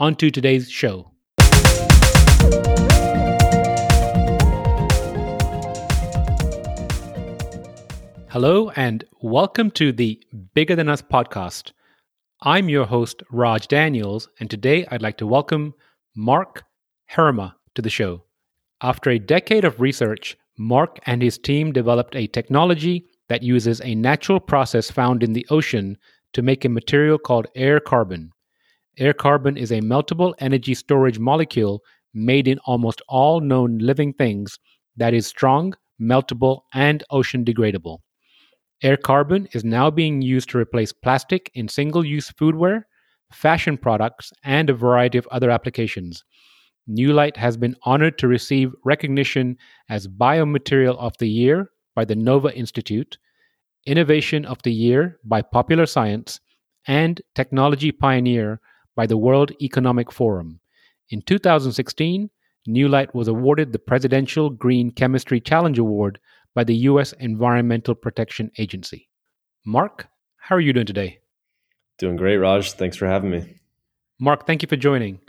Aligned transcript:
on 0.00 0.14
to 0.14 0.30
today's 0.30 0.70
show. 0.70 1.10
Hello, 8.28 8.70
and 8.76 9.04
welcome 9.20 9.72
to 9.72 9.90
the 9.90 10.22
Bigger 10.54 10.76
Than 10.76 10.88
Us 10.88 11.02
podcast. 11.02 11.72
I'm 12.42 12.68
your 12.68 12.86
host, 12.86 13.24
Raj 13.32 13.66
Daniels, 13.66 14.28
and 14.38 14.48
today 14.48 14.86
I'd 14.88 15.02
like 15.02 15.16
to 15.18 15.26
welcome 15.26 15.74
Mark 16.14 16.62
Herrema 17.10 17.54
to 17.74 17.82
the 17.82 17.90
show. 17.90 18.22
After 18.80 19.10
a 19.10 19.18
decade 19.18 19.64
of 19.64 19.80
research, 19.80 20.36
Mark 20.56 21.00
and 21.06 21.20
his 21.20 21.38
team 21.38 21.72
developed 21.72 22.14
a 22.14 22.28
technology 22.28 23.06
that 23.28 23.42
uses 23.42 23.80
a 23.80 23.96
natural 23.96 24.38
process 24.38 24.92
found 24.92 25.24
in 25.24 25.32
the 25.32 25.46
ocean 25.50 25.98
to 26.34 26.42
make 26.42 26.64
a 26.64 26.68
material 26.68 27.18
called 27.18 27.48
air 27.56 27.80
carbon. 27.80 28.32
Air 29.00 29.12
carbon 29.12 29.56
is 29.56 29.70
a 29.70 29.80
meltable 29.80 30.34
energy 30.40 30.74
storage 30.74 31.20
molecule 31.20 31.84
made 32.14 32.48
in 32.48 32.58
almost 32.64 33.00
all 33.08 33.40
known 33.40 33.78
living 33.78 34.12
things 34.12 34.58
that 34.96 35.14
is 35.14 35.24
strong, 35.24 35.74
meltable, 36.00 36.62
and 36.74 37.04
ocean 37.10 37.44
degradable. 37.44 37.98
Air 38.82 38.96
carbon 38.96 39.48
is 39.52 39.62
now 39.62 39.88
being 39.88 40.20
used 40.20 40.50
to 40.50 40.58
replace 40.58 40.92
plastic 40.92 41.48
in 41.54 41.68
single 41.68 42.04
use 42.04 42.32
foodware, 42.32 42.82
fashion 43.32 43.78
products, 43.78 44.32
and 44.42 44.68
a 44.68 44.74
variety 44.74 45.16
of 45.16 45.28
other 45.28 45.50
applications. 45.50 46.24
Newlight 46.90 47.36
has 47.36 47.56
been 47.56 47.76
honored 47.84 48.18
to 48.18 48.26
receive 48.26 48.74
recognition 48.84 49.56
as 49.88 50.08
Biomaterial 50.08 50.98
of 50.98 51.16
the 51.18 51.28
Year 51.28 51.70
by 51.94 52.04
the 52.04 52.16
Nova 52.16 52.52
Institute, 52.52 53.16
Innovation 53.86 54.44
of 54.44 54.60
the 54.62 54.72
Year 54.72 55.20
by 55.22 55.40
Popular 55.40 55.86
Science, 55.86 56.40
and 56.88 57.20
Technology 57.36 57.92
Pioneer 57.92 58.60
by 58.98 59.06
the 59.06 59.16
World 59.16 59.52
Economic 59.62 60.10
Forum. 60.10 60.58
In 61.10 61.22
2016, 61.22 62.30
Newlight 62.68 63.14
was 63.14 63.28
awarded 63.28 63.70
the 63.70 63.78
Presidential 63.78 64.50
Green 64.50 64.90
Chemistry 64.90 65.40
Challenge 65.40 65.78
Award 65.78 66.18
by 66.52 66.64
the 66.64 66.74
U.S. 66.90 67.12
Environmental 67.12 67.94
Protection 67.94 68.50
Agency. 68.58 69.08
Mark, 69.64 70.08
how 70.38 70.56
are 70.56 70.60
you 70.60 70.72
doing 70.72 70.84
today? 70.84 71.20
Doing 72.00 72.16
great, 72.16 72.38
Raj. 72.38 72.72
Thanks 72.72 72.96
for 72.96 73.06
having 73.06 73.30
me. 73.30 73.60
Mark, 74.18 74.48
thank 74.48 74.62
you 74.62 74.68
for 74.68 74.74
joining. 74.74 75.20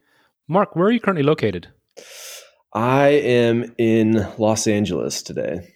Mark, 0.47 0.75
where 0.75 0.87
are 0.87 0.91
you 0.91 0.99
currently 0.99 1.21
located? 1.21 1.67
I 2.73 3.09
am 3.09 3.75
in 3.77 4.27
Los 4.39 4.65
Angeles 4.65 5.21
today. 5.21 5.75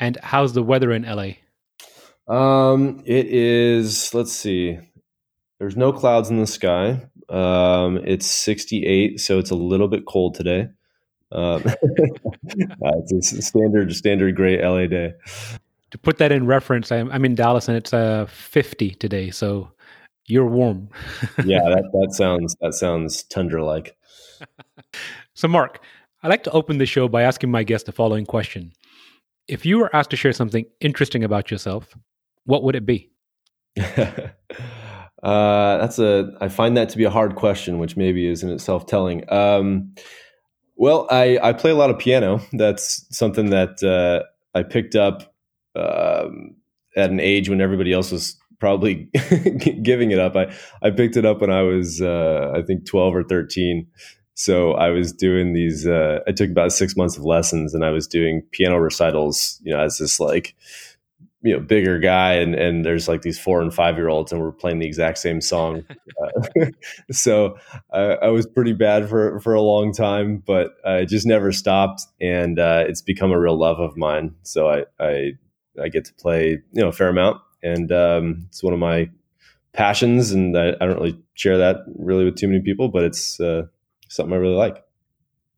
And 0.00 0.18
how's 0.20 0.52
the 0.52 0.64
weather 0.64 0.90
in 0.90 1.04
LA? 1.04 1.34
Um, 2.26 3.04
it 3.06 3.26
is, 3.26 4.12
let's 4.12 4.32
see, 4.32 4.80
there's 5.58 5.76
no 5.76 5.92
clouds 5.92 6.30
in 6.30 6.38
the 6.38 6.46
sky. 6.46 7.06
Um, 7.28 7.98
it's 8.04 8.26
68, 8.26 9.20
so 9.20 9.38
it's 9.38 9.50
a 9.50 9.54
little 9.54 9.88
bit 9.88 10.04
cold 10.06 10.34
today. 10.34 10.68
Um, 11.32 11.62
it's 13.10 13.32
a 13.32 13.42
standard 13.42 13.94
standard 13.94 14.36
gray 14.36 14.62
LA 14.64 14.86
day. 14.86 15.14
To 15.90 15.98
put 15.98 16.18
that 16.18 16.32
in 16.32 16.46
reference, 16.46 16.90
I'm, 16.92 17.10
I'm 17.10 17.24
in 17.24 17.34
Dallas 17.34 17.68
and 17.68 17.76
it's 17.76 17.92
uh, 17.92 18.26
50 18.26 18.90
today, 18.92 19.30
so 19.30 19.70
you're 20.26 20.46
warm. 20.46 20.88
yeah, 21.44 21.60
that, 21.60 21.84
that 21.92 22.12
sounds 22.12 22.56
that 22.60 22.74
sounds 22.74 23.22
tundra 23.24 23.64
like. 23.64 23.96
so, 25.34 25.48
Mark, 25.48 25.80
I 26.22 26.28
like 26.28 26.44
to 26.44 26.50
open 26.50 26.78
the 26.78 26.86
show 26.86 27.08
by 27.08 27.22
asking 27.22 27.50
my 27.50 27.62
guest 27.62 27.86
the 27.86 27.92
following 27.92 28.26
question: 28.26 28.72
If 29.48 29.66
you 29.66 29.78
were 29.78 29.94
asked 29.94 30.10
to 30.10 30.16
share 30.16 30.32
something 30.32 30.66
interesting 30.80 31.24
about 31.24 31.50
yourself, 31.50 31.94
what 32.44 32.62
would 32.62 32.76
it 32.76 32.86
be? 32.86 33.10
Uh, 35.24 35.78
that's 35.78 35.98
a. 35.98 36.30
I 36.40 36.48
find 36.48 36.76
that 36.76 36.90
to 36.90 36.98
be 36.98 37.04
a 37.04 37.10
hard 37.10 37.34
question, 37.34 37.78
which 37.78 37.96
maybe 37.96 38.28
is 38.28 38.42
in 38.42 38.50
itself 38.50 38.84
telling. 38.84 39.24
Um, 39.32 39.94
well, 40.76 41.08
I 41.10 41.38
I 41.42 41.52
play 41.54 41.70
a 41.70 41.74
lot 41.74 41.88
of 41.88 41.98
piano. 41.98 42.40
That's 42.52 43.06
something 43.16 43.48
that 43.50 43.82
uh, 43.82 44.26
I 44.56 44.62
picked 44.62 44.94
up 44.94 45.34
um, 45.74 46.56
at 46.94 47.10
an 47.10 47.20
age 47.20 47.48
when 47.48 47.62
everybody 47.62 47.92
else 47.92 48.12
was 48.12 48.36
probably 48.60 49.08
giving 49.82 50.10
it 50.10 50.18
up. 50.18 50.36
I 50.36 50.54
I 50.82 50.90
picked 50.90 51.16
it 51.16 51.24
up 51.24 51.40
when 51.40 51.50
I 51.50 51.62
was 51.62 52.02
uh, 52.02 52.52
I 52.54 52.60
think 52.60 52.86
twelve 52.86 53.14
or 53.14 53.24
thirteen. 53.24 53.86
So 54.34 54.72
I 54.72 54.90
was 54.90 55.12
doing 55.12 55.54
these. 55.54 55.86
Uh, 55.86 56.18
I 56.26 56.32
took 56.32 56.50
about 56.50 56.72
six 56.72 56.96
months 56.96 57.16
of 57.16 57.24
lessons, 57.24 57.72
and 57.72 57.82
I 57.82 57.90
was 57.90 58.06
doing 58.06 58.42
piano 58.50 58.76
recitals. 58.76 59.58
You 59.62 59.72
know, 59.72 59.80
as 59.80 59.96
this 59.96 60.20
like 60.20 60.54
you 61.44 61.52
know 61.52 61.60
bigger 61.60 61.98
guy 61.98 62.32
and 62.32 62.54
and 62.54 62.84
there's 62.84 63.06
like 63.06 63.20
these 63.20 63.38
four 63.38 63.60
and 63.60 63.72
five 63.72 63.96
year 63.96 64.08
olds 64.08 64.32
and 64.32 64.40
we're 64.40 64.50
playing 64.50 64.78
the 64.78 64.86
exact 64.86 65.18
same 65.18 65.40
song. 65.40 65.84
Uh, 66.22 66.66
so 67.10 67.58
uh, 67.92 68.16
i 68.22 68.28
was 68.28 68.46
pretty 68.46 68.72
bad 68.72 69.08
for 69.08 69.40
for 69.40 69.52
a 69.52 69.60
long 69.60 69.92
time 69.92 70.40
but 70.46 70.76
i 70.86 71.04
just 71.04 71.26
never 71.26 71.50
stopped 71.50 72.02
and 72.20 72.60
uh, 72.60 72.84
it's 72.86 73.02
become 73.02 73.32
a 73.32 73.40
real 73.40 73.58
love 73.58 73.80
of 73.80 73.96
mine. 73.96 74.32
So 74.42 74.68
i 74.68 74.84
i 75.00 75.32
i 75.82 75.88
get 75.88 76.04
to 76.04 76.14
play 76.14 76.50
you 76.50 76.82
know 76.82 76.88
a 76.88 76.92
fair 76.92 77.08
amount 77.08 77.40
and 77.64 77.90
um, 77.90 78.44
it's 78.48 78.62
one 78.62 78.72
of 78.72 78.78
my 78.78 79.10
passions 79.72 80.30
and 80.30 80.56
I, 80.56 80.68
I, 80.80 80.86
don't 80.86 80.96
really 80.96 81.18
share 81.34 81.58
that 81.58 81.78
really 81.98 82.24
with 82.24 82.36
too 82.36 82.46
many 82.46 82.60
people 82.60 82.88
but 82.88 83.02
it's 83.02 83.40
uh, 83.40 83.64
something 84.08 84.32
i 84.32 84.36
really 84.36 84.54
like. 84.54 84.84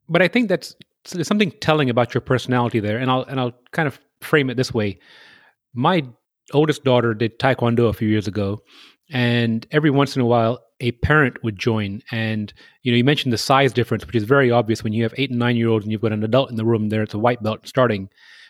But 0.08 0.22
i 0.22 0.28
think 0.28 0.48
that's 0.48 0.74
there's 1.10 1.28
something 1.28 1.53
telling 1.60 1.91
about 1.91 2.14
your 2.14 2.22
personality 2.22 2.80
there 2.80 2.97
and 2.97 3.10
i'll 3.10 3.24
and 3.24 3.38
i'll 3.38 3.54
kind 3.72 3.86
of 3.86 4.00
frame 4.20 4.48
it 4.48 4.56
this 4.56 4.72
way 4.72 4.98
my 5.76 6.03
oldest 6.53 6.84
daughter 6.84 7.14
did 7.14 7.38
taekwondo 7.38 7.88
a 7.88 7.92
few 7.92 8.09
years 8.09 8.26
ago 8.26 8.60
and 9.10 9.66
every 9.70 9.91
once 9.91 10.16
in 10.16 10.22
a 10.22 10.26
while 10.26 10.60
a 10.81 10.92
parent 10.92 11.42
would 11.42 11.59
join. 11.59 12.03
And 12.10 12.53
you 12.82 12.92
know 12.92 12.97
you 12.97 13.04
mentioned 13.04 13.32
the 13.32 13.38
size 13.38 13.72
difference 13.72 14.06
which 14.06 14.16
is 14.16 14.25
very 14.25 14.50
obvious 14.50 14.82
when 14.82 14.92
you 14.92 15.03
have 15.03 15.15
eight 15.16 15.31
and 15.31 15.38
nine 15.38 15.56
year 15.56 15.69
olds 15.69 15.84
and 15.84 15.92
you've 15.92 16.00
got 16.00 16.12
an 16.12 16.25
adult 16.25 16.50
in 16.50 16.56
the 16.56 16.65
room 16.65 16.88
there 16.88 17.03
it's 17.03 17.15
a 17.15 17.19
white 17.19 17.42
belt 17.42 17.66
starting. 17.66 18.09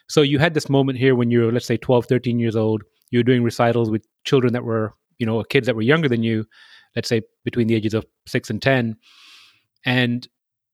So 0.09 0.23
you 0.23 0.39
had 0.39 0.55
this 0.55 0.71
moment 0.71 0.99
here 0.99 1.15
when 1.15 1.31
you're 1.31 1.53
let's 1.53 1.67
say 1.67 1.77
12 1.77 2.07
13 2.07 2.39
years 2.39 2.57
old 2.57 2.83
you're 3.11 3.23
doing 3.23 3.43
recitals 3.43 3.91
with 3.91 4.07
children 4.25 4.53
that 4.53 4.65
were 4.65 4.95
you 5.19 5.27
know 5.27 5.43
kids 5.43 5.67
that 5.67 5.77
were 5.77 5.83
younger 5.83 6.09
than 6.09 6.23
you 6.23 6.47
let's 6.95 7.09
say 7.09 7.23
between 7.45 7.67
the 7.67 7.75
ages 7.75 7.95
of 7.95 8.07
6 8.27 8.51
and 8.51 8.63
10 8.63 8.97
and 9.85 10.29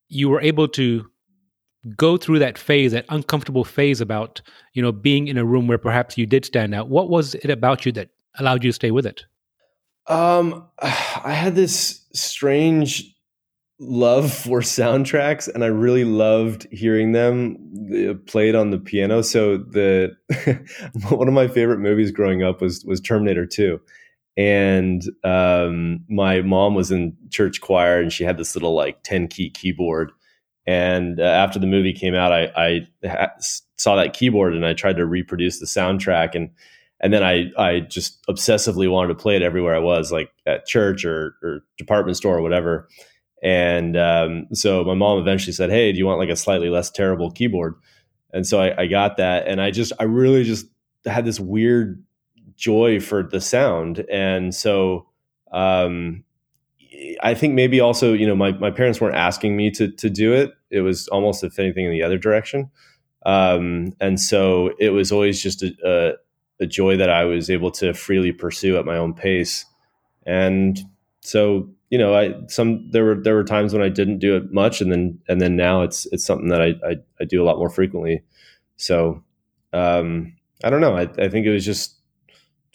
you 0.08 0.28
were 0.28 0.40
able 0.40 0.68
to 0.68 1.06
go 1.96 2.16
through 2.16 2.38
that 2.38 2.58
phase, 2.58 2.92
that 2.92 3.06
uncomfortable 3.08 3.64
phase 3.64 4.00
about, 4.00 4.40
you 4.72 4.82
know, 4.82 4.92
being 4.92 5.28
in 5.28 5.36
a 5.36 5.44
room 5.44 5.66
where 5.66 5.78
perhaps 5.78 6.16
you 6.16 6.26
did 6.26 6.44
stand 6.44 6.74
out? 6.74 6.88
What 6.88 7.08
was 7.08 7.34
it 7.34 7.50
about 7.50 7.84
you 7.84 7.92
that 7.92 8.10
allowed 8.38 8.64
you 8.64 8.70
to 8.70 8.74
stay 8.74 8.90
with 8.90 9.06
it? 9.06 9.24
Um, 10.06 10.66
I 10.80 11.32
had 11.32 11.54
this 11.54 12.04
strange 12.12 13.14
love 13.78 14.32
for 14.44 14.60
soundtracks 14.60 15.52
and 15.52 15.64
I 15.64 15.68
really 15.68 16.04
loved 16.04 16.66
hearing 16.70 17.12
them 17.12 17.56
uh, 17.92 18.14
played 18.26 18.54
on 18.54 18.70
the 18.70 18.78
piano. 18.78 19.22
So 19.22 19.58
the 19.58 20.16
one 21.10 21.28
of 21.28 21.34
my 21.34 21.48
favorite 21.48 21.80
movies 21.80 22.10
growing 22.10 22.42
up 22.42 22.60
was 22.60 22.84
was 22.84 23.00
Terminator 23.00 23.46
2. 23.46 23.80
And 24.34 25.02
um, 25.24 26.04
my 26.08 26.40
mom 26.40 26.74
was 26.74 26.90
in 26.90 27.14
church 27.28 27.60
choir 27.60 28.00
and 28.00 28.10
she 28.10 28.24
had 28.24 28.38
this 28.38 28.54
little 28.54 28.74
like 28.74 29.02
10 29.02 29.28
key 29.28 29.50
keyboard 29.50 30.10
and 30.66 31.18
uh, 31.20 31.24
after 31.24 31.58
the 31.58 31.66
movie 31.66 31.92
came 31.92 32.14
out, 32.14 32.32
I, 32.32 32.44
I 32.56 32.88
ha- 33.06 33.32
saw 33.76 33.96
that 33.96 34.12
keyboard 34.12 34.54
and 34.54 34.64
I 34.64 34.74
tried 34.74 34.96
to 34.96 35.06
reproduce 35.06 35.58
the 35.58 35.66
soundtrack. 35.66 36.34
And 36.34 36.50
and 37.00 37.12
then 37.12 37.24
I 37.24 37.50
I 37.58 37.80
just 37.80 38.24
obsessively 38.26 38.90
wanted 38.90 39.08
to 39.08 39.14
play 39.16 39.36
it 39.36 39.42
everywhere 39.42 39.74
I 39.74 39.80
was, 39.80 40.12
like 40.12 40.30
at 40.46 40.66
church 40.66 41.04
or, 41.04 41.34
or 41.42 41.64
department 41.76 42.16
store 42.16 42.38
or 42.38 42.42
whatever. 42.42 42.88
And 43.42 43.96
um, 43.96 44.46
so 44.52 44.84
my 44.84 44.94
mom 44.94 45.18
eventually 45.18 45.52
said, 45.52 45.70
"Hey, 45.70 45.90
do 45.90 45.98
you 45.98 46.06
want 46.06 46.20
like 46.20 46.28
a 46.28 46.36
slightly 46.36 46.68
less 46.68 46.90
terrible 46.90 47.30
keyboard?" 47.32 47.74
And 48.32 48.46
so 48.46 48.60
I, 48.60 48.82
I 48.82 48.86
got 48.86 49.16
that, 49.16 49.48
and 49.48 49.60
I 49.60 49.72
just 49.72 49.92
I 49.98 50.04
really 50.04 50.44
just 50.44 50.66
had 51.04 51.24
this 51.24 51.40
weird 51.40 52.02
joy 52.54 53.00
for 53.00 53.24
the 53.24 53.40
sound, 53.40 54.06
and 54.08 54.54
so 54.54 55.08
um, 55.50 56.22
I 57.22 57.34
think 57.34 57.54
maybe 57.54 57.80
also, 57.80 58.12
you 58.12 58.26
know, 58.26 58.34
my, 58.34 58.52
my 58.52 58.70
parents 58.70 59.00
weren't 59.00 59.16
asking 59.16 59.56
me 59.56 59.70
to 59.72 59.90
to 59.90 60.10
do 60.10 60.32
it. 60.32 60.52
It 60.70 60.80
was 60.80 61.08
almost 61.08 61.44
if 61.44 61.58
anything 61.58 61.84
in 61.84 61.92
the 61.92 62.02
other 62.02 62.18
direction. 62.18 62.70
Um, 63.24 63.92
and 64.00 64.20
so 64.20 64.72
it 64.78 64.90
was 64.90 65.12
always 65.12 65.40
just 65.40 65.62
a, 65.62 65.72
a, 65.84 66.64
a, 66.64 66.66
joy 66.66 66.96
that 66.96 67.08
I 67.08 67.24
was 67.24 67.50
able 67.50 67.70
to 67.72 67.94
freely 67.94 68.32
pursue 68.32 68.76
at 68.76 68.84
my 68.84 68.96
own 68.96 69.14
pace. 69.14 69.64
And 70.26 70.80
so, 71.20 71.70
you 71.88 71.98
know, 71.98 72.16
I 72.16 72.34
some 72.48 72.90
there 72.90 73.04
were 73.04 73.14
there 73.14 73.34
were 73.34 73.44
times 73.44 73.72
when 73.72 73.82
I 73.82 73.88
didn't 73.88 74.18
do 74.18 74.36
it 74.36 74.52
much, 74.52 74.80
and 74.80 74.90
then 74.90 75.20
and 75.28 75.40
then 75.40 75.56
now 75.56 75.82
it's 75.82 76.06
it's 76.06 76.24
something 76.24 76.48
that 76.48 76.60
I 76.60 76.74
I, 76.84 76.96
I 77.20 77.24
do 77.24 77.42
a 77.42 77.44
lot 77.44 77.58
more 77.58 77.70
frequently. 77.70 78.22
So 78.76 79.22
um, 79.72 80.34
I 80.64 80.70
don't 80.70 80.80
know. 80.80 80.96
I, 80.96 81.02
I 81.02 81.28
think 81.28 81.46
it 81.46 81.52
was 81.52 81.64
just 81.64 81.96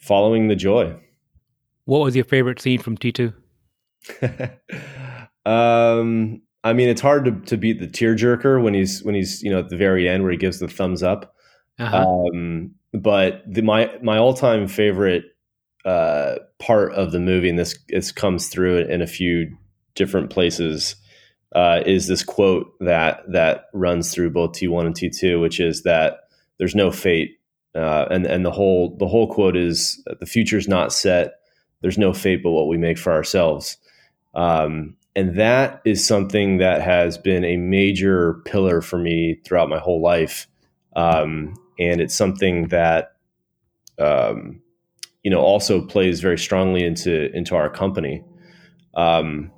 following 0.02 0.48
the 0.48 0.56
joy. 0.56 0.96
What 1.86 2.00
was 2.00 2.16
your 2.16 2.26
favorite 2.26 2.62
scene 2.62 2.80
from 2.80 2.98
T 2.98 3.12
two? 3.12 3.34
um, 5.46 6.42
I 6.64 6.74
mean, 6.74 6.90
it's 6.90 7.02
hard 7.02 7.26
to, 7.26 7.32
to 7.32 7.58
beat 7.58 7.80
the 7.80 7.88
tearjerker 7.88 8.62
when 8.62 8.74
he's 8.74 9.04
when 9.04 9.16
he's 9.16 9.42
you 9.42 9.50
know 9.50 9.60
at 9.60 9.70
the 9.70 9.78
very 9.78 10.08
end 10.08 10.24
where 10.24 10.32
he 10.32 10.38
gives 10.38 10.60
the 10.60 10.68
thumbs 10.68 11.04
up. 11.04 11.36
Uh-huh. 11.80 12.08
Um, 12.08 12.72
but 12.94 13.44
the, 13.48 13.62
my 13.62 13.92
my 14.02 14.18
all 14.18 14.34
time 14.34 14.68
favorite 14.68 15.26
uh, 15.86 16.36
part 16.60 16.94
of 16.94 17.12
the 17.12 17.20
movie, 17.20 17.50
and 17.50 17.60
this 17.60 17.78
this 17.90 18.12
comes 18.12 18.50
through 18.50 18.80
in 18.80 19.02
a 19.02 19.08
few 19.08 19.56
different 19.96 20.30
places, 20.30 20.96
uh, 21.56 21.82
is 21.86 22.08
this 22.08 22.24
quote 22.24 22.74
that 22.82 23.22
that 23.32 23.66
runs 23.74 24.14
through 24.14 24.32
both 24.32 24.54
T 24.54 24.68
one 24.68 24.86
and 24.86 24.96
T 24.96 25.10
two, 25.10 25.40
which 25.40 25.60
is 25.60 25.84
that 25.84 26.22
there's 26.58 26.76
no 26.76 26.92
fate, 26.92 27.40
uh, 27.76 28.06
and 28.10 28.26
and 28.26 28.46
the 28.46 28.52
whole 28.52 28.98
the 28.98 29.08
whole 29.08 29.32
quote 29.32 29.56
is 29.56 30.04
the 30.20 30.26
future's 30.26 30.68
not 30.68 30.92
set. 30.92 31.36
There's 31.82 31.98
no 31.98 32.12
fate 32.12 32.42
but 32.44 32.52
what 32.52 32.68
we 32.68 32.78
make 32.78 32.98
for 32.98 33.14
ourselves. 33.14 33.78
Um, 34.38 34.96
and 35.16 35.36
that 35.36 35.82
is 35.84 36.06
something 36.06 36.60
that 36.60 36.82
has 36.82 37.18
been 37.18 37.44
a 37.44 37.58
major 37.58 38.36
pillar 38.46 38.82
for 38.82 39.00
me 39.00 39.42
throughout 39.44 39.68
my 39.68 39.80
whole 39.80 40.00
life. 40.00 40.48
Um, 40.96 41.56
and 41.80 42.00
it's 42.00 42.16
something 42.16 42.68
that, 42.68 43.16
um, 43.98 44.62
you 45.24 45.32
know, 45.32 45.42
also 45.42 45.84
plays 45.84 46.22
very 46.22 46.38
strongly 46.38 46.86
into 46.86 47.36
into 47.36 47.56
our 47.56 47.70
company. 47.70 48.24
Um, 48.94 49.52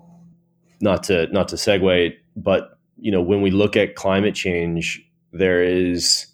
not 0.82 1.04
to 1.04 1.28
not 1.28 1.50
to 1.50 1.58
segue, 1.58 2.14
but 2.38 2.80
you 2.98 3.12
know, 3.12 3.22
when 3.22 3.42
we 3.42 3.52
look 3.52 3.76
at 3.76 3.96
climate 3.96 4.36
change, 4.36 5.06
there 5.34 5.62
is, 5.62 6.26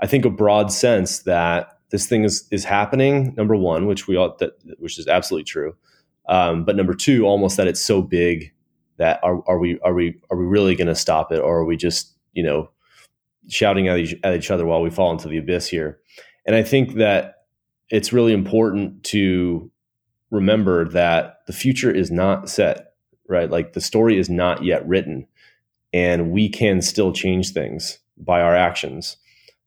I 0.00 0.06
think, 0.06 0.26
a 0.26 0.30
broad 0.30 0.70
sense 0.70 1.20
that 1.20 1.78
this 1.90 2.06
thing 2.06 2.24
is 2.24 2.46
is 2.50 2.64
happening. 2.64 3.34
Number 3.34 3.56
one, 3.56 3.86
which 3.86 4.06
we 4.06 4.16
all 4.16 4.36
that 4.40 4.52
which 4.78 4.98
is 4.98 5.08
absolutely 5.08 5.44
true. 5.44 5.74
Um, 6.28 6.64
but 6.64 6.76
number 6.76 6.94
two, 6.94 7.26
almost 7.26 7.56
that 7.56 7.66
it's 7.66 7.80
so 7.80 8.02
big 8.02 8.52
that 8.96 9.20
are, 9.22 9.42
are 9.48 9.58
we 9.58 9.78
are 9.80 9.94
we 9.94 10.20
are 10.30 10.36
we 10.36 10.44
really 10.44 10.74
going 10.74 10.88
to 10.88 10.94
stop 10.94 11.32
it? 11.32 11.40
Or 11.40 11.58
are 11.58 11.64
we 11.64 11.76
just 11.76 12.12
you 12.32 12.42
know 12.42 12.70
shouting 13.48 13.88
at 13.88 13.98
each, 13.98 14.14
at 14.22 14.34
each 14.34 14.50
other 14.50 14.64
while 14.64 14.82
we 14.82 14.90
fall 14.90 15.12
into 15.12 15.28
the 15.28 15.38
abyss 15.38 15.68
here? 15.68 15.98
And 16.46 16.54
i 16.54 16.62
think 16.62 16.94
that 16.94 17.46
it's 17.90 18.12
really 18.12 18.32
important 18.32 19.02
to 19.04 19.70
remember 20.30 20.88
that 20.88 21.38
the 21.46 21.52
future 21.52 21.90
is 21.90 22.10
not 22.10 22.48
set 22.48 22.94
right? 23.28 23.50
Like 23.50 23.72
the 23.72 23.80
story 23.80 24.18
is 24.18 24.28
not 24.28 24.64
yet 24.64 24.86
written 24.86 25.26
and 25.92 26.30
we 26.30 26.48
can 26.48 26.82
still 26.82 27.12
change 27.12 27.52
things 27.52 27.98
by 28.16 28.40
our 28.40 28.54
actions. 28.54 29.16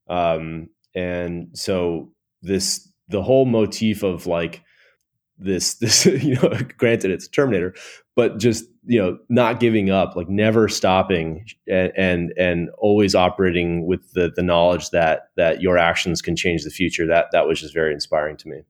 Um, 0.10 0.70
and 0.94 1.50
so 1.54 2.12
this 2.42 2.88
the 3.10 3.24
whole 3.24 3.46
motif 3.46 4.04
of 4.04 4.28
like 4.28 4.64
this 5.38 5.76
this 5.76 6.06
you 6.24 6.36
know 6.36 6.58
granted 6.78 7.12
it's 7.12 7.28
terminator 7.28 7.74
but 8.16 8.38
just 8.40 8.66
you 8.86 9.00
know 9.00 9.18
not 9.30 9.60
giving 9.60 9.90
up 9.90 10.16
like 10.16 10.30
never 10.30 10.68
stopping 10.68 11.46
and 11.68 11.92
and, 11.96 12.34
and 12.38 12.70
always 12.78 13.16
operating 13.16 13.86
with 13.86 14.12
the 14.14 14.32
the 14.36 14.44
knowledge 14.44 14.90
that 14.90 15.30
that 15.38 15.62
your 15.62 15.78
actions 15.78 16.22
can 16.22 16.36
change 16.36 16.64
the 16.64 16.70
future 16.70 17.06
that 17.08 17.28
that 17.32 17.48
was 17.48 17.62
just 17.62 17.74
very 17.74 17.94
inspiring 17.94 18.38
to 18.38 18.50
me. 18.50 18.62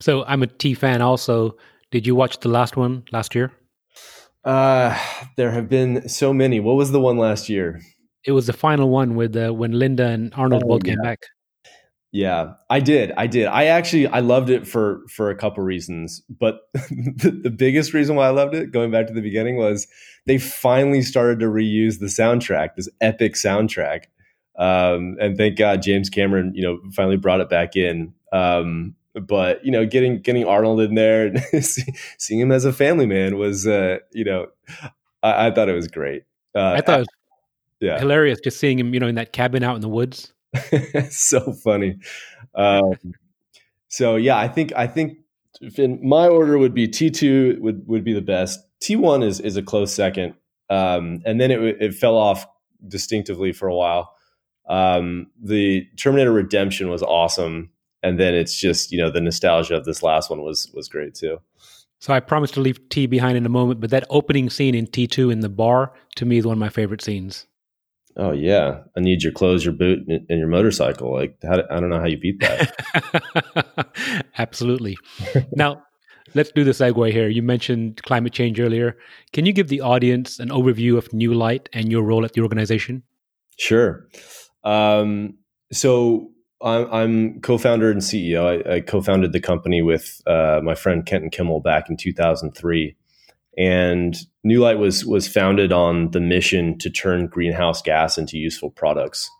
So 0.00 0.24
i'm 0.24 0.42
a 0.42 0.46
t 0.46 0.74
fan 0.74 1.02
also. 1.02 1.56
Did 1.90 2.06
you 2.06 2.14
watch 2.14 2.40
the 2.40 2.48
last 2.48 2.76
one 2.76 3.04
last 3.12 3.34
year? 3.34 3.52
Uh 4.44 4.98
there 5.36 5.50
have 5.50 5.68
been 5.68 6.08
so 6.08 6.32
many. 6.32 6.60
What 6.60 6.76
was 6.76 6.92
the 6.92 7.00
one 7.00 7.18
last 7.18 7.48
year? 7.48 7.80
It 8.24 8.32
was 8.32 8.46
the 8.46 8.52
final 8.54 8.88
one 8.88 9.16
with 9.16 9.36
uh, 9.36 9.52
when 9.52 9.72
linda 9.72 10.06
and 10.06 10.32
arnold 10.34 10.62
oh, 10.64 10.68
both 10.68 10.86
yeah. 10.86 10.94
came 10.94 11.02
back 11.02 11.20
yeah, 12.14 12.52
I 12.70 12.78
did. 12.78 13.10
I 13.16 13.26
did. 13.26 13.46
I 13.46 13.64
actually 13.64 14.06
I 14.06 14.20
loved 14.20 14.48
it 14.48 14.68
for 14.68 15.02
for 15.08 15.30
a 15.30 15.34
couple 15.34 15.64
reasons, 15.64 16.22
but 16.30 16.60
the, 16.72 17.40
the, 17.42 17.50
biggest 17.50 17.92
reason 17.92 18.14
why 18.14 18.28
I 18.28 18.30
loved 18.30 18.54
it, 18.54 18.70
going 18.70 18.92
back 18.92 19.08
to 19.08 19.12
the 19.12 19.20
beginning, 19.20 19.56
was 19.56 19.88
they 20.24 20.38
finally 20.38 21.02
started 21.02 21.40
to 21.40 21.46
reuse 21.46 21.98
the 21.98 22.06
soundtrack, 22.06 22.76
this 22.76 22.88
epic 23.00 23.34
soundtrack. 23.34 24.04
Um, 24.56 25.16
and 25.20 25.36
thank 25.36 25.58
God 25.58 25.82
James 25.82 26.08
Cameron, 26.08 26.52
you 26.54 26.62
know, 26.62 26.78
finally 26.92 27.16
brought 27.16 27.40
it 27.40 27.48
back 27.48 27.74
in. 27.74 28.14
Um, 28.32 28.94
but 29.14 29.64
you 29.64 29.72
know, 29.72 29.84
getting 29.84 30.22
getting 30.22 30.46
Arnold 30.46 30.82
in 30.82 30.94
there 30.94 31.26
and 31.52 31.64
seeing 31.64 32.38
him 32.38 32.52
as 32.52 32.64
a 32.64 32.72
family 32.72 33.06
man 33.06 33.38
was, 33.38 33.66
uh, 33.66 33.98
you 34.12 34.24
know, 34.24 34.46
I, 35.24 35.48
I 35.48 35.50
thought 35.50 35.68
it 35.68 35.74
was 35.74 35.88
great. 35.88 36.22
Uh, 36.54 36.74
I 36.76 36.80
thought 36.80 37.00
it 37.00 37.06
was 37.08 37.08
yeah. 37.80 37.98
hilarious 37.98 38.38
just 38.38 38.60
seeing 38.60 38.78
him, 38.78 38.94
you 38.94 39.00
know, 39.00 39.08
in 39.08 39.16
that 39.16 39.32
cabin 39.32 39.64
out 39.64 39.74
in 39.74 39.80
the 39.80 39.88
woods. 39.88 40.32
so 41.10 41.52
funny. 41.52 41.98
Um, 42.54 42.94
so 43.88 44.16
yeah, 44.16 44.36
I 44.36 44.48
think 44.48 44.72
I 44.76 44.86
think 44.86 45.18
in 45.76 46.00
my 46.06 46.28
order 46.28 46.58
would 46.58 46.74
be 46.74 46.88
T 46.88 47.10
two 47.10 47.58
would 47.60 47.86
would 47.86 48.04
be 48.04 48.12
the 48.12 48.20
best. 48.20 48.60
T 48.80 48.96
one 48.96 49.22
is 49.22 49.40
is 49.40 49.56
a 49.56 49.62
close 49.62 49.92
second, 49.92 50.34
um, 50.70 51.22
and 51.24 51.40
then 51.40 51.50
it 51.50 51.60
it 51.80 51.94
fell 51.94 52.16
off 52.16 52.46
distinctively 52.86 53.52
for 53.52 53.68
a 53.68 53.74
while. 53.74 54.14
Um, 54.68 55.28
the 55.42 55.86
Terminator 55.96 56.32
Redemption 56.32 56.88
was 56.88 57.02
awesome, 57.02 57.70
and 58.02 58.18
then 58.18 58.34
it's 58.34 58.58
just 58.58 58.92
you 58.92 58.98
know 58.98 59.10
the 59.10 59.20
nostalgia 59.20 59.76
of 59.76 59.84
this 59.84 60.02
last 60.02 60.30
one 60.30 60.42
was 60.42 60.70
was 60.74 60.88
great 60.88 61.14
too. 61.14 61.38
So 62.00 62.12
I 62.12 62.20
promised 62.20 62.54
to 62.54 62.60
leave 62.60 62.88
T 62.90 63.06
behind 63.06 63.38
in 63.38 63.46
a 63.46 63.50
moment, 63.50 63.80
but 63.80 63.90
that 63.90 64.04
opening 64.10 64.50
scene 64.50 64.74
in 64.74 64.86
T 64.86 65.06
two 65.06 65.30
in 65.30 65.40
the 65.40 65.48
bar 65.48 65.92
to 66.16 66.24
me 66.24 66.38
is 66.38 66.46
one 66.46 66.54
of 66.54 66.58
my 66.58 66.68
favorite 66.68 67.02
scenes. 67.02 67.46
Oh 68.16 68.32
yeah, 68.32 68.80
I 68.96 69.00
need 69.00 69.22
your 69.22 69.32
clothes, 69.32 69.64
your 69.64 69.74
boot, 69.74 70.06
and 70.06 70.38
your 70.38 70.48
motorcycle. 70.48 71.12
Like, 71.12 71.36
how, 71.42 71.62
I 71.68 71.80
don't 71.80 71.88
know 71.88 71.98
how 71.98 72.06
you 72.06 72.18
beat 72.18 72.40
that. 72.40 73.88
Absolutely. 74.38 74.96
now, 75.52 75.82
let's 76.34 76.52
do 76.52 76.62
the 76.62 76.70
segue 76.70 77.10
here. 77.10 77.28
You 77.28 77.42
mentioned 77.42 78.02
climate 78.04 78.32
change 78.32 78.60
earlier. 78.60 78.96
Can 79.32 79.46
you 79.46 79.52
give 79.52 79.68
the 79.68 79.80
audience 79.80 80.38
an 80.38 80.50
overview 80.50 80.96
of 80.96 81.12
New 81.12 81.34
Light 81.34 81.68
and 81.72 81.90
your 81.90 82.02
role 82.02 82.24
at 82.24 82.34
the 82.34 82.40
organization? 82.42 83.02
Sure. 83.58 84.06
Um, 84.62 85.38
so 85.72 86.30
I'm, 86.62 86.92
I'm, 86.92 87.40
co-founder 87.40 87.90
and 87.90 88.00
CEO. 88.00 88.66
I, 88.66 88.76
I, 88.76 88.80
co-founded 88.80 89.32
the 89.32 89.40
company 89.40 89.82
with 89.82 90.22
uh, 90.26 90.60
my 90.62 90.74
friend 90.74 91.04
Kenton 91.04 91.30
Kimmel 91.30 91.60
back 91.60 91.90
in 91.90 91.96
2003. 91.96 92.96
And 93.56 94.16
New 94.42 94.60
Light 94.60 94.78
was 94.78 95.04
was 95.04 95.28
founded 95.28 95.72
on 95.72 96.10
the 96.10 96.20
mission 96.20 96.78
to 96.78 96.90
turn 96.90 97.28
greenhouse 97.28 97.82
gas 97.82 98.18
into 98.18 98.38
useful 98.38 98.70
products. 98.70 99.30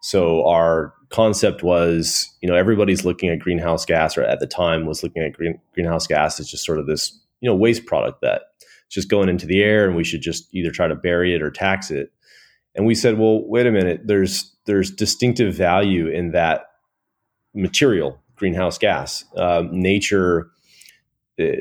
So 0.00 0.46
our 0.46 0.94
concept 1.10 1.62
was, 1.62 2.28
you 2.40 2.48
know, 2.48 2.56
everybody's 2.56 3.04
looking 3.04 3.28
at 3.28 3.38
greenhouse 3.38 3.84
gas, 3.84 4.16
or 4.16 4.22
at 4.22 4.40
the 4.40 4.46
time 4.46 4.86
was 4.86 5.02
looking 5.02 5.22
at 5.22 5.34
green, 5.34 5.60
greenhouse 5.74 6.06
gas 6.06 6.40
as 6.40 6.48
just 6.48 6.64
sort 6.64 6.78
of 6.78 6.86
this, 6.86 7.18
you 7.40 7.48
know, 7.48 7.54
waste 7.54 7.86
product 7.86 8.22
that 8.22 8.42
just 8.88 9.08
going 9.08 9.28
into 9.28 9.46
the 9.46 9.62
air, 9.62 9.86
and 9.86 9.96
we 9.96 10.04
should 10.04 10.22
just 10.22 10.48
either 10.52 10.70
try 10.70 10.88
to 10.88 10.94
bury 10.94 11.34
it 11.34 11.42
or 11.42 11.50
tax 11.50 11.90
it. 11.90 12.12
And 12.74 12.86
we 12.86 12.94
said, 12.94 13.18
well, 13.18 13.46
wait 13.46 13.66
a 13.66 13.72
minute, 13.72 14.02
there's 14.04 14.54
there's 14.64 14.90
distinctive 14.90 15.54
value 15.54 16.08
in 16.08 16.32
that 16.32 16.66
material, 17.54 18.20
greenhouse 18.36 18.78
gas. 18.78 19.24
Um, 19.36 19.70
nature 19.72 20.50
eh, 21.38 21.56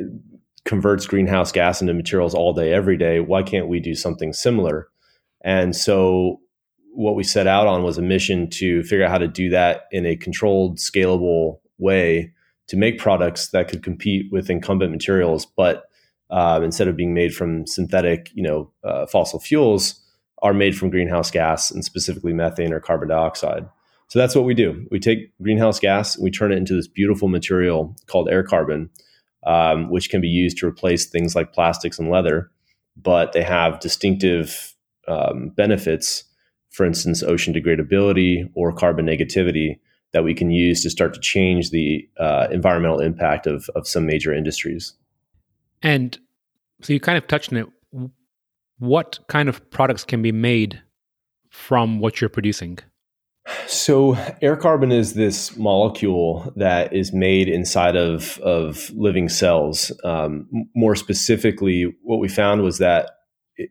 converts 0.70 1.08
greenhouse 1.08 1.52
gas 1.52 1.82
into 1.82 1.96
materials 1.96 2.36
all 2.36 2.54
day, 2.54 2.72
every 2.72 2.96
day. 2.96 3.20
Why 3.20 3.42
can't 3.42 3.68
we 3.68 3.80
do 3.80 3.96
something 3.96 4.34
similar? 4.34 4.88
And 5.42 5.76
so, 5.76 6.42
what 6.94 7.16
we 7.16 7.24
set 7.24 7.48
out 7.48 7.66
on 7.66 7.82
was 7.82 7.98
a 7.98 8.04
mission 8.04 8.48
to 8.52 8.84
figure 8.84 9.04
out 9.04 9.10
how 9.10 9.18
to 9.18 9.28
do 9.28 9.50
that 9.50 9.86
in 9.92 10.06
a 10.06 10.16
controlled, 10.16 10.78
scalable 10.78 11.60
way 11.80 12.34
to 12.68 12.78
make 12.78 13.00
products 13.00 13.48
that 13.48 13.68
could 13.68 13.82
compete 13.82 14.32
with 14.32 14.50
incumbent 14.50 14.92
materials, 14.92 15.44
but 15.44 15.86
uh, 16.30 16.60
instead 16.64 16.88
of 16.88 16.96
being 16.96 17.16
made 17.16 17.34
from 17.34 17.66
synthetic, 17.66 18.30
you 18.36 18.44
know, 18.44 18.72
uh, 18.84 19.08
fossil 19.08 19.40
fuels, 19.40 20.00
are 20.44 20.54
made 20.54 20.78
from 20.78 20.92
greenhouse 20.92 21.32
gas 21.32 21.72
and 21.72 21.84
specifically 21.84 22.32
methane 22.32 22.72
or 22.72 22.80
carbon 22.80 23.10
dioxide. 23.10 23.68
So 24.08 24.20
that's 24.20 24.36
what 24.36 24.46
we 24.46 24.54
do. 24.54 24.86
We 24.92 25.00
take 25.00 25.32
greenhouse 25.42 25.80
gas, 25.80 26.18
we 26.20 26.30
turn 26.30 26.52
it 26.52 26.58
into 26.58 26.76
this 26.76 26.88
beautiful 26.88 27.28
material 27.28 27.96
called 28.06 28.30
air 28.30 28.44
carbon, 28.44 28.92
um, 29.46 29.90
which 29.90 30.10
can 30.10 30.22
be 30.22 30.28
used 30.28 30.58
to 30.58 30.68
replace 30.68 31.06
things 31.06 31.36
like 31.36 31.54
plastics 31.54 32.00
and 32.00 32.10
leather, 32.10 32.52
but 32.98 33.34
they 33.34 33.44
have 33.44 33.80
distinctive 33.80 34.76
um, 35.08 35.50
benefits, 35.50 36.24
for 36.70 36.86
instance, 36.86 37.24
ocean 37.24 37.54
degradability 37.54 38.50
or 38.56 38.72
carbon 38.72 39.06
negativity 39.06 39.80
that 40.12 40.24
we 40.24 40.34
can 40.34 40.50
use 40.50 40.82
to 40.84 40.90
start 40.90 41.14
to 41.14 41.20
change 41.20 41.70
the 41.70 42.08
uh, 42.18 42.48
environmental 42.52 43.00
impact 43.00 43.48
of, 43.48 43.70
of 43.76 43.88
some 43.88 44.06
major 44.06 44.34
industries. 44.34 44.94
And 45.82 46.18
so 46.82 46.94
you 46.94 47.00
kind 47.00 47.18
of 47.18 47.28
touched 47.28 47.54
on 47.54 47.60
it. 47.60 47.68
What 48.80 49.20
kind 49.28 49.50
of 49.50 49.70
products 49.72 50.04
can 50.04 50.22
be 50.22 50.32
made 50.32 50.82
from 51.50 52.00
what 52.00 52.22
you're 52.22 52.30
producing? 52.30 52.80
So, 53.68 54.16
air 54.42 54.56
carbon 54.56 54.92
is 54.92 55.14
this 55.14 55.56
molecule 55.58 56.52
that 56.56 56.94
is 56.94 57.14
made 57.14 57.48
inside 57.48 57.96
of, 57.96 58.40
of 58.40 58.92
living 58.92 59.30
cells. 59.30 59.92
Um, 60.04 60.48
more 60.76 60.96
specifically, 60.96 61.96
what 62.04 62.20
we 62.20 62.28
found 62.28 62.64
was 62.64 62.78
that 62.80 63.12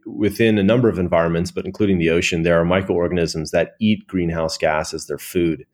within 0.07 0.59
a 0.59 0.63
number 0.63 0.89
of 0.89 0.99
environments, 0.99 1.51
but 1.51 1.65
including 1.65 1.99
the 1.99 2.11
ocean, 2.11 2.43
there 2.43 2.61
are 2.61 2.65
microorganisms 2.65 3.51
that 3.51 3.75
eat 3.81 4.07
greenhouse 4.07 4.57
gas 4.59 4.93
as 4.93 5.07
their 5.07 5.19
food. 5.19 5.67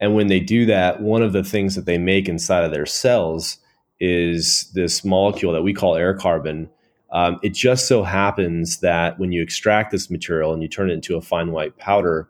And 0.00 0.14
when 0.14 0.26
they 0.26 0.40
do 0.40 0.66
that, 0.66 1.00
one 1.00 1.22
of 1.22 1.32
the 1.32 1.44
things 1.44 1.74
that 1.74 1.86
they 1.86 1.98
make 1.98 2.28
inside 2.28 2.64
of 2.64 2.72
their 2.72 2.86
cells 2.86 3.58
is 4.00 4.70
this 4.74 5.04
molecule 5.04 5.52
that 5.52 5.62
we 5.62 5.72
call 5.72 5.94
air 5.94 6.14
carbon. 6.14 6.68
Um, 7.12 7.38
it 7.42 7.54
just 7.54 7.86
so 7.86 8.02
happens 8.02 8.80
that 8.80 9.18
when 9.18 9.30
you 9.30 9.40
extract 9.40 9.92
this 9.92 10.10
material 10.10 10.52
and 10.52 10.62
you 10.62 10.68
turn 10.68 10.90
it 10.90 10.94
into 10.94 11.16
a 11.16 11.22
fine 11.22 11.52
white 11.52 11.78
powder, 11.78 12.28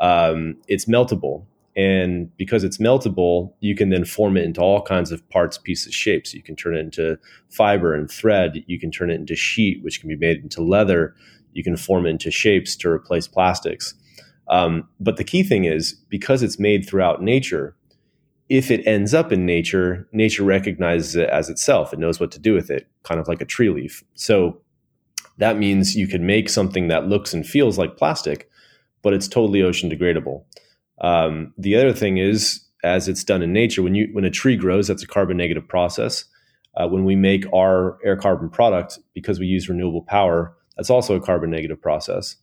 um, 0.00 0.56
it's 0.66 0.86
meltable. 0.86 1.44
And 1.76 2.36
because 2.36 2.64
it's 2.64 2.78
meltable, 2.78 3.52
you 3.60 3.76
can 3.76 3.90
then 3.90 4.04
form 4.04 4.36
it 4.36 4.44
into 4.44 4.60
all 4.60 4.82
kinds 4.82 5.12
of 5.12 5.26
parts, 5.30 5.56
pieces, 5.56 5.94
shapes. 5.94 6.34
You 6.34 6.42
can 6.42 6.56
turn 6.56 6.76
it 6.76 6.80
into 6.80 7.16
fiber 7.48 7.94
and 7.94 8.10
thread. 8.10 8.64
You 8.66 8.78
can 8.80 8.90
turn 8.90 9.10
it 9.10 9.14
into 9.14 9.36
sheet, 9.36 9.82
which 9.82 10.00
can 10.00 10.08
be 10.08 10.16
made 10.16 10.42
into 10.42 10.62
leather. 10.62 11.14
You 11.52 11.62
can 11.62 11.76
form 11.76 12.06
it 12.06 12.10
into 12.10 12.30
shapes 12.30 12.74
to 12.76 12.90
replace 12.90 13.28
plastics. 13.28 13.94
Um, 14.48 14.88
but 14.98 15.16
the 15.16 15.24
key 15.24 15.44
thing 15.44 15.64
is 15.64 15.94
because 16.08 16.42
it's 16.42 16.58
made 16.58 16.86
throughout 16.86 17.22
nature, 17.22 17.76
if 18.48 18.72
it 18.72 18.84
ends 18.84 19.14
up 19.14 19.30
in 19.30 19.46
nature, 19.46 20.08
nature 20.12 20.42
recognizes 20.42 21.14
it 21.14 21.28
as 21.30 21.48
itself. 21.48 21.92
It 21.92 22.00
knows 22.00 22.18
what 22.18 22.32
to 22.32 22.40
do 22.40 22.52
with 22.52 22.68
it, 22.68 22.88
kind 23.04 23.20
of 23.20 23.28
like 23.28 23.40
a 23.40 23.44
tree 23.44 23.70
leaf. 23.70 24.02
So 24.14 24.60
that 25.38 25.56
means 25.56 25.94
you 25.94 26.08
can 26.08 26.26
make 26.26 26.48
something 26.48 26.88
that 26.88 27.06
looks 27.06 27.32
and 27.32 27.46
feels 27.46 27.78
like 27.78 27.96
plastic, 27.96 28.49
but 29.02 29.12
it's 29.12 29.28
totally 29.28 29.62
ocean 29.62 29.90
degradable. 29.90 30.44
Um, 31.00 31.54
the 31.56 31.76
other 31.76 31.92
thing 31.92 32.18
is, 32.18 32.60
as 32.82 33.08
it's 33.08 33.24
done 33.24 33.42
in 33.42 33.52
nature, 33.52 33.82
when 33.82 33.94
you 33.94 34.08
when 34.12 34.24
a 34.24 34.30
tree 34.30 34.56
grows, 34.56 34.88
that's 34.88 35.02
a 35.02 35.06
carbon 35.08 35.36
negative 35.36 35.66
process. 35.68 36.24
Uh, 36.76 36.86
when 36.88 37.04
we 37.04 37.16
make 37.16 37.44
our 37.52 37.98
air 38.04 38.16
carbon 38.16 38.48
product, 38.48 38.98
because 39.12 39.40
we 39.40 39.46
use 39.46 39.68
renewable 39.68 40.02
power, 40.02 40.54
that's 40.76 40.90
also 40.90 41.16
a 41.16 41.20
carbon 41.20 41.50
negative 41.50 41.80
process. 41.80 42.36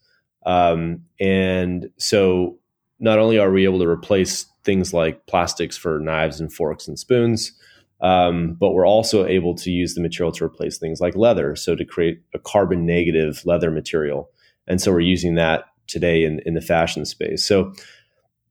Um, 0.45 1.03
and 1.19 1.89
so, 1.97 2.59
not 2.99 3.19
only 3.19 3.37
are 3.39 3.51
we 3.51 3.63
able 3.63 3.79
to 3.79 3.87
replace 3.87 4.45
things 4.63 4.93
like 4.93 5.25
plastics 5.27 5.77
for 5.77 5.99
knives 5.99 6.39
and 6.39 6.51
forks 6.51 6.87
and 6.87 6.99
spoons, 6.99 7.53
um, 8.01 8.55
but 8.59 8.71
we're 8.71 8.87
also 8.87 9.25
able 9.25 9.55
to 9.55 9.71
use 9.71 9.95
the 9.95 10.01
material 10.01 10.31
to 10.33 10.43
replace 10.43 10.77
things 10.77 10.99
like 10.99 11.15
leather. 11.15 11.55
So 11.55 11.75
to 11.75 11.85
create 11.85 12.21
a 12.33 12.39
carbon 12.39 12.85
negative 12.85 13.41
leather 13.45 13.71
material, 13.71 14.29
and 14.67 14.81
so 14.81 14.91
we're 14.91 14.99
using 14.99 15.35
that 15.35 15.65
today 15.87 16.23
in, 16.23 16.41
in 16.45 16.53
the 16.53 16.61
fashion 16.61 17.05
space. 17.05 17.43
So 17.43 17.73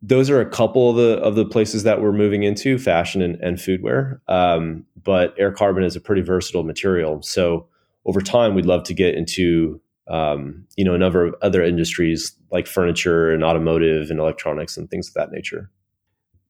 those 0.03 0.29
are 0.31 0.41
a 0.41 0.49
couple 0.49 0.91
of 0.91 0.97
the 0.97 1.19
of 1.23 1.35
the 1.35 1.45
places 1.45 1.83
that 1.83 2.01
we're 2.01 2.13
moving 2.13 2.43
into 2.43 2.79
fashion 2.79 3.23
and, 3.23 3.37
and 3.37 3.57
foodwear 3.57 4.21
um, 4.29 4.85
but 5.07 5.35
air 5.39 5.53
carbon 5.53 5.85
is 5.85 5.97
a 5.97 6.01
pretty 6.01 6.21
versatile 6.21 6.65
material. 6.65 7.23
So 7.23 7.67
over 8.05 8.21
time 8.21 8.55
we'd 8.55 8.67
love 8.67 8.83
to 8.85 8.95
get 8.95 9.15
into 9.15 9.81
um, 10.09 10.67
you 10.77 10.85
know 10.85 10.95
a 10.95 10.99
number 10.99 11.25
of 11.25 11.35
other 11.41 11.63
industries 11.63 12.37
like 12.51 12.67
furniture 12.67 13.31
and 13.31 13.43
automotive 13.43 14.11
and 14.11 14.21
electronics 14.21 14.77
and 14.77 14.91
things 14.91 15.09
of 15.09 15.15
that 15.15 15.31
nature. 15.31 15.71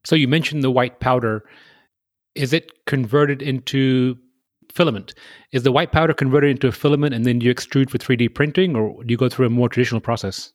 So 0.05 0.17
you 0.17 0.27
mentioned 0.27 0.65
the 0.65 0.71
white 0.71 1.01
powder. 1.01 1.45
Is 2.35 2.53
it 2.53 2.85
converted 2.87 3.43
into 3.43 4.17
filament? 4.73 5.15
Is 5.53 5.63
the 5.63 5.73
white 5.73 5.93
powder 5.93 6.13
converted 6.13 6.51
into 6.51 6.69
a 6.69 6.73
filament 6.73 7.15
and 7.15 7.25
then 7.25 7.41
you 7.41 7.55
extrude 7.55 7.91
for 7.91 7.99
3d 7.99 8.35
printing 8.35 8.77
or 8.77 9.03
do 9.05 9.13
you 9.13 9.17
go 9.17 9.29
through 9.29 9.47
a 9.47 9.51
more 9.51 9.69
traditional 9.69 10.01
process 10.01 10.53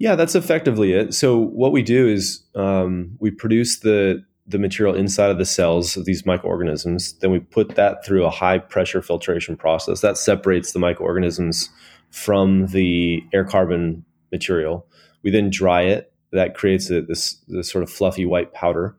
yeah, 0.00 0.16
that's 0.16 0.34
effectively 0.34 0.94
it. 0.94 1.12
So 1.12 1.36
what 1.36 1.72
we 1.72 1.82
do 1.82 2.08
is 2.08 2.42
um, 2.56 3.16
we 3.20 3.30
produce 3.30 3.80
the 3.80 4.24
the 4.46 4.58
material 4.58 4.96
inside 4.96 5.30
of 5.30 5.38
the 5.38 5.44
cells 5.44 5.96
of 5.96 6.06
these 6.06 6.26
microorganisms. 6.26 7.12
Then 7.20 7.30
we 7.30 7.38
put 7.38 7.76
that 7.76 8.04
through 8.04 8.24
a 8.24 8.30
high 8.30 8.58
pressure 8.58 9.00
filtration 9.00 9.56
process 9.56 10.00
that 10.00 10.16
separates 10.16 10.72
the 10.72 10.80
microorganisms 10.80 11.68
from 12.10 12.66
the 12.68 13.22
air 13.32 13.44
carbon 13.44 14.04
material. 14.32 14.88
We 15.22 15.30
then 15.30 15.50
dry 15.50 15.82
it. 15.82 16.12
That 16.32 16.54
creates 16.54 16.90
a, 16.90 17.02
this, 17.02 17.34
this 17.46 17.70
sort 17.70 17.84
of 17.84 17.90
fluffy 17.90 18.26
white 18.26 18.52
powder. 18.52 18.96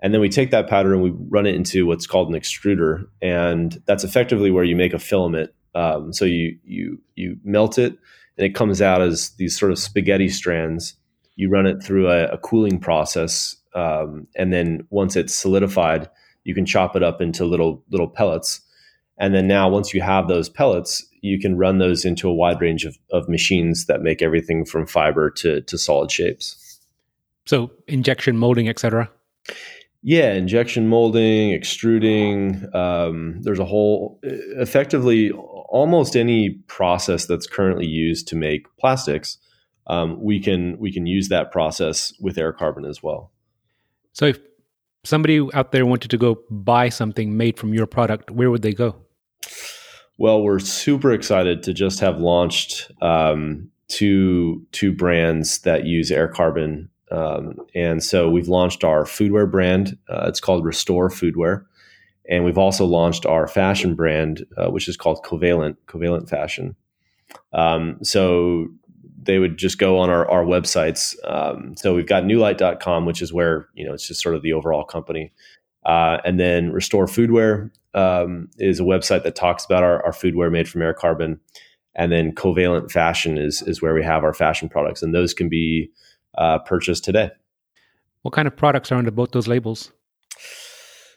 And 0.00 0.14
then 0.14 0.22
we 0.22 0.30
take 0.30 0.52
that 0.52 0.70
powder 0.70 0.94
and 0.94 1.02
we 1.02 1.10
run 1.28 1.44
it 1.44 1.54
into 1.54 1.84
what's 1.84 2.06
called 2.06 2.32
an 2.32 2.40
extruder, 2.40 3.06
and 3.20 3.82
that's 3.84 4.04
effectively 4.04 4.50
where 4.50 4.64
you 4.64 4.76
make 4.76 4.94
a 4.94 4.98
filament. 4.98 5.50
Um, 5.74 6.12
so 6.14 6.24
you 6.24 6.56
you 6.64 7.00
you 7.14 7.36
melt 7.44 7.78
it 7.78 7.98
and 8.36 8.46
it 8.46 8.54
comes 8.54 8.82
out 8.82 9.02
as 9.02 9.30
these 9.38 9.58
sort 9.58 9.72
of 9.72 9.78
spaghetti 9.78 10.28
strands. 10.28 10.94
You 11.36 11.50
run 11.50 11.66
it 11.66 11.82
through 11.82 12.08
a, 12.10 12.26
a 12.28 12.38
cooling 12.38 12.78
process, 12.78 13.56
um, 13.74 14.26
and 14.36 14.52
then 14.52 14.86
once 14.90 15.16
it's 15.16 15.34
solidified, 15.34 16.08
you 16.44 16.54
can 16.54 16.66
chop 16.66 16.94
it 16.94 17.02
up 17.02 17.20
into 17.20 17.44
little 17.44 17.82
little 17.90 18.08
pellets. 18.08 18.60
And 19.18 19.34
then 19.34 19.46
now, 19.46 19.68
once 19.68 19.94
you 19.94 20.02
have 20.02 20.26
those 20.26 20.48
pellets, 20.48 21.06
you 21.20 21.38
can 21.40 21.56
run 21.56 21.78
those 21.78 22.04
into 22.04 22.28
a 22.28 22.34
wide 22.34 22.60
range 22.60 22.84
of, 22.84 22.98
of 23.10 23.28
machines 23.28 23.86
that 23.86 24.02
make 24.02 24.22
everything 24.22 24.64
from 24.64 24.86
fiber 24.86 25.30
to, 25.30 25.62
to 25.62 25.78
solid 25.78 26.10
shapes. 26.10 26.80
So 27.46 27.70
injection 27.86 28.36
molding, 28.36 28.68
etc. 28.68 29.10
Yeah, 30.02 30.34
injection 30.34 30.88
molding, 30.88 31.52
extruding. 31.52 32.66
Um, 32.74 33.40
there's 33.40 33.58
a 33.58 33.64
whole, 33.64 34.18
effectively, 34.22 35.32
almost 35.74 36.16
any 36.16 36.50
process 36.68 37.26
that's 37.26 37.48
currently 37.48 37.86
used 37.86 38.28
to 38.28 38.36
make 38.36 38.66
plastics, 38.78 39.38
um, 39.88 40.22
we 40.22 40.40
can 40.40 40.78
we 40.78 40.92
can 40.92 41.04
use 41.06 41.28
that 41.28 41.50
process 41.50 42.14
with 42.20 42.38
air 42.38 42.52
carbon 42.52 42.84
as 42.84 43.02
well. 43.02 43.32
So, 44.12 44.26
if 44.26 44.38
somebody 45.02 45.46
out 45.52 45.72
there 45.72 45.84
wanted 45.84 46.10
to 46.10 46.16
go 46.16 46.38
buy 46.48 46.88
something 46.88 47.36
made 47.36 47.58
from 47.58 47.74
your 47.74 47.86
product, 47.86 48.30
where 48.30 48.50
would 48.50 48.62
they 48.62 48.72
go? 48.72 48.94
Well, 50.16 50.42
we're 50.42 50.60
super 50.60 51.12
excited 51.12 51.64
to 51.64 51.74
just 51.74 51.98
have 51.98 52.18
launched 52.18 52.92
um, 53.02 53.70
two 53.88 54.64
two 54.70 54.92
brands 54.92 55.58
that 55.62 55.84
use 55.84 56.12
air 56.12 56.28
carbon 56.28 56.88
um, 57.10 57.56
and 57.74 58.02
so 58.02 58.28
we've 58.30 58.48
launched 58.48 58.82
our 58.82 59.04
foodware 59.04 59.50
brand. 59.50 59.98
Uh, 60.08 60.26
it's 60.26 60.40
called 60.40 60.64
Restore 60.64 61.10
Foodwear. 61.10 61.64
And 62.28 62.44
we've 62.44 62.58
also 62.58 62.86
launched 62.86 63.26
our 63.26 63.46
fashion 63.46 63.94
brand, 63.94 64.46
uh, 64.56 64.70
which 64.70 64.88
is 64.88 64.96
called 64.96 65.24
Covalent, 65.24 65.76
Covalent 65.86 66.28
Fashion. 66.28 66.76
Um, 67.52 67.98
so 68.02 68.68
they 69.22 69.38
would 69.38 69.56
just 69.56 69.78
go 69.78 69.98
on 69.98 70.10
our, 70.10 70.28
our 70.30 70.44
websites. 70.44 71.14
Um, 71.24 71.74
so 71.76 71.94
we've 71.94 72.06
got 72.06 72.24
newlight.com, 72.24 73.06
which 73.06 73.22
is 73.22 73.32
where, 73.32 73.68
you 73.74 73.86
know, 73.86 73.92
it's 73.92 74.06
just 74.06 74.22
sort 74.22 74.34
of 74.34 74.42
the 74.42 74.52
overall 74.52 74.84
company. 74.84 75.32
Uh, 75.84 76.18
and 76.24 76.40
then 76.40 76.72
Restore 76.72 77.06
Foodwear 77.06 77.70
um, 77.94 78.48
is 78.58 78.80
a 78.80 78.84
website 78.84 79.22
that 79.24 79.34
talks 79.34 79.64
about 79.64 79.82
our, 79.82 80.04
our 80.04 80.12
foodwear 80.12 80.50
made 80.50 80.68
from 80.68 80.82
air 80.82 80.94
carbon. 80.94 81.40
And 81.94 82.10
then 82.10 82.34
Covalent 82.34 82.90
Fashion 82.90 83.38
is, 83.38 83.62
is 83.62 83.80
where 83.80 83.94
we 83.94 84.02
have 84.02 84.24
our 84.24 84.34
fashion 84.34 84.68
products. 84.68 85.02
And 85.02 85.14
those 85.14 85.32
can 85.34 85.48
be 85.48 85.90
uh, 86.36 86.58
purchase 86.60 87.00
today. 87.00 87.30
What 88.22 88.34
kind 88.34 88.48
of 88.48 88.56
products 88.56 88.90
are 88.90 88.96
under 88.96 89.10
both 89.10 89.32
those 89.32 89.46
labels? 89.46 89.92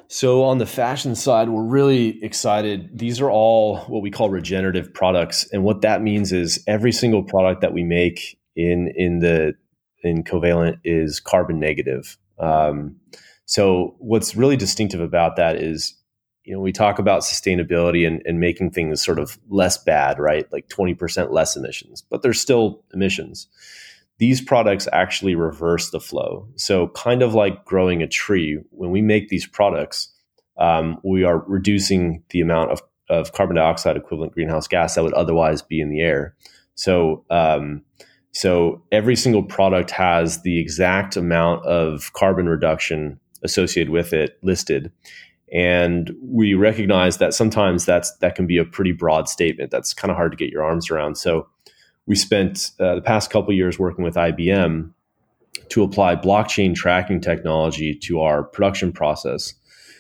So, 0.10 0.44
on 0.44 0.58
the 0.58 0.66
fashion 0.66 1.16
side, 1.16 1.50
we're 1.50 1.64
really 1.64 2.24
excited. 2.24 2.98
These 2.98 3.20
are 3.20 3.30
all 3.30 3.80
what 3.88 4.02
we 4.02 4.10
call 4.10 4.30
regenerative 4.30 4.94
products. 4.94 5.48
And 5.52 5.64
what 5.64 5.82
that 5.82 6.02
means 6.02 6.32
is 6.32 6.64
every 6.66 6.94
single 6.94 7.24
product 7.24 7.62
that 7.62 7.74
we 7.74 7.84
make 7.84 8.40
in, 8.56 8.94
in 8.96 9.20
the 9.20 9.56
in 10.04 10.24
Covalent 10.24 10.80
is 10.86 11.20
carbon 11.20 11.60
negative. 11.60 12.18
Um, 12.40 12.96
so, 13.46 13.96
what's 14.00 14.36
really 14.36 14.56
distinctive 14.56 15.02
about 15.02 15.36
that 15.36 15.58
is, 15.58 15.94
you 16.46 16.54
know, 16.54 16.62
we 16.62 16.72
talk 16.72 17.00
about 17.00 17.22
sustainability 17.24 18.08
and, 18.08 18.22
and 18.26 18.40
making 18.40 18.72
things 18.72 19.04
sort 19.04 19.20
of 19.20 19.38
less 19.50 19.78
bad, 19.78 20.20
right? 20.20 20.50
Like 20.54 20.70
20% 20.70 21.32
less 21.32 21.58
emissions, 21.58 22.02
but 22.02 22.22
there's 22.22 22.40
still 22.40 22.82
emissions 22.94 23.48
these 24.20 24.42
products 24.42 24.88
actually 24.92 25.36
reverse 25.36 25.92
the 25.92 26.00
flow. 26.00 26.48
So, 26.56 26.88
kind 26.90 27.22
of 27.22 27.34
like 27.34 27.66
growing 27.66 28.02
a 28.02 28.08
tree, 28.08 28.60
when 28.72 28.92
we 28.92 29.02
make 29.02 29.30
these 29.30 29.46
products, 29.46 30.10
um, 30.58 31.00
we 31.04 31.24
are 31.24 31.40
reducing 31.48 32.24
the 32.30 32.42
amount 32.42 32.72
of, 32.72 32.82
of 33.10 33.34
carbon 33.34 33.56
dioxide 33.56 33.96
equivalent 33.96 34.34
greenhouse 34.34 34.68
gas 34.68 34.96
that 34.96 35.04
would 35.04 35.14
otherwise 35.14 35.62
be 35.62 35.80
in 35.80 35.90
the 35.90 36.02
air. 36.02 36.36
So, 36.76 37.26
um, 37.30 37.84
so 38.32 38.84
every 38.92 39.16
single 39.16 39.44
product 39.44 39.92
has 39.92 40.42
the 40.42 40.60
exact 40.60 41.16
amount 41.16 41.66
of 41.66 42.14
carbon 42.14 42.48
reduction 42.48 43.20
associated 43.44 43.92
with 43.92 44.14
it 44.14 44.38
listed. 44.42 44.92
And 45.54 46.12
we 46.22 46.54
recognize 46.54 47.18
that 47.18 47.34
sometimes 47.34 47.86
that's 47.86 48.16
that 48.18 48.36
can 48.36 48.48
be 48.48 48.58
a 48.58 48.66
pretty 48.66 48.92
broad 48.92 49.30
statement. 49.30 49.72
That's 49.72 49.94
kind 49.94 50.12
of 50.12 50.18
hard 50.18 50.32
to 50.32 50.38
get 50.38 50.52
your 50.52 50.64
arms 50.64 50.92
around. 50.92 51.18
So 51.18 51.48
we 52.08 52.16
spent 52.16 52.72
uh, 52.80 52.96
the 52.96 53.02
past 53.02 53.30
couple 53.30 53.54
years 53.54 53.78
working 53.78 54.04
with 54.04 54.16
IBM 54.16 54.92
to 55.70 55.84
apply 55.84 56.16
blockchain 56.16 56.74
tracking 56.74 57.22
technology 57.22 57.94
to 57.94 58.22
our 58.22 58.44
production 58.44 58.92
process 58.92 59.54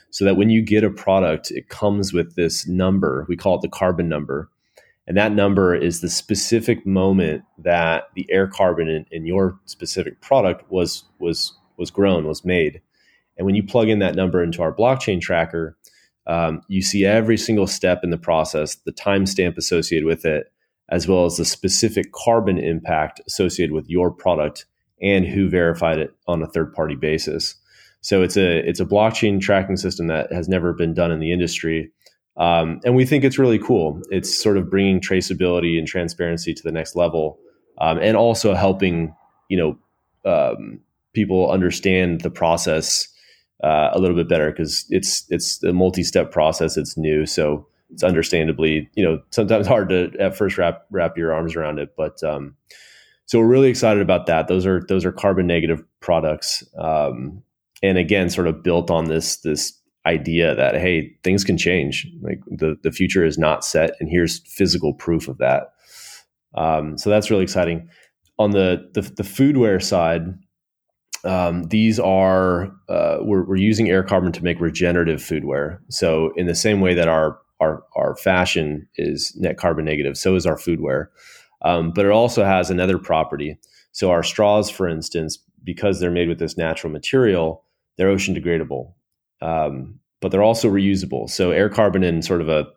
so 0.09 0.23
that 0.25 0.37
when 0.37 0.49
you 0.49 0.61
get 0.61 0.85
a 0.85 0.89
product, 0.89 1.51
it 1.51 1.69
comes 1.69 2.13
with 2.13 2.35
this 2.35 2.65
number. 2.65 3.25
We 3.27 3.35
call 3.35 3.55
it 3.55 3.61
the 3.61 3.69
carbon 3.69 4.09
number. 4.09 4.49
and 5.05 5.15
that 5.15 5.31
number 5.31 5.73
is 5.75 6.01
the 6.01 6.09
specific 6.09 6.85
moment 6.85 7.43
that 7.57 8.09
the 8.15 8.25
air 8.29 8.47
carbon 8.47 8.89
in, 8.89 9.05
in 9.11 9.25
your 9.25 9.59
specific 9.65 10.19
product 10.21 10.69
was 10.71 11.03
was 11.19 11.57
was 11.77 11.91
grown, 11.91 12.25
was 12.25 12.43
made. 12.43 12.81
And 13.37 13.45
when 13.45 13.55
you 13.55 13.63
plug 13.63 13.87
in 13.87 13.99
that 13.99 14.15
number 14.15 14.43
into 14.43 14.61
our 14.61 14.73
blockchain 14.73 15.21
tracker, 15.21 15.77
um, 16.25 16.61
you 16.67 16.81
see 16.81 17.05
every 17.05 17.37
single 17.37 17.67
step 17.67 18.03
in 18.03 18.09
the 18.09 18.17
process, 18.17 18.75
the 18.75 18.91
timestamp 18.91 19.57
associated 19.57 20.05
with 20.05 20.25
it, 20.25 20.51
as 20.89 21.07
well 21.07 21.25
as 21.25 21.37
the 21.37 21.45
specific 21.45 22.11
carbon 22.11 22.57
impact 22.57 23.21
associated 23.27 23.73
with 23.73 23.89
your 23.89 24.09
product 24.11 24.65
and 25.01 25.25
who 25.25 25.49
verified 25.49 25.99
it 25.99 26.11
on 26.27 26.41
a 26.41 26.47
third 26.47 26.73
party 26.73 26.95
basis. 26.95 27.55
So 28.01 28.23
it's 28.23 28.37
a 28.37 28.67
it's 28.67 28.79
a 28.79 28.85
blockchain 28.85 29.41
tracking 29.41 29.77
system 29.77 30.07
that 30.07 30.31
has 30.31 30.47
never 30.47 30.73
been 30.73 30.93
done 30.93 31.11
in 31.11 31.19
the 31.19 31.31
industry, 31.33 31.91
um, 32.37 32.79
and 32.85 32.95
we 32.95 33.05
think 33.05 33.23
it's 33.23 33.39
really 33.39 33.59
cool. 33.59 34.01
It's 34.11 34.35
sort 34.37 34.57
of 34.57 34.69
bringing 34.69 35.01
traceability 35.01 35.77
and 35.77 35.87
transparency 35.87 36.53
to 36.53 36.63
the 36.63 36.71
next 36.71 36.95
level, 36.95 37.39
um, 37.79 37.97
and 37.99 38.15
also 38.15 38.53
helping 38.53 39.15
you 39.49 39.57
know 39.57 40.31
um, 40.31 40.79
people 41.13 41.51
understand 41.51 42.21
the 42.21 42.29
process 42.29 43.07
uh, 43.63 43.89
a 43.91 43.99
little 43.99 44.15
bit 44.15 44.29
better 44.29 44.51
because 44.51 44.85
it's 44.89 45.25
it's 45.29 45.61
a 45.63 45.73
multi-step 45.73 46.31
process. 46.31 46.77
It's 46.77 46.97
new, 46.97 47.25
so 47.25 47.67
it's 47.91 48.03
understandably 48.03 48.89
you 48.95 49.03
know 49.03 49.21
sometimes 49.31 49.67
hard 49.75 49.89
to 49.89 50.11
at 50.19 50.37
first 50.37 50.57
wrap 50.57 50.85
wrap 50.91 51.17
your 51.17 51.33
arms 51.33 51.55
around 51.55 51.79
it. 51.79 51.95
But 51.95 52.23
um, 52.23 52.55
so 53.25 53.39
we're 53.39 53.47
really 53.47 53.69
excited 53.69 54.01
about 54.01 54.25
that. 54.27 54.47
Those 54.47 54.65
are 54.65 54.83
those 54.87 55.05
are 55.05 55.11
carbon 55.11 55.47
negative 55.47 55.83
products, 55.99 56.63
um, 56.77 57.43
and 57.83 57.97
again, 57.97 58.29
sort 58.29 58.47
of 58.47 58.63
built 58.63 58.89
on 58.89 59.05
this 59.05 59.37
this 59.37 59.73
idea 60.05 60.55
that 60.55 60.75
hey, 60.75 61.15
things 61.23 61.43
can 61.43 61.57
change. 61.57 62.07
Like 62.21 62.39
the 62.47 62.77
the 62.83 62.91
future 62.91 63.25
is 63.25 63.37
not 63.37 63.65
set, 63.65 63.91
and 63.99 64.09
here's 64.09 64.39
physical 64.47 64.93
proof 64.93 65.27
of 65.27 65.37
that. 65.37 65.73
Um, 66.55 66.97
so 66.97 67.09
that's 67.09 67.29
really 67.29 67.43
exciting. 67.43 67.89
On 68.39 68.51
the 68.51 68.89
the, 68.93 69.01
the 69.01 69.23
foodware 69.23 69.83
side, 69.83 70.33
um, 71.23 71.63
these 71.65 71.99
are 71.99 72.71
uh, 72.87 73.17
we're, 73.21 73.43
we're, 73.43 73.57
using 73.57 73.89
air 73.89 74.03
carbon 74.03 74.31
to 74.31 74.43
make 74.43 74.61
regenerative 74.61 75.19
foodware. 75.19 75.79
So 75.89 76.31
in 76.35 76.45
the 76.47 76.55
same 76.55 76.79
way 76.79 76.93
that 76.93 77.07
our 77.07 77.37
our 77.59 77.83
our 77.95 78.15
fashion 78.15 78.87
is 78.95 79.35
net 79.37 79.57
carbon 79.57 79.85
negative, 79.85 80.17
so 80.17 80.35
is 80.35 80.45
our 80.45 80.57
foodware. 80.57 81.07
Um, 81.63 81.91
but 81.91 82.05
it 82.05 82.11
also 82.11 82.43
has 82.43 82.69
another 82.69 82.97
property. 82.97 83.57
So 83.91 84.11
our 84.11 84.23
straws, 84.23 84.69
for 84.69 84.87
instance, 84.87 85.39
because 85.63 85.99
they're 85.99 86.11
made 86.11 86.29
with 86.29 86.39
this 86.39 86.57
natural 86.57 86.93
material, 86.93 87.63
they're 87.97 88.09
ocean 88.09 88.35
degradable, 88.35 88.93
um, 89.41 89.99
but 90.21 90.31
they're 90.31 90.43
also 90.43 90.69
reusable. 90.69 91.29
So 91.29 91.51
air 91.51 91.69
carbon 91.69 92.03
in 92.03 92.21
sort 92.21 92.41
of 92.41 92.49
a 92.49 92.67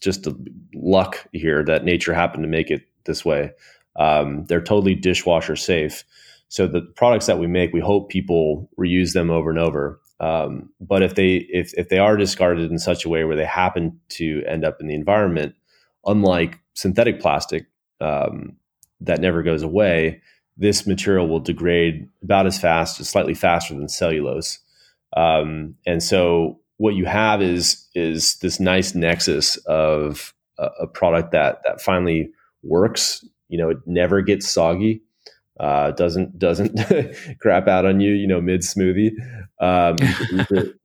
just 0.00 0.26
a 0.26 0.36
luck 0.74 1.26
here 1.32 1.64
that 1.64 1.84
nature 1.84 2.12
happened 2.12 2.42
to 2.44 2.48
make 2.48 2.70
it 2.70 2.82
this 3.06 3.24
way. 3.24 3.52
Um, 3.96 4.44
they're 4.46 4.60
totally 4.60 4.94
dishwasher 4.94 5.56
safe. 5.56 6.04
So 6.48 6.66
the 6.66 6.82
products 6.82 7.26
that 7.26 7.38
we 7.38 7.46
make, 7.46 7.72
we 7.72 7.80
hope 7.80 8.10
people 8.10 8.68
reuse 8.78 9.14
them 9.14 9.30
over 9.30 9.48
and 9.48 9.58
over. 9.58 10.00
Um, 10.22 10.70
but 10.80 11.02
if 11.02 11.16
they 11.16 11.46
if 11.50 11.74
if 11.74 11.88
they 11.88 11.98
are 11.98 12.16
discarded 12.16 12.70
in 12.70 12.78
such 12.78 13.04
a 13.04 13.08
way 13.08 13.24
where 13.24 13.36
they 13.36 13.44
happen 13.44 14.00
to 14.10 14.42
end 14.46 14.64
up 14.64 14.80
in 14.80 14.86
the 14.86 14.94
environment, 14.94 15.54
unlike 16.06 16.60
synthetic 16.74 17.20
plastic 17.20 17.66
um, 18.00 18.56
that 19.00 19.20
never 19.20 19.42
goes 19.42 19.62
away, 19.62 20.22
this 20.56 20.86
material 20.86 21.28
will 21.28 21.40
degrade 21.40 22.08
about 22.22 22.46
as 22.46 22.58
fast, 22.58 23.04
slightly 23.04 23.34
faster 23.34 23.74
than 23.74 23.88
cellulose. 23.88 24.60
Um, 25.16 25.74
and 25.86 26.00
so 26.00 26.60
what 26.76 26.94
you 26.94 27.04
have 27.04 27.42
is 27.42 27.84
is 27.96 28.36
this 28.36 28.60
nice 28.60 28.94
nexus 28.94 29.56
of 29.66 30.32
a, 30.56 30.68
a 30.82 30.86
product 30.86 31.32
that 31.32 31.62
that 31.64 31.80
finally 31.80 32.30
works. 32.62 33.24
You 33.48 33.58
know, 33.58 33.70
it 33.70 33.78
never 33.86 34.22
gets 34.22 34.48
soggy 34.48 35.02
uh, 35.62 35.92
doesn't 35.92 36.38
doesn't 36.38 36.76
crap 37.40 37.68
out 37.68 37.86
on 37.86 38.00
you, 38.00 38.12
you 38.12 38.26
know, 38.26 38.40
mid 38.40 38.62
smoothie. 38.62 39.12
Um, 39.60 39.96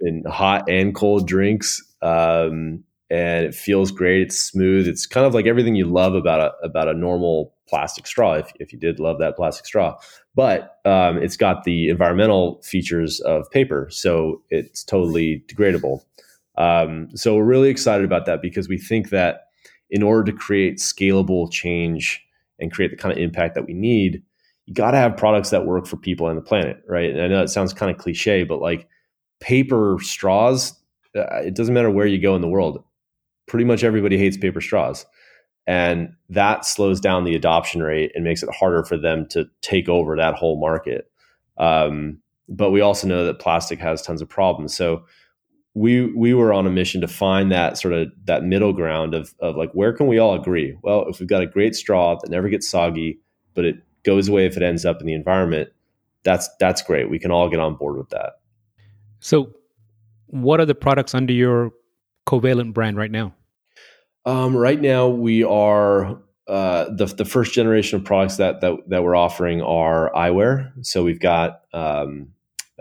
in 0.01 0.24
hot 0.27 0.69
and 0.69 0.93
cold 0.93 1.27
drinks, 1.27 1.81
um, 2.03 2.84
and 3.10 3.46
it 3.46 3.55
feels 3.55 3.89
great. 3.89 4.22
It's 4.22 4.39
smooth. 4.39 4.88
It's 4.88 5.07
kind 5.07 5.25
of 5.25 5.34
like 5.34 5.48
everything 5.48 5.74
you 5.74 5.86
love 5.86 6.13
about 6.13 6.39
a 6.39 6.65
about 6.65 6.88
a 6.88 6.93
normal 6.93 7.55
plastic 7.67 8.05
straw. 8.05 8.34
If 8.34 8.51
if 8.60 8.72
you 8.72 8.77
did 8.77 9.00
love 9.00 9.17
that 9.17 9.36
plastic 9.36 9.65
straw, 9.65 9.98
but 10.36 10.77
um, 10.86 11.17
it's 11.17 11.38
got 11.38 11.63
the 11.63 11.89
environmental 11.89 12.62
features 12.62 13.19
of 13.21 13.49
paper, 13.49 13.88
so 13.89 14.43
it's 14.51 14.84
totally 14.84 15.43
degradable. 15.47 16.04
Um, 16.56 17.10
so 17.15 17.36
we're 17.36 17.45
really 17.45 17.69
excited 17.69 18.06
about 18.06 18.28
that 18.28 18.43
because 18.43 18.69
we 18.69 18.78
think 18.78 19.10
that 19.10 19.47
in 19.89 20.04
order 20.04 20.32
to 20.32 20.38
create 20.38 20.78
scalable 20.78 21.51
change 21.51 22.23
and 22.60 22.71
create 22.71 22.91
the 22.91 22.97
kind 22.97 23.12
of 23.12 23.17
impact 23.17 23.56
that 23.56 23.65
we 23.65 23.73
need 23.73 24.21
you 24.67 24.73
got 24.73 24.91
to 24.91 24.97
have 24.97 25.17
products 25.17 25.49
that 25.49 25.65
work 25.65 25.88
for 25.88 25.95
people 25.95 26.27
and 26.27 26.38
the 26.38 26.41
planet, 26.41 26.84
right? 26.88 27.10
And 27.10 27.21
I 27.21 27.27
know 27.27 27.41
it 27.41 27.47
sounds 27.47 27.73
kind 27.73 27.89
of 27.89 27.97
cliche, 27.97 28.43
but 28.43 28.62
like 28.62 28.88
paper 29.39 29.97
straws, 30.01 30.73
uh, 31.15 31.38
it 31.38 31.56
doesn't 31.56 31.73
matter 31.73 31.89
where 31.89 32.06
you 32.06 32.21
go 32.21 32.36
in 32.36 32.41
the 32.41 32.49
world. 32.49 32.84
Pretty 33.47 33.63
much 33.63 33.84
everybody 33.84 34.17
hates 34.17 34.36
paper 34.36 34.60
straws. 34.60 35.06
And 35.65 36.13
that 36.30 36.65
slows 36.65 36.99
down 36.99 37.23
the 37.23 37.36
adoption 37.36 37.82
rate 37.82 38.12
and 38.13 38.25
makes 38.25 38.43
it 38.43 38.53
harder 38.53 38.84
for 38.84 38.97
them 38.97 39.25
to 39.30 39.45
take 39.62 39.88
over 39.88 40.17
that 40.17 40.36
whole 40.36 40.60
market. 40.60 41.10
Um, 41.58 42.19
but 42.49 42.71
we 42.71 42.82
also 42.82 43.08
know 43.08 43.25
that 43.25 43.39
plastic 43.39 43.80
has 43.80 44.01
tons 44.01 44.21
of 44.21 44.30
problems. 44.30 44.75
So 44.75 45.06
we 45.73 46.12
we 46.13 46.34
were 46.34 46.53
on 46.53 46.65
a 46.65 46.71
mission 46.71 47.01
to 47.01 47.08
find 47.08 47.51
that 47.51 47.77
sort 47.77 47.93
of 47.93 48.08
that 48.25 48.43
middle 48.43 48.73
ground 48.73 49.13
of 49.13 49.34
of 49.39 49.56
like 49.56 49.71
where 49.73 49.93
can 49.93 50.08
we 50.08 50.17
all 50.17 50.34
agree? 50.34 50.77
Well, 50.82 51.06
if 51.08 51.19
we've 51.19 51.30
got 51.30 51.43
a 51.43 51.47
great 51.47 51.75
straw 51.75 52.17
that 52.19 52.32
never 52.32 52.49
gets 52.49 52.67
soggy, 52.67 53.19
but 53.53 53.65
it 53.65 53.75
goes 54.03 54.27
away 54.27 54.45
if 54.45 54.57
it 54.57 54.63
ends 54.63 54.86
up 54.86 55.01
in 55.01 55.07
the 55.07 55.13
environment, 55.13 55.69
that's 56.23 56.49
that's 56.60 56.81
great. 56.81 57.10
We 57.10 57.19
can 57.19 57.31
all 57.31 57.49
get 57.49 57.60
on 57.60 57.75
board 57.75 57.97
with 57.97 58.10
that. 58.10 58.39
So, 59.19 59.51
what 60.27 60.60
are 60.60 60.65
the 60.65 60.75
products 60.75 61.15
under 61.15 61.33
your 61.33 61.71
Covalent 62.27 62.73
brand 62.73 62.97
right 62.97 63.12
now? 63.12 63.33
Um, 64.25 64.55
right 64.55 64.79
now, 64.79 65.07
we 65.07 65.43
are 65.43 66.19
uh, 66.47 66.86
the 66.93 67.05
the 67.05 67.25
first 67.25 67.53
generation 67.53 67.99
of 67.99 68.05
products 68.05 68.38
that 68.38 68.62
that, 68.62 68.77
that 68.88 69.03
we're 69.03 69.15
offering 69.15 69.62
are 69.62 70.12
eyewear. 70.13 70.71
So 70.86 71.03
we've 71.03 71.19
got 71.19 71.62
um, 71.73 72.29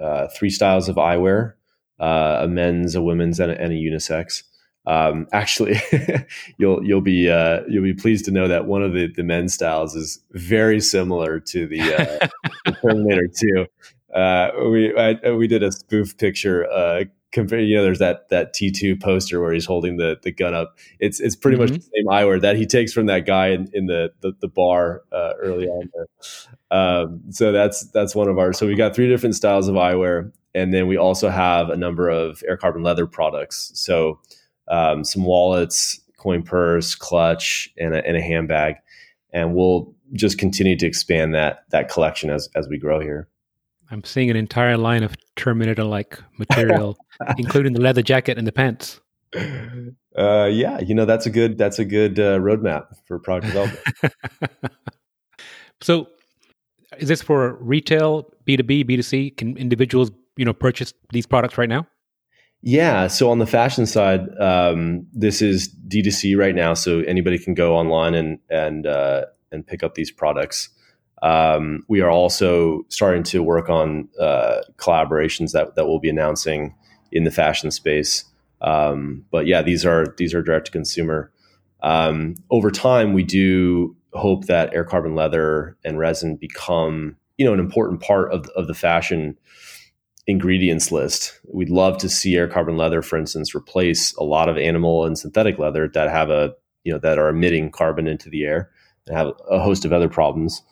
uh, 0.00 0.28
three 0.36 0.50
styles 0.50 0.88
of 0.88 0.96
eyewear: 0.96 1.54
uh, 2.00 2.38
a 2.42 2.48
men's, 2.48 2.94
a 2.94 3.02
women's, 3.02 3.40
and 3.40 3.52
a, 3.52 3.60
and 3.60 3.72
a 3.72 3.76
unisex. 3.76 4.42
Um, 4.86 5.26
actually, 5.32 5.80
you'll 6.58 6.84
you'll 6.84 7.00
be 7.00 7.30
uh, 7.30 7.60
you'll 7.68 7.82
be 7.82 7.94
pleased 7.94 8.24
to 8.26 8.30
know 8.30 8.48
that 8.48 8.66
one 8.66 8.82
of 8.82 8.92
the 8.92 9.08
the 9.08 9.22
men's 9.22 9.54
styles 9.54 9.94
is 9.94 10.20
very 10.32 10.80
similar 10.80 11.40
to 11.40 11.66
the, 11.66 11.80
uh, 11.80 12.28
the 12.64 12.72
Terminator 12.82 13.28
Two. 13.28 13.66
Uh, 14.14 14.50
we 14.70 14.96
I, 14.96 15.30
we 15.32 15.46
did 15.46 15.62
a 15.62 15.72
spoof 15.72 16.16
picture. 16.16 16.70
Uh, 16.70 17.04
compare, 17.32 17.60
you 17.60 17.76
know, 17.76 17.82
there's 17.82 17.98
that 17.98 18.28
that 18.30 18.54
T 18.54 18.70
two 18.70 18.96
poster 18.96 19.40
where 19.40 19.52
he's 19.52 19.66
holding 19.66 19.96
the 19.96 20.18
the 20.22 20.32
gun 20.32 20.54
up. 20.54 20.76
It's 21.00 21.20
it's 21.20 21.36
pretty 21.36 21.58
mm-hmm. 21.58 21.74
much 21.74 21.84
the 21.84 21.90
same 21.96 22.06
eyewear 22.06 22.40
that 22.40 22.56
he 22.56 22.66
takes 22.66 22.92
from 22.92 23.06
that 23.06 23.26
guy 23.26 23.48
in, 23.48 23.68
in 23.72 23.86
the, 23.86 24.10
the, 24.20 24.32
the 24.40 24.48
bar 24.48 25.02
uh, 25.12 25.32
early 25.40 25.66
on. 25.66 25.90
There. 25.94 26.06
Um, 26.70 27.22
so 27.30 27.52
that's 27.52 27.90
that's 27.90 28.14
one 28.14 28.28
of 28.28 28.38
our. 28.38 28.52
So 28.52 28.66
we 28.66 28.74
got 28.74 28.94
three 28.94 29.08
different 29.08 29.34
styles 29.34 29.68
of 29.68 29.74
eyewear, 29.74 30.32
and 30.54 30.72
then 30.72 30.86
we 30.86 30.96
also 30.96 31.28
have 31.28 31.68
a 31.68 31.76
number 31.76 32.08
of 32.08 32.42
air 32.48 32.56
carbon 32.56 32.82
leather 32.82 33.06
products. 33.06 33.70
So 33.74 34.18
um, 34.68 35.04
some 35.04 35.24
wallets, 35.24 36.00
coin 36.16 36.42
purse, 36.42 36.94
clutch, 36.94 37.72
and 37.78 37.94
a, 37.94 38.06
and 38.06 38.16
a 38.16 38.22
handbag, 38.22 38.76
and 39.32 39.54
we'll 39.54 39.94
just 40.12 40.38
continue 40.38 40.76
to 40.76 40.86
expand 40.86 41.34
that 41.34 41.64
that 41.70 41.88
collection 41.88 42.30
as 42.30 42.48
as 42.54 42.68
we 42.68 42.78
grow 42.78 43.00
here. 43.00 43.28
I'm 43.90 44.02
seeing 44.04 44.30
an 44.30 44.36
entire 44.36 44.76
line 44.76 45.02
of 45.02 45.14
Terminator 45.36 45.84
like 45.84 46.18
material, 46.38 46.96
including 47.38 47.72
the 47.72 47.80
leather 47.80 48.02
jacket 48.02 48.38
and 48.38 48.46
the 48.46 48.52
pants. 48.52 49.00
Uh, 50.16 50.48
yeah, 50.50 50.80
you 50.80 50.94
know 50.94 51.04
that's 51.04 51.26
a 51.26 51.30
good 51.30 51.58
that's 51.58 51.78
a 51.78 51.84
good 51.84 52.18
uh, 52.18 52.38
roadmap 52.38 52.86
for 53.04 53.18
product 53.18 53.46
development. 53.52 54.14
so, 55.82 56.08
is 56.96 57.08
this 57.08 57.20
for 57.20 57.56
retail, 57.56 58.26
B 58.46 58.56
two 58.56 58.62
B, 58.62 58.82
B 58.82 58.96
two 58.96 59.02
C? 59.02 59.28
Can 59.28 59.58
individuals 59.58 60.10
you 60.38 60.46
know 60.46 60.54
purchase 60.54 60.94
these 61.12 61.26
products 61.26 61.58
right 61.58 61.68
now? 61.68 61.86
Yeah. 62.66 63.06
So 63.06 63.30
on 63.30 63.38
the 63.38 63.46
fashion 63.46 63.86
side, 63.86 64.28
um, 64.40 65.06
this 65.12 65.40
is 65.40 65.72
D2C 65.86 66.36
right 66.36 66.54
now. 66.54 66.74
So 66.74 66.98
anybody 67.02 67.38
can 67.38 67.54
go 67.54 67.76
online 67.76 68.12
and 68.16 68.40
and 68.50 68.88
uh, 68.88 69.26
and 69.52 69.64
pick 69.64 69.84
up 69.84 69.94
these 69.94 70.10
products. 70.10 70.70
Um, 71.22 71.84
we 71.86 72.00
are 72.00 72.10
also 72.10 72.84
starting 72.88 73.22
to 73.22 73.40
work 73.40 73.70
on 73.70 74.08
uh, 74.18 74.62
collaborations 74.78 75.52
that 75.52 75.76
that 75.76 75.86
we'll 75.86 76.00
be 76.00 76.10
announcing 76.10 76.74
in 77.12 77.22
the 77.22 77.30
fashion 77.30 77.70
space. 77.70 78.24
Um, 78.60 79.24
but 79.30 79.46
yeah, 79.46 79.62
these 79.62 79.86
are 79.86 80.12
these 80.18 80.34
are 80.34 80.42
direct 80.42 80.66
to 80.66 80.72
consumer. 80.72 81.30
Um, 81.84 82.34
over 82.50 82.72
time, 82.72 83.12
we 83.12 83.22
do 83.22 83.94
hope 84.12 84.46
that 84.46 84.74
air 84.74 84.84
carbon 84.84 85.14
leather 85.14 85.76
and 85.84 86.00
resin 86.00 86.34
become 86.34 87.16
you 87.38 87.46
know 87.46 87.54
an 87.54 87.60
important 87.60 88.00
part 88.00 88.32
of 88.32 88.48
of 88.56 88.66
the 88.66 88.74
fashion 88.74 89.38
ingredients 90.26 90.90
list. 90.90 91.38
We'd 91.52 91.70
love 91.70 91.98
to 91.98 92.08
see 92.08 92.36
air 92.36 92.48
carbon 92.48 92.76
leather, 92.76 93.02
for 93.02 93.16
instance, 93.16 93.54
replace 93.54 94.14
a 94.16 94.24
lot 94.24 94.48
of 94.48 94.58
animal 94.58 95.04
and 95.04 95.18
synthetic 95.18 95.58
leather 95.58 95.88
that 95.88 96.10
have 96.10 96.30
a 96.30 96.54
you 96.84 96.92
know 96.92 96.98
that 96.98 97.18
are 97.18 97.28
emitting 97.28 97.70
carbon 97.70 98.06
into 98.06 98.30
the 98.30 98.44
air 98.44 98.70
and 99.06 99.16
have 99.16 99.32
a 99.50 99.58
host 99.60 99.84
of 99.84 99.92
other 99.92 100.08
problems. 100.08 100.62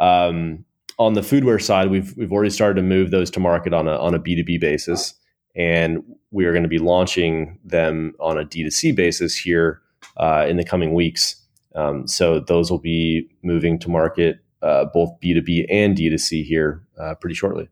Um, 0.00 0.64
on 0.98 1.14
the 1.14 1.20
foodware 1.20 1.62
side, 1.62 1.90
we've 1.90 2.16
we've 2.16 2.32
already 2.32 2.50
started 2.50 2.80
to 2.80 2.86
move 2.86 3.10
those 3.10 3.30
to 3.32 3.40
market 3.40 3.72
on 3.72 3.88
a 3.88 3.96
on 3.96 4.14
a 4.14 4.18
B 4.18 4.34
two 4.34 4.44
B 4.44 4.58
basis, 4.58 5.14
and 5.54 6.02
we 6.30 6.44
are 6.44 6.52
going 6.52 6.62
to 6.62 6.68
be 6.68 6.78
launching 6.78 7.58
them 7.64 8.14
on 8.20 8.38
a 8.38 8.44
D 8.44 8.62
2 8.62 8.70
C 8.70 8.92
basis 8.92 9.36
here 9.36 9.80
uh, 10.16 10.46
in 10.48 10.56
the 10.56 10.64
coming 10.64 10.94
weeks. 10.94 11.36
Um, 11.74 12.06
so 12.06 12.40
those 12.40 12.70
will 12.70 12.78
be 12.78 13.28
moving 13.42 13.78
to 13.80 13.88
market 13.88 14.38
uh, 14.62 14.86
both 14.92 15.10
B 15.20 15.34
two 15.34 15.42
B 15.42 15.66
and 15.70 15.96
D 15.96 16.08
2 16.10 16.18
C 16.18 16.42
here 16.42 16.82
uh, 16.98 17.14
pretty 17.14 17.34
shortly. 17.34 17.68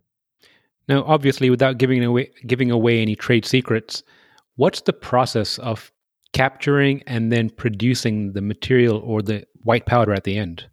Now, 0.89 1.05
obviously, 1.05 1.51
without 1.51 1.79
giving 1.79 2.05
away 2.05 2.31
giving 2.47 2.71
away 2.71 3.03
any 3.03 3.17
trade 3.17 3.45
secrets, 3.45 4.03
what's 4.57 4.83
the 4.83 4.93
process 4.93 5.59
of 5.59 5.93
capturing 6.33 7.03
and 7.07 7.33
then 7.33 7.51
producing 7.51 8.33
the 8.33 8.43
material 8.43 8.99
or 8.99 9.23
the 9.23 9.45
white 9.63 9.87
powder 9.87 10.13
at 10.13 10.25
the 10.25 10.37
end? 10.37 10.67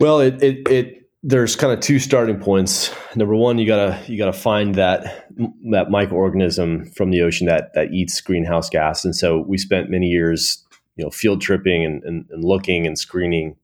Well, 0.00 0.20
it 0.20 0.42
it, 0.42 0.68
it 0.68 1.10
there's 1.22 1.56
kind 1.56 1.72
of 1.72 1.80
two 1.80 1.98
starting 1.98 2.38
points. 2.38 2.94
Number 3.16 3.34
one, 3.34 3.58
you 3.58 3.66
gotta 3.66 4.00
you 4.06 4.16
gotta 4.16 4.32
find 4.32 4.74
that 4.76 5.28
that 5.70 5.88
microorganism 5.88 6.94
from 6.94 7.10
the 7.10 7.22
ocean 7.22 7.46
that 7.48 7.74
that 7.74 7.92
eats 7.92 8.20
greenhouse 8.20 8.70
gas. 8.70 9.04
And 9.04 9.14
so 9.14 9.40
we 9.40 9.58
spent 9.58 9.90
many 9.90 10.06
years, 10.06 10.64
you 10.96 11.04
know, 11.04 11.10
field 11.10 11.40
tripping 11.40 11.84
and, 11.84 12.02
and, 12.04 12.26
and 12.30 12.44
looking 12.44 12.86
and 12.86 12.98
screening 12.98 13.56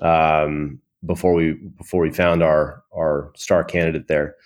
um, 0.00 0.80
before 1.04 1.34
we 1.34 1.54
before 1.76 2.00
we 2.00 2.10
found 2.12 2.42
our 2.42 2.82
our 2.96 3.32
star 3.34 3.64
candidate 3.64 4.06
there. 4.06 4.36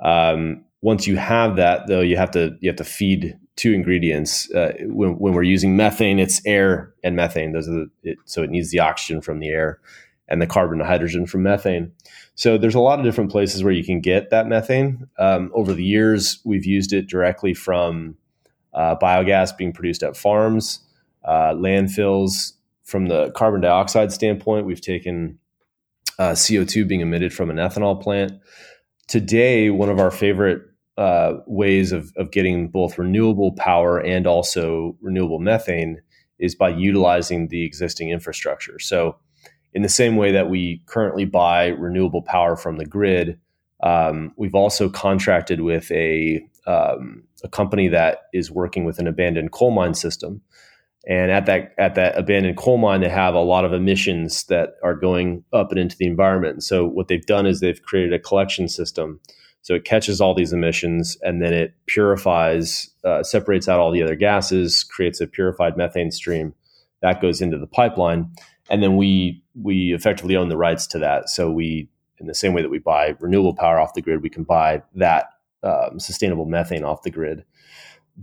Um, 0.00 0.64
once 0.80 1.06
you 1.06 1.16
have 1.16 1.56
that, 1.56 1.86
though, 1.88 2.00
you 2.00 2.16
have 2.16 2.30
to 2.32 2.56
you 2.60 2.68
have 2.68 2.76
to 2.76 2.84
feed 2.84 3.36
two 3.56 3.72
ingredients. 3.72 4.50
Uh, 4.52 4.72
when, 4.82 5.18
when, 5.18 5.34
we're 5.34 5.42
using 5.42 5.76
methane, 5.76 6.18
it's 6.18 6.40
air 6.46 6.94
and 7.02 7.16
methane. 7.16 7.52
Those 7.52 7.68
are 7.68 7.72
the, 7.72 7.90
it, 8.04 8.18
so 8.24 8.42
it 8.42 8.50
needs 8.50 8.70
the 8.70 8.80
oxygen 8.80 9.20
from 9.20 9.40
the 9.40 9.48
air 9.48 9.80
and 10.28 10.40
the 10.40 10.46
carbon 10.46 10.80
and 10.80 10.88
hydrogen 10.88 11.26
from 11.26 11.42
methane. 11.42 11.90
So 12.34 12.56
there's 12.56 12.76
a 12.76 12.80
lot 12.80 13.00
of 13.00 13.04
different 13.04 13.32
places 13.32 13.64
where 13.64 13.72
you 13.72 13.82
can 13.82 14.00
get 14.00 14.30
that 14.30 14.46
methane. 14.46 15.08
Um, 15.18 15.50
over 15.54 15.72
the 15.72 15.84
years, 15.84 16.38
we've 16.44 16.66
used 16.66 16.92
it 16.92 17.08
directly 17.08 17.52
from 17.52 18.16
uh, 18.72 18.94
biogas 18.96 19.56
being 19.56 19.72
produced 19.72 20.04
at 20.04 20.16
farms, 20.16 20.80
uh, 21.24 21.52
landfills. 21.54 22.52
From 22.84 23.06
the 23.06 23.30
carbon 23.32 23.60
dioxide 23.60 24.12
standpoint, 24.12 24.64
we've 24.64 24.80
taken 24.80 25.38
uh, 26.18 26.30
CO2 26.30 26.86
being 26.86 27.00
emitted 27.00 27.34
from 27.34 27.50
an 27.50 27.56
ethanol 27.56 28.00
plant 28.00 28.32
today, 29.08 29.70
one 29.70 29.88
of 29.88 29.98
our 29.98 30.10
favorite 30.10 30.62
uh, 30.96 31.38
ways 31.46 31.92
of, 31.92 32.12
of 32.16 32.30
getting 32.30 32.68
both 32.68 32.98
renewable 32.98 33.52
power 33.52 33.98
and 33.98 34.26
also 34.26 34.96
renewable 35.00 35.38
methane 35.38 36.00
is 36.38 36.54
by 36.54 36.68
utilizing 36.68 37.48
the 37.48 37.64
existing 37.64 38.10
infrastructure. 38.10 38.78
So, 38.78 39.16
in 39.74 39.82
the 39.82 39.88
same 39.88 40.16
way 40.16 40.32
that 40.32 40.48
we 40.48 40.82
currently 40.86 41.24
buy 41.24 41.66
renewable 41.68 42.22
power 42.22 42.56
from 42.56 42.78
the 42.78 42.86
grid, 42.86 43.38
um, 43.82 44.32
we've 44.36 44.54
also 44.54 44.88
contracted 44.88 45.60
with 45.60 45.90
a, 45.92 46.42
um, 46.66 47.24
a 47.44 47.48
company 47.48 47.88
that 47.88 48.22
is 48.32 48.50
working 48.50 48.84
with 48.84 48.98
an 48.98 49.06
abandoned 49.06 49.52
coal 49.52 49.70
mine 49.70 49.94
system 49.94 50.40
and 51.08 51.30
at 51.30 51.46
that 51.46 51.74
at 51.78 51.94
that 51.94 52.16
abandoned 52.16 52.58
coal 52.58 52.76
mine, 52.76 53.00
they 53.00 53.08
have 53.08 53.34
a 53.34 53.40
lot 53.40 53.64
of 53.64 53.72
emissions 53.72 54.44
that 54.44 54.74
are 54.82 54.94
going 54.94 55.42
up 55.52 55.70
and 55.70 55.80
into 55.80 55.96
the 55.96 56.06
environment. 56.06 56.62
so 56.62 56.86
what 56.86 57.08
they've 57.08 57.26
done 57.26 57.46
is 57.46 57.60
they've 57.60 57.82
created 57.82 58.12
a 58.12 58.18
collection 58.18 58.68
system. 58.68 59.18
So 59.62 59.74
it 59.74 59.84
catches 59.84 60.20
all 60.20 60.34
these 60.34 60.52
emissions 60.52 61.16
and 61.22 61.42
then 61.42 61.52
it 61.52 61.74
purifies, 61.86 62.90
uh, 63.04 63.22
separates 63.22 63.68
out 63.68 63.80
all 63.80 63.90
the 63.90 64.02
other 64.02 64.14
gases, 64.14 64.84
creates 64.84 65.20
a 65.20 65.26
purified 65.26 65.76
methane 65.76 66.10
stream 66.10 66.54
that 67.00 67.20
goes 67.20 67.40
into 67.40 67.58
the 67.58 67.66
pipeline, 67.66 68.30
and 68.70 68.82
then 68.82 68.96
we 68.96 69.42
we 69.60 69.94
effectively 69.94 70.36
own 70.36 70.48
the 70.48 70.56
rights 70.56 70.86
to 70.88 70.98
that. 70.98 71.28
So 71.28 71.50
we, 71.50 71.88
in 72.18 72.26
the 72.26 72.34
same 72.34 72.52
way 72.52 72.62
that 72.62 72.70
we 72.70 72.78
buy 72.78 73.14
renewable 73.18 73.54
power 73.54 73.80
off 73.80 73.94
the 73.94 74.02
grid, 74.02 74.22
we 74.22 74.30
can 74.30 74.44
buy 74.44 74.82
that 74.94 75.30
um, 75.62 75.98
sustainable 75.98 76.44
methane 76.44 76.84
off 76.84 77.02
the 77.02 77.10
grid 77.10 77.44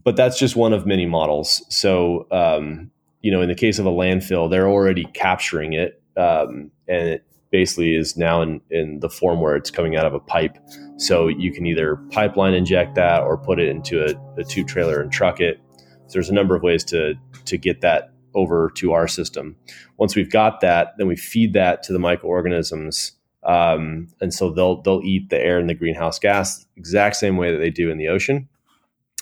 but 0.04 0.16
that's 0.16 0.38
just 0.38 0.56
one 0.56 0.74
of 0.74 0.86
many 0.86 1.06
models. 1.06 1.64
So, 1.70 2.28
um, 2.32 2.92
you 3.22 3.32
know, 3.32 3.42
in 3.42 3.50
the 3.50 3.56
case 3.56 3.80
of 3.80 3.86
a 3.86 3.92
landfill, 3.92 4.50
they're 4.50 4.68
already 4.68 5.06
capturing 5.14 5.74
it, 5.74 6.02
um, 6.18 6.72
and 6.88 7.10
it 7.10 7.26
basically 7.52 7.96
is 7.96 8.18
now 8.18 8.42
in, 8.42 8.62
in 8.70 9.00
the 9.00 9.10
form 9.10 9.40
where 9.40 9.56
it's 9.56 9.72
coming 9.72 9.96
out 9.96 10.06
of 10.06 10.14
a 10.14 10.20
pipe. 10.20 10.58
So 10.98 11.28
you 11.28 11.54
can 11.54 11.66
either 11.66 11.96
pipeline 12.12 12.54
inject 12.54 12.96
that 12.96 13.24
or 13.24 13.38
put 13.38 13.60
it 13.60 13.70
into 13.70 14.04
a, 14.04 14.40
a 14.40 14.44
tube 14.44 14.68
trailer 14.68 15.02
and 15.02 15.12
truck 15.12 15.40
it. 15.40 15.60
So 16.08 16.14
there's 16.14 16.30
a 16.30 16.34
number 16.34 16.56
of 16.56 16.64
ways 16.64 16.84
to 16.86 17.16
to 17.46 17.58
get 17.58 17.82
that 17.82 18.12
over 18.34 18.70
to 18.76 18.92
our 18.92 19.08
system. 19.08 19.56
Once 19.98 20.16
we've 20.16 20.30
got 20.30 20.60
that, 20.62 20.94
then 20.98 21.08
we 21.08 21.16
feed 21.16 21.54
that 21.54 21.82
to 21.84 21.94
the 21.94 22.00
microorganisms. 22.00 23.14
Um, 23.44 24.10
and 24.22 24.34
so 24.34 24.52
they'll 24.52 24.82
they'll 24.82 25.02
eat 25.04 25.30
the 25.30 25.40
air 25.40 25.58
and 25.58 25.70
the 25.70 25.74
greenhouse 25.74 26.20
gas 26.20 26.66
exact 26.76 27.16
same 27.16 27.38
way 27.38 27.52
that 27.52 27.60
they 27.60 27.70
do 27.70 27.90
in 27.90 27.98
the 27.98 28.10
ocean. 28.10 28.50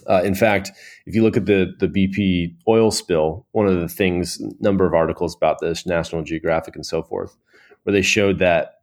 Uh, 0.09 0.21
in 0.23 0.35
fact, 0.35 0.71
if 1.05 1.15
you 1.15 1.23
look 1.23 1.37
at 1.37 1.45
the 1.45 1.73
the 1.79 1.87
BP 1.87 2.55
oil 2.67 2.91
spill, 2.91 3.45
one 3.51 3.67
of 3.67 3.79
the 3.79 3.87
things, 3.87 4.41
number 4.59 4.85
of 4.85 4.93
articles 4.93 5.35
about 5.35 5.59
this, 5.59 5.85
National 5.85 6.23
Geographic 6.23 6.75
and 6.75 6.85
so 6.85 7.03
forth, 7.03 7.35
where 7.83 7.93
they 7.93 8.01
showed 8.01 8.39
that 8.39 8.81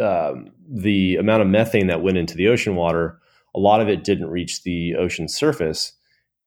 um, 0.00 0.50
the 0.68 1.16
amount 1.16 1.42
of 1.42 1.48
methane 1.48 1.88
that 1.88 2.02
went 2.02 2.18
into 2.18 2.36
the 2.36 2.48
ocean 2.48 2.76
water, 2.76 3.20
a 3.54 3.58
lot 3.58 3.80
of 3.80 3.88
it 3.88 4.04
didn't 4.04 4.30
reach 4.30 4.62
the 4.62 4.94
ocean 4.96 5.28
surface. 5.28 5.92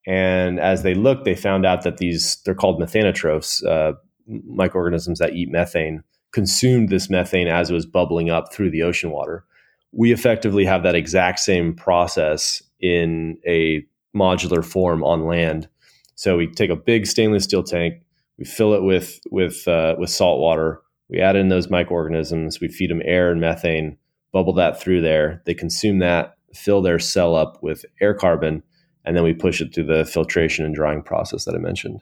And 0.06 0.60
as 0.60 0.84
they 0.84 0.94
looked, 0.94 1.26
they 1.26 1.36
found 1.36 1.66
out 1.66 1.84
that 1.84 1.98
these 1.98 2.38
they're 2.46 2.56
called 2.56 2.82
methanotrophs, 2.82 3.66
uh, 3.66 3.94
microorganisms 4.28 5.20
that 5.20 5.34
eat 5.34 5.50
methane, 5.50 6.04
consumed 6.32 6.90
this 6.90 7.10
methane 7.10 7.48
as 7.48 7.70
it 7.70 7.74
was 7.74 7.86
bubbling 7.86 8.30
up 8.30 8.52
through 8.54 8.72
the 8.72 8.84
ocean 8.84 9.12
water. 9.12 9.46
We 9.92 10.12
effectively 10.12 10.66
have 10.66 10.84
that 10.84 10.96
exact 10.96 11.40
same 11.40 11.76
process 11.76 12.64
in 12.80 13.38
a 13.46 13.86
modular 14.16 14.64
form 14.64 15.04
on 15.04 15.26
land. 15.26 15.68
So 16.16 16.38
we 16.38 16.48
take 16.48 16.70
a 16.70 16.76
big 16.76 17.08
stainless 17.08 17.46
steel 17.46 17.64
tank, 17.64 18.02
we 18.38 18.46
fill 18.46 18.74
it 18.74 18.84
with 18.84 19.20
with 19.32 19.68
uh, 19.68 19.96
with 19.98 20.10
salt 20.10 20.40
water, 20.40 20.82
we 21.10 21.20
add 21.20 21.36
in 21.36 21.50
those 21.50 21.70
microorganisms, 21.70 22.60
we 22.60 22.68
feed 22.68 22.90
them 22.90 23.02
air 23.06 23.32
and 23.32 23.42
methane, 23.42 23.98
bubble 24.32 24.54
that 24.54 24.80
through 24.80 25.02
there. 25.02 25.42
They 25.46 25.54
consume 25.54 26.00
that, 26.00 26.38
fill 26.54 26.82
their 26.82 27.00
cell 27.00 27.36
up 27.36 27.62
with 27.62 27.86
air 28.02 28.14
carbon, 28.14 28.64
and 29.06 29.16
then 29.16 29.24
we 29.24 29.34
push 29.34 29.62
it 29.62 29.74
through 29.74 29.86
the 29.86 30.06
filtration 30.06 30.66
and 30.66 30.74
drying 30.74 31.04
process 31.04 31.46
that 31.46 31.56
I 31.56 31.60
mentioned. 31.60 32.02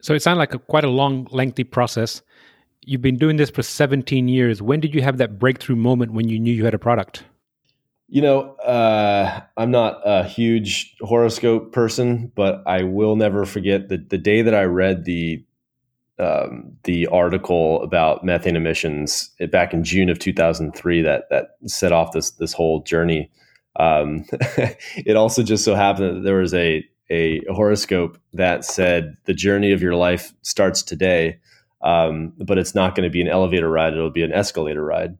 So 0.00 0.14
it 0.14 0.22
sounds 0.22 0.38
like 0.38 0.54
a, 0.54 0.58
quite 0.58 0.84
a 0.84 0.88
long, 0.88 1.28
lengthy 1.30 1.64
process. 1.64 2.22
You've 2.84 3.02
been 3.02 3.18
doing 3.18 3.36
this 3.36 3.50
for 3.50 3.62
17 3.62 4.26
years. 4.28 4.60
When 4.60 4.80
did 4.80 4.94
you 4.94 5.02
have 5.02 5.18
that 5.18 5.38
breakthrough 5.38 5.76
moment 5.76 6.12
when 6.12 6.28
you 6.28 6.40
knew 6.40 6.52
you 6.52 6.64
had 6.64 6.74
a 6.74 6.78
product? 6.78 7.24
You 8.12 8.20
know, 8.20 8.56
uh, 8.56 9.40
I'm 9.56 9.70
not 9.70 10.02
a 10.04 10.22
huge 10.22 10.94
horoscope 11.00 11.72
person, 11.72 12.30
but 12.34 12.62
I 12.66 12.82
will 12.82 13.16
never 13.16 13.46
forget 13.46 13.88
the 13.88 13.96
the 13.96 14.18
day 14.18 14.42
that 14.42 14.54
I 14.54 14.64
read 14.64 15.06
the 15.06 15.42
um, 16.18 16.76
the 16.84 17.06
article 17.06 17.82
about 17.82 18.22
methane 18.22 18.54
emissions 18.54 19.30
back 19.50 19.72
in 19.72 19.82
June 19.82 20.10
of 20.10 20.18
2003 20.18 21.00
that 21.00 21.30
that 21.30 21.56
set 21.64 21.92
off 21.92 22.12
this 22.12 22.32
this 22.32 22.52
whole 22.52 22.82
journey. 22.82 23.30
Um, 23.76 24.26
it 24.98 25.16
also 25.16 25.42
just 25.42 25.64
so 25.64 25.74
happened 25.74 26.18
that 26.18 26.20
there 26.22 26.36
was 26.36 26.52
a 26.52 26.86
a 27.08 27.40
horoscope 27.50 28.18
that 28.34 28.66
said 28.66 29.16
the 29.24 29.32
journey 29.32 29.72
of 29.72 29.80
your 29.80 29.94
life 29.94 30.34
starts 30.42 30.82
today, 30.82 31.38
um, 31.80 32.34
but 32.36 32.58
it's 32.58 32.74
not 32.74 32.94
going 32.94 33.08
to 33.08 33.10
be 33.10 33.22
an 33.22 33.28
elevator 33.28 33.70
ride; 33.70 33.94
it'll 33.94 34.10
be 34.10 34.22
an 34.22 34.34
escalator 34.34 34.84
ride. 34.84 35.16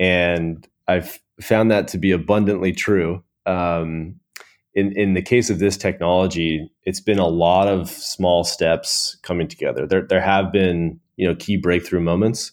And 0.00 0.66
I've 0.92 1.18
found 1.40 1.70
that 1.70 1.88
to 1.88 1.98
be 1.98 2.10
abundantly 2.10 2.72
true. 2.72 3.22
Um, 3.46 4.16
in 4.74 4.92
in 4.96 5.14
the 5.14 5.22
case 5.22 5.50
of 5.50 5.58
this 5.58 5.76
technology, 5.76 6.70
it's 6.84 7.00
been 7.00 7.18
a 7.18 7.26
lot 7.26 7.68
of 7.68 7.90
small 7.90 8.44
steps 8.44 9.16
coming 9.22 9.48
together. 9.48 9.86
There 9.86 10.06
there 10.06 10.20
have 10.20 10.52
been 10.52 11.00
you 11.16 11.28
know 11.28 11.34
key 11.34 11.56
breakthrough 11.56 12.00
moments 12.00 12.52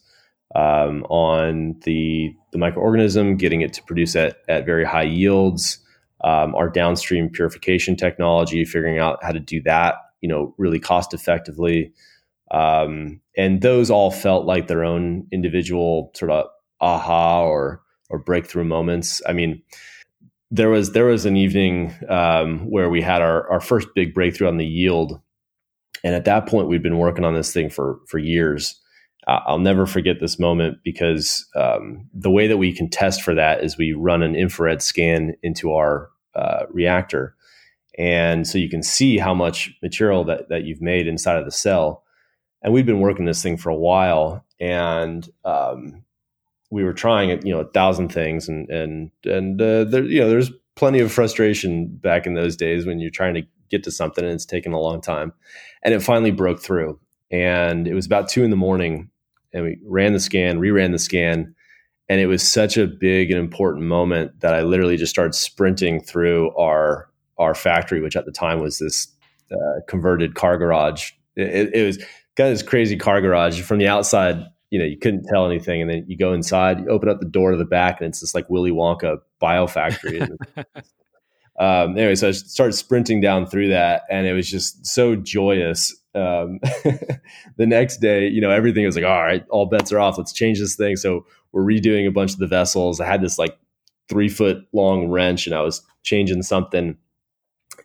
um, 0.55 1.03
on 1.03 1.79
the 1.83 2.33
the 2.51 2.57
microorganism, 2.57 3.37
getting 3.37 3.61
it 3.61 3.73
to 3.73 3.83
produce 3.83 4.15
at 4.15 4.37
at 4.47 4.65
very 4.65 4.85
high 4.85 5.03
yields. 5.03 5.79
Um, 6.21 6.53
our 6.53 6.69
downstream 6.69 7.29
purification 7.29 7.95
technology, 7.95 8.65
figuring 8.65 8.99
out 8.99 9.23
how 9.23 9.31
to 9.31 9.39
do 9.39 9.61
that, 9.61 9.95
you 10.19 10.27
know, 10.27 10.53
really 10.57 10.79
cost 10.79 11.13
effectively. 11.13 11.93
Um, 12.51 13.21
and 13.37 13.61
those 13.61 13.89
all 13.89 14.11
felt 14.11 14.45
like 14.45 14.67
their 14.67 14.83
own 14.83 15.27
individual 15.31 16.11
sort 16.13 16.31
of 16.31 16.47
aha 16.81 17.45
or 17.45 17.81
or 18.09 18.19
breakthrough 18.19 18.63
moments. 18.63 19.21
I 19.27 19.33
mean, 19.33 19.61
there 20.51 20.69
was 20.69 20.91
there 20.93 21.05
was 21.05 21.25
an 21.25 21.37
evening 21.37 21.93
um, 22.09 22.69
where 22.69 22.89
we 22.89 23.01
had 23.01 23.21
our, 23.21 23.49
our 23.51 23.61
first 23.61 23.87
big 23.95 24.13
breakthrough 24.13 24.47
on 24.47 24.57
the 24.57 24.65
yield, 24.65 25.19
and 26.03 26.15
at 26.15 26.25
that 26.25 26.47
point 26.47 26.67
we'd 26.67 26.83
been 26.83 26.97
working 26.97 27.23
on 27.23 27.35
this 27.35 27.53
thing 27.53 27.69
for 27.69 27.99
for 28.07 28.17
years. 28.17 28.79
I'll 29.27 29.59
never 29.59 29.85
forget 29.85 30.19
this 30.19 30.39
moment 30.39 30.79
because 30.83 31.45
um, 31.55 32.09
the 32.15 32.31
way 32.31 32.47
that 32.47 32.57
we 32.57 32.73
can 32.73 32.89
test 32.89 33.21
for 33.21 33.35
that 33.35 33.63
is 33.63 33.77
we 33.77 33.93
run 33.93 34.23
an 34.23 34.35
infrared 34.35 34.81
scan 34.81 35.35
into 35.43 35.71
our 35.73 36.09
uh, 36.33 36.63
reactor, 36.71 37.35
and 37.99 38.47
so 38.47 38.57
you 38.57 38.69
can 38.69 38.81
see 38.81 39.19
how 39.19 39.35
much 39.35 39.71
material 39.83 40.23
that 40.23 40.49
that 40.49 40.63
you've 40.63 40.81
made 40.81 41.05
inside 41.07 41.37
of 41.37 41.45
the 41.45 41.51
cell. 41.51 42.03
and 42.63 42.73
we'd 42.73 42.87
been 42.87 43.01
working 43.01 43.25
this 43.25 43.43
thing 43.43 43.57
for 43.57 43.69
a 43.69 43.75
while, 43.75 44.43
and 44.59 45.29
um, 45.45 46.03
we 46.71 46.83
were 46.83 46.93
trying 46.93 47.29
it, 47.29 47.45
you 47.45 47.53
know, 47.53 47.61
a 47.61 47.71
thousand 47.71 48.09
things, 48.09 48.47
and 48.47 48.69
and 48.69 49.11
and 49.25 49.61
uh, 49.61 49.83
there, 49.85 50.03
you 50.03 50.19
know, 50.19 50.29
there's 50.29 50.51
plenty 50.75 50.99
of 50.99 51.11
frustration 51.11 51.87
back 51.87 52.25
in 52.25 52.35
those 52.35 52.55
days 52.55 52.85
when 52.85 52.99
you're 52.99 53.11
trying 53.11 53.33
to 53.33 53.43
get 53.69 53.83
to 53.83 53.91
something 53.91 54.23
and 54.23 54.33
it's 54.33 54.45
taken 54.45 54.73
a 54.73 54.79
long 54.79 55.01
time, 55.01 55.33
and 55.83 55.93
it 55.93 56.01
finally 56.01 56.31
broke 56.31 56.61
through, 56.61 56.99
and 57.31 57.87
it 57.87 57.93
was 57.93 58.05
about 58.05 58.29
two 58.29 58.43
in 58.43 58.49
the 58.49 58.55
morning, 58.55 59.09
and 59.53 59.65
we 59.65 59.77
ran 59.85 60.13
the 60.13 60.19
scan, 60.19 60.59
reran 60.59 60.91
the 60.91 60.99
scan, 60.99 61.53
and 62.07 62.19
it 62.19 62.27
was 62.27 62.41
such 62.43 62.77
a 62.77 62.87
big 62.87 63.31
and 63.31 63.39
important 63.39 63.85
moment 63.85 64.39
that 64.41 64.53
I 64.53 64.61
literally 64.61 64.97
just 64.97 65.11
started 65.11 65.35
sprinting 65.35 66.01
through 66.01 66.55
our 66.55 67.09
our 67.37 67.55
factory, 67.55 68.01
which 68.01 68.15
at 68.15 68.25
the 68.25 68.31
time 68.31 68.59
was 68.59 68.79
this 68.79 69.07
uh, 69.51 69.79
converted 69.87 70.35
car 70.35 70.57
garage. 70.57 71.11
It, 71.35 71.73
it 71.73 71.85
was 71.85 71.97
kind 72.35 72.51
of 72.51 72.57
this 72.57 72.63
crazy 72.63 72.97
car 72.97 73.21
garage 73.21 73.61
from 73.61 73.79
the 73.79 73.87
outside. 73.87 74.43
You 74.69 74.79
know, 74.79 74.85
you 74.85 74.97
couldn't 74.97 75.25
tell 75.25 75.45
anything, 75.45 75.81
and 75.81 75.89
then 75.89 76.05
you 76.07 76.17
go 76.17 76.33
inside, 76.33 76.79
you 76.79 76.87
open 76.89 77.09
up 77.09 77.19
the 77.19 77.25
door 77.25 77.51
to 77.51 77.57
the 77.57 77.65
back, 77.65 77.99
and 77.99 78.09
it's 78.09 78.19
this 78.19 78.35
like 78.35 78.49
Willy 78.49 78.71
Wonka 78.71 79.19
bio 79.39 79.67
factory. 79.67 80.21
um, 81.59 81.97
anyway, 81.97 82.15
so 82.15 82.27
I 82.27 82.31
started 82.31 82.73
sprinting 82.73 83.21
down 83.21 83.47
through 83.47 83.69
that, 83.69 84.03
and 84.09 84.27
it 84.27 84.33
was 84.33 84.49
just 84.49 84.85
so 84.85 85.15
joyous. 85.15 85.95
Um, 86.13 86.59
the 87.57 87.65
next 87.65 87.97
day, 87.97 88.27
you 88.27 88.41
know, 88.41 88.51
everything 88.51 88.85
was 88.85 88.95
like, 88.95 89.05
all 89.05 89.23
right, 89.23 89.45
all 89.49 89.65
bets 89.65 89.91
are 89.91 89.99
off. 89.99 90.17
Let's 90.17 90.33
change 90.33 90.59
this 90.59 90.75
thing. 90.75 90.95
So 90.95 91.25
we're 91.51 91.63
redoing 91.63 92.07
a 92.07 92.11
bunch 92.11 92.33
of 92.33 92.39
the 92.39 92.47
vessels. 92.47 92.99
I 92.99 93.05
had 93.05 93.21
this 93.21 93.39
like 93.39 93.57
three 94.07 94.29
foot 94.29 94.67
long 94.73 95.07
wrench, 95.07 95.47
and 95.47 95.55
I 95.55 95.61
was 95.61 95.81
changing 96.03 96.43
something. 96.43 96.97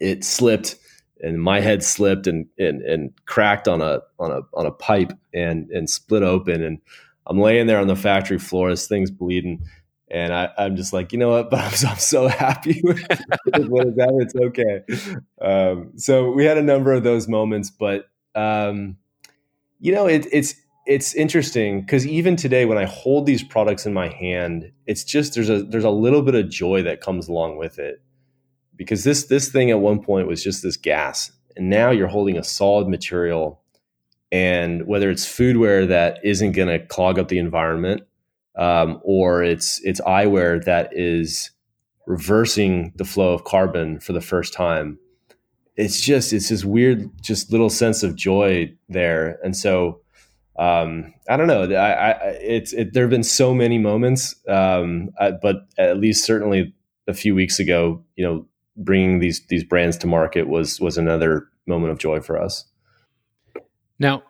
It 0.00 0.24
slipped 0.24 0.76
and 1.20 1.42
my 1.42 1.60
head 1.60 1.82
slipped 1.82 2.26
and, 2.26 2.46
and 2.58 2.82
and 2.82 3.12
cracked 3.26 3.68
on 3.68 3.80
a 3.80 4.00
on 4.18 4.30
a 4.30 4.40
on 4.52 4.66
a 4.66 4.70
pipe 4.70 5.12
and 5.32 5.70
and 5.70 5.88
split 5.88 6.22
open 6.22 6.62
and 6.62 6.80
I'm 7.26 7.38
laying 7.38 7.66
there 7.66 7.78
on 7.78 7.86
the 7.86 7.96
factory 7.96 8.38
floor, 8.38 8.70
this 8.70 8.86
thing's 8.86 9.10
bleeding, 9.10 9.64
and 10.10 10.32
I, 10.32 10.50
am 10.58 10.76
just 10.76 10.92
like, 10.92 11.12
you 11.12 11.18
know 11.18 11.30
what? 11.30 11.50
But 11.50 11.60
I'm, 11.84 11.90
I'm 11.90 11.98
so 11.98 12.28
happy 12.28 12.80
with 12.84 13.00
what 13.68 13.86
is 13.86 13.96
that. 13.96 14.12
It's 14.20 14.34
okay. 14.34 15.20
Um, 15.40 15.92
so 15.96 16.30
we 16.30 16.44
had 16.44 16.58
a 16.58 16.62
number 16.62 16.92
of 16.92 17.04
those 17.04 17.28
moments, 17.28 17.70
but 17.70 18.08
um, 18.34 18.96
you 19.80 19.92
know, 19.92 20.06
it, 20.06 20.26
it's 20.32 20.54
it's 20.86 21.14
interesting 21.14 21.80
because 21.80 22.06
even 22.06 22.36
today, 22.36 22.66
when 22.66 22.76
I 22.76 22.84
hold 22.84 23.26
these 23.26 23.42
products 23.42 23.86
in 23.86 23.94
my 23.94 24.08
hand, 24.08 24.70
it's 24.86 25.04
just 25.04 25.34
there's 25.34 25.50
a 25.50 25.62
there's 25.62 25.84
a 25.84 25.90
little 25.90 26.22
bit 26.22 26.34
of 26.34 26.50
joy 26.50 26.82
that 26.82 27.00
comes 27.00 27.28
along 27.28 27.56
with 27.56 27.78
it 27.78 28.02
because 28.76 29.04
this 29.04 29.24
this 29.24 29.50
thing 29.50 29.70
at 29.70 29.80
one 29.80 30.02
point 30.02 30.26
was 30.26 30.42
just 30.42 30.62
this 30.62 30.76
gas 30.76 31.30
and 31.56 31.70
now 31.70 31.90
you're 31.90 32.08
holding 32.08 32.36
a 32.36 32.44
solid 32.44 32.88
material 32.88 33.60
and 34.32 34.86
whether 34.86 35.10
it's 35.10 35.26
foodware 35.26 35.86
that 35.86 36.18
isn't 36.24 36.52
going 36.52 36.68
to 36.68 36.84
clog 36.86 37.18
up 37.18 37.28
the 37.28 37.38
environment 37.38 38.02
um, 38.56 39.00
or 39.02 39.42
it's 39.42 39.80
it's 39.84 40.00
eyewear 40.02 40.62
that 40.64 40.90
is 40.92 41.50
reversing 42.06 42.92
the 42.96 43.04
flow 43.04 43.32
of 43.32 43.44
carbon 43.44 43.98
for 44.00 44.12
the 44.12 44.20
first 44.20 44.52
time 44.52 44.98
it's 45.76 46.00
just 46.00 46.32
it's 46.32 46.48
this 46.48 46.64
weird 46.64 47.10
just 47.22 47.50
little 47.50 47.70
sense 47.70 48.02
of 48.02 48.14
joy 48.14 48.72
there 48.88 49.38
and 49.42 49.56
so 49.56 50.00
um, 50.56 51.12
I 51.28 51.36
don't 51.36 51.48
know. 51.48 51.64
I, 51.64 52.12
I 52.12 52.12
it's 52.40 52.72
it, 52.72 52.92
there 52.92 53.02
have 53.04 53.10
been 53.10 53.24
so 53.24 53.54
many 53.54 53.78
moments, 53.78 54.36
um, 54.48 55.10
I, 55.18 55.32
but 55.32 55.66
at 55.78 55.98
least 55.98 56.24
certainly 56.24 56.72
a 57.08 57.14
few 57.14 57.34
weeks 57.34 57.58
ago, 57.58 58.04
you 58.16 58.24
know, 58.24 58.46
bringing 58.76 59.20
these 59.20 59.46
these 59.48 59.64
brands 59.64 59.96
to 59.98 60.06
market 60.06 60.48
was 60.48 60.80
was 60.80 60.98
another 60.98 61.48
moment 61.66 61.92
of 61.92 61.98
joy 61.98 62.20
for 62.20 62.40
us. 62.40 62.64
Now, 63.98 64.22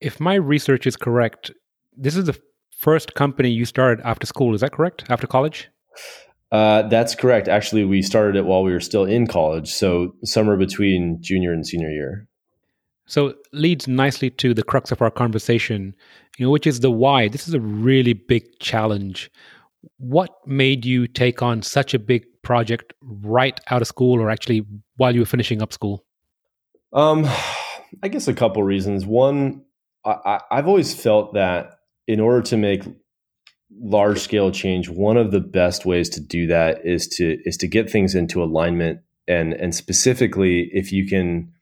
if 0.00 0.20
my 0.20 0.34
research 0.34 0.86
is 0.86 0.96
correct, 0.96 1.50
this 1.96 2.16
is 2.16 2.24
the 2.24 2.38
first 2.76 3.14
company 3.14 3.50
you 3.50 3.64
started 3.64 4.04
after 4.04 4.26
school. 4.26 4.54
Is 4.54 4.60
that 4.60 4.72
correct? 4.72 5.04
After 5.08 5.26
college? 5.26 5.68
Uh, 6.50 6.82
that's 6.88 7.14
correct. 7.14 7.48
Actually, 7.48 7.84
we 7.84 8.02
started 8.02 8.36
it 8.36 8.44
while 8.44 8.62
we 8.62 8.72
were 8.72 8.80
still 8.80 9.04
in 9.04 9.26
college, 9.26 9.72
so 9.72 10.14
somewhere 10.24 10.56
between 10.56 11.16
junior 11.22 11.52
and 11.52 11.66
senior 11.66 11.90
year. 11.90 12.28
So 13.06 13.34
leads 13.52 13.88
nicely 13.88 14.30
to 14.30 14.52
the 14.52 14.62
crux 14.62 14.92
of 14.92 15.00
our 15.00 15.10
conversation, 15.10 15.94
you 16.36 16.46
know, 16.46 16.50
which 16.50 16.66
is 16.66 16.80
the 16.80 16.90
why. 16.90 17.28
This 17.28 17.48
is 17.48 17.54
a 17.54 17.60
really 17.60 18.12
big 18.12 18.58
challenge. 18.58 19.30
What 19.98 20.30
made 20.46 20.84
you 20.84 21.06
take 21.06 21.42
on 21.42 21.62
such 21.62 21.94
a 21.94 21.98
big 21.98 22.24
project 22.42 22.92
right 23.00 23.58
out 23.70 23.82
of 23.82 23.88
school 23.88 24.20
or 24.20 24.30
actually 24.30 24.64
while 24.96 25.14
you 25.14 25.20
were 25.20 25.26
finishing 25.26 25.62
up 25.62 25.72
school? 25.72 26.04
Um, 26.92 27.28
I 28.02 28.08
guess 28.08 28.28
a 28.28 28.34
couple 28.34 28.62
reasons. 28.62 29.06
One, 29.06 29.64
I, 30.04 30.40
I've 30.50 30.68
always 30.68 30.94
felt 30.94 31.34
that 31.34 31.78
in 32.06 32.20
order 32.20 32.42
to 32.42 32.56
make 32.56 32.82
large 33.80 34.18
scale 34.18 34.50
change, 34.50 34.88
one 34.88 35.16
of 35.16 35.30
the 35.30 35.40
best 35.40 35.86
ways 35.86 36.08
to 36.10 36.20
do 36.20 36.46
that 36.48 36.84
is 36.84 37.08
to 37.08 37.38
is 37.44 37.56
to 37.58 37.68
get 37.68 37.90
things 37.90 38.14
into 38.14 38.42
alignment 38.42 39.00
and 39.28 39.54
and 39.54 39.74
specifically 39.74 40.70
if 40.72 40.92
you 40.92 41.06
can 41.06 41.52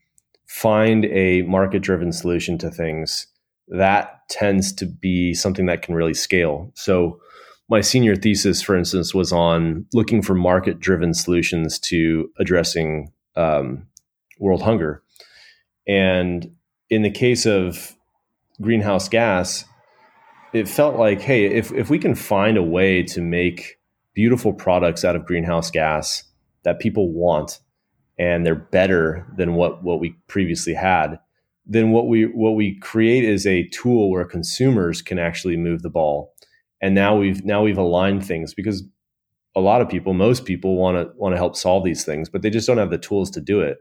find 0.46 1.04
a 1.06 1.42
market 1.42 1.80
driven 1.80 2.12
solution 2.12 2.58
to 2.58 2.70
things, 2.70 3.28
that 3.68 4.28
tends 4.28 4.72
to 4.72 4.86
be 4.86 5.32
something 5.32 5.66
that 5.66 5.82
can 5.82 5.94
really 5.94 6.14
scale. 6.14 6.72
So 6.74 7.20
my 7.70 7.80
senior 7.80 8.16
thesis, 8.16 8.60
for 8.60 8.76
instance, 8.76 9.14
was 9.14 9.32
on 9.32 9.86
looking 9.94 10.22
for 10.22 10.34
market 10.34 10.80
driven 10.80 11.14
solutions 11.14 11.78
to 11.78 12.28
addressing 12.38 13.12
um, 13.36 13.86
world 14.40 14.60
hunger. 14.60 15.04
And 15.86 16.50
in 16.90 17.02
the 17.02 17.10
case 17.10 17.46
of 17.46 17.94
greenhouse 18.60 19.08
gas, 19.08 19.64
it 20.52 20.68
felt 20.68 20.96
like, 20.96 21.20
hey, 21.20 21.46
if, 21.46 21.72
if 21.72 21.88
we 21.88 21.98
can 21.98 22.16
find 22.16 22.56
a 22.56 22.62
way 22.62 23.04
to 23.04 23.22
make 23.22 23.78
beautiful 24.14 24.52
products 24.52 25.04
out 25.04 25.14
of 25.14 25.24
greenhouse 25.24 25.70
gas 25.70 26.24
that 26.64 26.80
people 26.80 27.12
want 27.12 27.60
and 28.18 28.44
they're 28.44 28.56
better 28.56 29.24
than 29.36 29.54
what, 29.54 29.84
what 29.84 30.00
we 30.00 30.16
previously 30.26 30.74
had, 30.74 31.20
then 31.66 31.92
what 31.92 32.08
we 32.08 32.24
what 32.24 32.56
we 32.56 32.74
create 32.80 33.22
is 33.22 33.46
a 33.46 33.68
tool 33.68 34.10
where 34.10 34.24
consumers 34.24 35.02
can 35.02 35.20
actually 35.20 35.56
move 35.56 35.82
the 35.82 35.90
ball 35.90 36.34
and 36.80 36.94
now 36.94 37.16
we've 37.16 37.44
now 37.44 37.62
we've 37.62 37.78
aligned 37.78 38.24
things 38.24 38.54
because 38.54 38.82
a 39.56 39.60
lot 39.60 39.80
of 39.80 39.88
people 39.88 40.14
most 40.14 40.44
people 40.44 40.76
want 40.76 40.96
to 40.96 41.12
want 41.16 41.32
to 41.32 41.36
help 41.36 41.56
solve 41.56 41.84
these 41.84 42.04
things 42.04 42.28
but 42.28 42.42
they 42.42 42.50
just 42.50 42.66
don't 42.66 42.78
have 42.78 42.90
the 42.90 42.98
tools 42.98 43.30
to 43.30 43.40
do 43.40 43.60
it. 43.60 43.78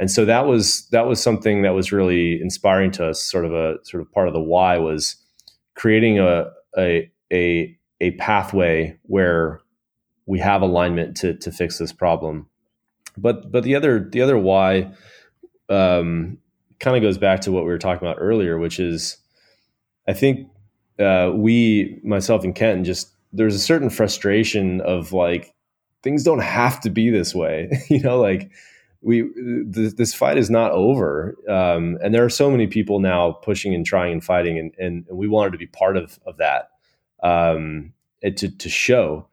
And 0.00 0.10
so 0.10 0.24
that 0.26 0.46
was 0.46 0.88
that 0.90 1.06
was 1.06 1.20
something 1.20 1.62
that 1.62 1.74
was 1.74 1.90
really 1.90 2.40
inspiring 2.40 2.92
to 2.92 3.06
us 3.06 3.22
sort 3.22 3.44
of 3.44 3.52
a 3.52 3.76
sort 3.84 4.00
of 4.00 4.12
part 4.12 4.28
of 4.28 4.34
the 4.34 4.40
why 4.40 4.78
was 4.78 5.16
creating 5.74 6.18
a 6.20 6.46
a 6.76 7.10
a, 7.32 7.76
a 8.00 8.12
pathway 8.12 8.96
where 9.02 9.60
we 10.26 10.38
have 10.38 10.62
alignment 10.62 11.16
to 11.18 11.34
to 11.38 11.50
fix 11.50 11.78
this 11.78 11.92
problem. 11.92 12.48
But 13.16 13.50
but 13.50 13.64
the 13.64 13.74
other 13.74 14.08
the 14.08 14.22
other 14.22 14.38
why 14.38 14.92
um, 15.68 16.38
kind 16.80 16.96
of 16.96 17.02
goes 17.02 17.18
back 17.18 17.40
to 17.40 17.52
what 17.52 17.64
we 17.64 17.70
were 17.70 17.78
talking 17.78 18.06
about 18.06 18.18
earlier 18.20 18.58
which 18.58 18.78
is 18.78 19.18
i 20.06 20.12
think 20.12 20.48
uh, 20.98 21.32
we, 21.34 22.00
myself 22.02 22.44
and 22.44 22.54
Kenton, 22.54 22.84
just 22.84 23.10
there's 23.32 23.54
a 23.54 23.60
certain 23.60 23.90
frustration 23.90 24.80
of 24.80 25.12
like 25.12 25.54
things 26.02 26.24
don't 26.24 26.40
have 26.40 26.80
to 26.80 26.90
be 26.90 27.10
this 27.10 27.34
way. 27.34 27.70
you 27.88 28.00
know, 28.00 28.18
like 28.18 28.50
we 29.00 29.22
th- 29.72 29.94
this 29.94 30.14
fight 30.14 30.38
is 30.38 30.50
not 30.50 30.72
over, 30.72 31.36
um, 31.48 31.98
and 32.02 32.14
there 32.14 32.24
are 32.24 32.30
so 32.30 32.50
many 32.50 32.66
people 32.66 33.00
now 33.00 33.32
pushing 33.32 33.74
and 33.74 33.86
trying 33.86 34.12
and 34.12 34.24
fighting, 34.24 34.58
and, 34.58 34.74
and, 34.78 35.06
and 35.08 35.18
we 35.18 35.28
wanted 35.28 35.52
to 35.52 35.58
be 35.58 35.66
part 35.66 35.96
of 35.96 36.18
of 36.26 36.36
that 36.38 36.70
um, 37.22 37.92
to 38.22 38.48
to 38.48 38.68
show 38.68 39.28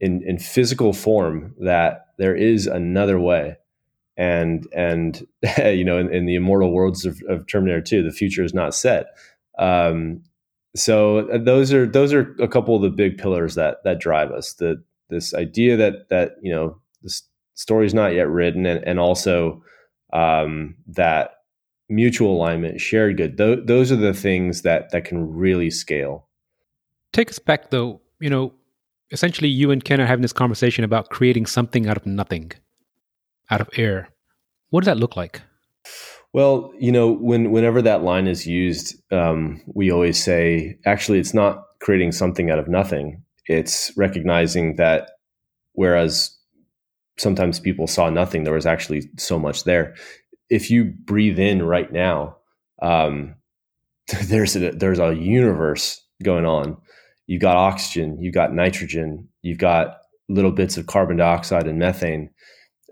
in 0.00 0.22
in 0.22 0.38
physical 0.38 0.92
form 0.92 1.54
that 1.60 2.06
there 2.18 2.34
is 2.34 2.66
another 2.66 3.18
way 3.18 3.56
and 4.18 4.66
and 4.74 5.26
you 5.58 5.84
know 5.84 5.96
in, 5.96 6.12
in 6.12 6.26
the 6.26 6.34
immortal 6.34 6.72
worlds 6.72 7.06
of, 7.06 7.22
of, 7.28 7.46
Terminator 7.46 7.80
2, 7.80 8.02
the 8.02 8.12
future 8.12 8.44
is 8.44 8.52
not 8.52 8.74
set. 8.74 9.06
Um, 9.58 10.22
so 10.78 11.28
uh, 11.30 11.38
those 11.38 11.72
are 11.72 11.86
those 11.86 12.12
are 12.12 12.34
a 12.40 12.48
couple 12.48 12.76
of 12.76 12.82
the 12.82 12.90
big 12.90 13.18
pillars 13.18 13.54
that 13.54 13.78
that 13.84 14.00
drive 14.00 14.30
us. 14.30 14.54
The 14.54 14.82
this 15.10 15.34
idea 15.34 15.76
that 15.76 16.08
that 16.10 16.36
you 16.42 16.52
know 16.52 16.80
the 17.02 17.20
story 17.54 17.86
is 17.86 17.94
not 17.94 18.14
yet 18.14 18.28
written, 18.28 18.66
and, 18.66 18.84
and 18.84 18.98
also 18.98 19.62
um, 20.12 20.76
that 20.86 21.32
mutual 21.88 22.36
alignment, 22.36 22.80
shared 22.80 23.16
good. 23.16 23.36
Th- 23.36 23.60
those 23.64 23.90
are 23.90 23.96
the 23.96 24.14
things 24.14 24.62
that 24.62 24.90
that 24.90 25.04
can 25.04 25.32
really 25.34 25.70
scale. 25.70 26.28
Take 27.12 27.30
us 27.30 27.38
back, 27.38 27.70
though. 27.70 28.00
You 28.20 28.30
know, 28.30 28.52
essentially, 29.10 29.48
you 29.48 29.70
and 29.70 29.84
Ken 29.84 30.00
are 30.00 30.06
having 30.06 30.22
this 30.22 30.32
conversation 30.32 30.84
about 30.84 31.10
creating 31.10 31.46
something 31.46 31.88
out 31.88 31.96
of 31.96 32.06
nothing, 32.06 32.52
out 33.50 33.60
of 33.60 33.68
air. 33.76 34.10
What 34.70 34.80
does 34.80 34.86
that 34.86 34.98
look 34.98 35.16
like? 35.16 35.42
Well, 36.32 36.72
you 36.78 36.92
know, 36.92 37.10
when 37.10 37.50
whenever 37.50 37.80
that 37.82 38.02
line 38.02 38.26
is 38.26 38.46
used, 38.46 38.96
um, 39.12 39.62
we 39.66 39.90
always 39.90 40.22
say, 40.22 40.78
actually, 40.84 41.18
it's 41.18 41.34
not 41.34 41.64
creating 41.80 42.12
something 42.12 42.50
out 42.50 42.58
of 42.58 42.68
nothing. 42.68 43.22
It's 43.46 43.92
recognizing 43.96 44.76
that 44.76 45.10
whereas 45.72 46.36
sometimes 47.18 47.60
people 47.60 47.86
saw 47.86 48.10
nothing, 48.10 48.44
there 48.44 48.54
was 48.54 48.66
actually 48.66 49.10
so 49.16 49.38
much 49.38 49.64
there. 49.64 49.94
If 50.50 50.70
you 50.70 50.92
breathe 51.04 51.38
in 51.38 51.62
right 51.62 51.90
now, 51.92 52.36
um, 52.82 53.34
there's 54.24 54.56
a 54.56 54.70
there's 54.72 54.98
a 54.98 55.14
universe 55.14 56.02
going 56.22 56.44
on. 56.44 56.76
You've 57.26 57.42
got 57.42 57.56
oxygen, 57.56 58.18
you've 58.20 58.34
got 58.34 58.54
nitrogen, 58.54 59.28
you've 59.42 59.58
got 59.58 59.98
little 60.28 60.52
bits 60.52 60.76
of 60.76 60.86
carbon 60.86 61.16
dioxide 61.16 61.66
and 61.66 61.78
methane. 61.78 62.30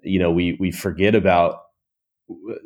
You 0.02 0.18
know, 0.18 0.30
we 0.30 0.56
we 0.60 0.70
forget 0.70 1.14
about 1.14 1.60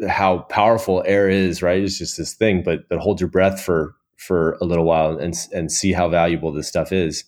how 0.08 0.40
powerful 0.48 1.02
air 1.06 1.28
is, 1.28 1.62
right? 1.62 1.82
It's 1.82 1.98
just 1.98 2.16
this 2.16 2.34
thing, 2.34 2.62
but 2.62 2.88
but 2.88 2.98
hold 2.98 3.20
your 3.20 3.28
breath 3.28 3.60
for 3.60 3.94
for 4.16 4.52
a 4.60 4.64
little 4.64 4.84
while 4.84 5.16
and 5.18 5.34
and 5.52 5.70
see 5.70 5.92
how 5.92 6.08
valuable 6.08 6.52
this 6.52 6.68
stuff 6.68 6.92
is. 6.92 7.24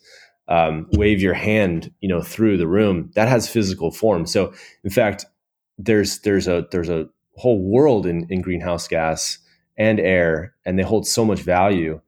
Um, 0.49 0.87
wave 0.93 1.23
your 1.23 1.35
hand, 1.35 1.93
you 2.01 2.09
know, 2.09 2.21
through 2.21 2.59
the 2.59 2.67
room. 2.67 3.11
That 3.15 3.29
has 3.29 3.49
physical 3.49 3.91
form. 3.91 4.27
So, 4.27 4.53
in 4.85 4.91
fact, 4.91 5.25
there's 5.79 6.21
there's 6.21 6.49
a 6.49 6.67
there's 6.71 6.91
a 6.91 7.09
whole 7.37 7.63
world 7.63 8.07
in 8.07 8.27
in 8.29 8.43
greenhouse 8.43 8.89
gas 8.89 9.39
and 9.77 10.01
air, 10.01 10.55
and 10.65 10.79
they 10.79 10.83
hold 10.83 11.07
so 11.07 11.25
much 11.25 11.41
value. 11.41 12.01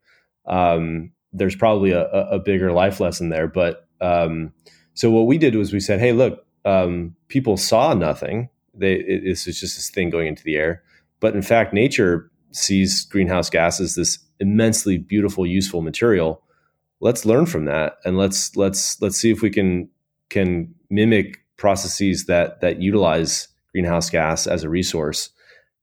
Um, 0.46 1.12
there's 1.32 1.56
probably 1.56 1.92
a, 1.92 2.04
a, 2.06 2.38
bigger 2.38 2.70
life 2.70 3.00
lesson 3.00 3.30
there, 3.30 3.48
but 3.48 3.88
um, 4.00 4.52
so 4.92 5.10
what 5.10 5.26
we 5.26 5.38
did 5.38 5.56
was 5.56 5.72
we 5.72 5.80
said, 5.80 5.98
hey, 5.98 6.12
look, 6.12 6.44
um, 6.64 7.16
people 7.28 7.56
saw 7.56 7.94
nothing. 7.94 8.50
They 8.76 8.94
it, 8.94 9.24
this 9.24 9.46
is 9.46 9.58
just 9.58 9.76
this 9.76 9.90
thing 9.90 10.10
going 10.10 10.26
into 10.26 10.44
the 10.44 10.56
air, 10.56 10.82
but 11.20 11.34
in 11.34 11.42
fact, 11.42 11.72
nature 11.72 12.30
sees 12.52 13.04
greenhouse 13.04 13.50
gases 13.50 13.94
this 13.94 14.18
immensely 14.40 14.98
beautiful, 14.98 15.46
useful 15.46 15.82
material. 15.82 16.42
Let's 17.00 17.24
learn 17.24 17.46
from 17.46 17.64
that, 17.66 17.96
and 18.04 18.16
let's 18.16 18.56
let's 18.56 19.00
let's 19.00 19.16
see 19.16 19.30
if 19.30 19.42
we 19.42 19.50
can 19.50 19.88
can 20.30 20.74
mimic 20.90 21.44
processes 21.56 22.26
that 22.26 22.60
that 22.60 22.80
utilize 22.80 23.48
greenhouse 23.72 24.10
gas 24.10 24.46
as 24.46 24.64
a 24.64 24.68
resource. 24.68 25.30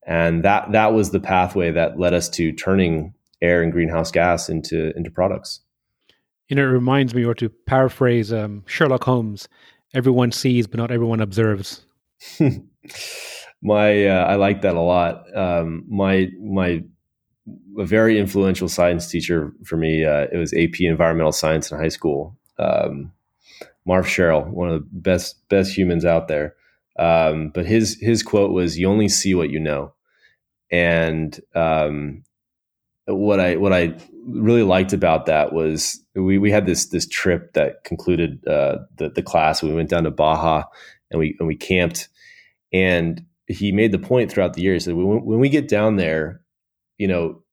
And 0.07 0.43
that 0.43 0.71
that 0.71 0.93
was 0.93 1.11
the 1.11 1.19
pathway 1.19 1.71
that 1.71 1.99
led 1.99 2.13
us 2.13 2.29
to 2.29 2.51
turning 2.51 3.13
air 3.41 3.61
and 3.61 3.71
greenhouse 3.71 4.11
gas 4.11 4.49
into 4.49 4.95
into 4.95 5.11
products. 5.11 5.59
You 6.47 6.55
know, 6.55 6.63
it 6.63 6.67
reminds 6.67 7.13
me, 7.13 7.23
or 7.23 7.33
to 7.35 7.49
paraphrase 7.49 8.33
um, 8.33 8.63
Sherlock 8.65 9.03
Holmes, 9.03 9.47
everyone 9.93 10.31
sees, 10.31 10.67
but 10.67 10.77
not 10.77 10.91
everyone 10.91 11.21
observes. 11.21 11.85
my, 13.61 14.05
uh, 14.07 14.25
I 14.25 14.35
like 14.35 14.61
that 14.61 14.75
a 14.75 14.81
lot. 14.81 15.25
Um, 15.35 15.85
my, 15.87 16.29
my, 16.41 16.83
a 17.77 17.85
very 17.85 18.19
influential 18.19 18.67
science 18.67 19.07
teacher 19.07 19.53
for 19.63 19.77
me. 19.77 20.05
Uh, 20.05 20.27
it 20.31 20.37
was 20.37 20.53
AP 20.53 20.81
Environmental 20.81 21.31
Science 21.31 21.71
in 21.71 21.77
high 21.77 21.89
school. 21.89 22.37
Um, 22.59 23.11
Marv 23.85 24.07
Sherrill, 24.07 24.43
one 24.43 24.69
of 24.69 24.81
the 24.81 24.87
best 24.91 25.47
best 25.49 25.75
humans 25.75 26.05
out 26.05 26.27
there. 26.27 26.55
Um, 26.99 27.49
but 27.49 27.65
his 27.65 27.97
his 27.99 28.21
quote 28.21 28.51
was, 28.51 28.77
"You 28.77 28.87
only 28.87 29.09
see 29.09 29.33
what 29.33 29.49
you 29.49 29.59
know," 29.59 29.93
and 30.71 31.39
um, 31.55 32.23
what 33.05 33.39
I 33.39 33.55
what 33.55 33.73
I 33.73 33.95
really 34.25 34.63
liked 34.63 34.93
about 34.93 35.25
that 35.25 35.53
was 35.53 36.03
we 36.15 36.37
we 36.37 36.51
had 36.51 36.65
this 36.65 36.87
this 36.87 37.07
trip 37.07 37.53
that 37.53 37.83
concluded 37.83 38.45
uh, 38.47 38.79
the 38.97 39.09
the 39.09 39.23
class. 39.23 39.63
We 39.63 39.73
went 39.73 39.89
down 39.89 40.03
to 40.03 40.11
Baja 40.11 40.63
and 41.09 41.19
we 41.19 41.35
and 41.39 41.47
we 41.47 41.55
camped, 41.55 42.09
and 42.71 43.23
he 43.47 43.71
made 43.71 43.91
the 43.91 43.99
point 43.99 44.31
throughout 44.31 44.53
the 44.53 44.61
year. 44.61 44.73
He 44.73 44.79
said, 44.79 44.95
when, 44.95 45.25
when 45.25 45.39
we 45.39 45.49
get 45.49 45.67
down 45.67 45.97
there, 45.97 46.41
you 46.97 47.07
know, 47.07 47.43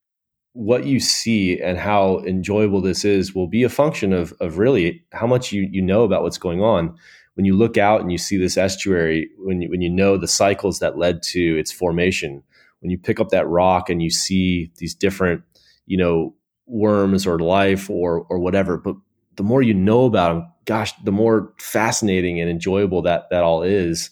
what 0.53 0.87
you 0.87 0.99
see 0.99 1.61
and 1.61 1.79
how 1.79 2.19
enjoyable 2.21 2.81
this 2.81 3.05
is 3.05 3.35
will 3.35 3.47
be 3.47 3.63
a 3.63 3.69
function 3.69 4.13
of 4.13 4.33
of 4.41 4.59
really 4.59 5.05
how 5.13 5.27
much 5.27 5.53
you 5.53 5.69
you 5.71 5.81
know 5.81 6.03
about 6.03 6.23
what's 6.23 6.39
going 6.39 6.61
on. 6.61 6.97
When 7.35 7.45
you 7.45 7.55
look 7.55 7.79
out 7.79 8.01
and 8.01 8.11
you 8.11 8.19
see 8.19 8.37
this 8.37 8.57
estuary, 8.57 9.31
when 9.39 9.63
you, 9.63 9.71
when 9.71 9.81
you 9.81 9.91
know 9.91 10.17
the 10.17 10.27
cycles 10.27 10.81
that 10.81 10.99
led 10.99 11.23
to 11.25 11.57
its 11.57 11.71
formation, 11.71 12.43
when 12.81 12.91
you 12.91 12.99
pick 12.99 13.21
up 13.21 13.29
that 13.29 13.47
rock 13.47 13.89
and 13.89 14.03
you 14.03 14.11
see 14.11 14.73
these 14.79 14.95
different, 14.95 15.43
you 15.87 15.97
know, 15.97 16.35
worms 16.67 17.27
or 17.27 17.39
life 17.39 17.89
or 17.89 18.27
or 18.29 18.41
whatever, 18.41 18.77
but 18.77 18.97
the 19.37 19.45
more 19.45 19.63
you 19.63 19.75
know 19.75 20.07
about 20.07 20.35
them, 20.35 20.53
gosh, 20.65 20.93
the 21.05 21.13
more 21.13 21.53
fascinating 21.61 22.41
and 22.41 22.51
enjoyable 22.51 23.03
that 23.03 23.31
that 23.31 23.45
all 23.45 23.63
is. 23.63 24.11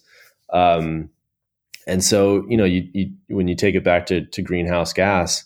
Um, 0.53 1.11
and 1.87 2.03
so, 2.03 2.45
you 2.49 2.57
know, 2.57 2.65
you, 2.65 2.89
you 2.93 3.13
when 3.29 3.49
you 3.49 3.55
take 3.55 3.75
it 3.75 3.85
back 3.85 4.07
to 4.07 4.25
to 4.27 4.43
greenhouse 4.43 4.93
gas, 4.93 5.45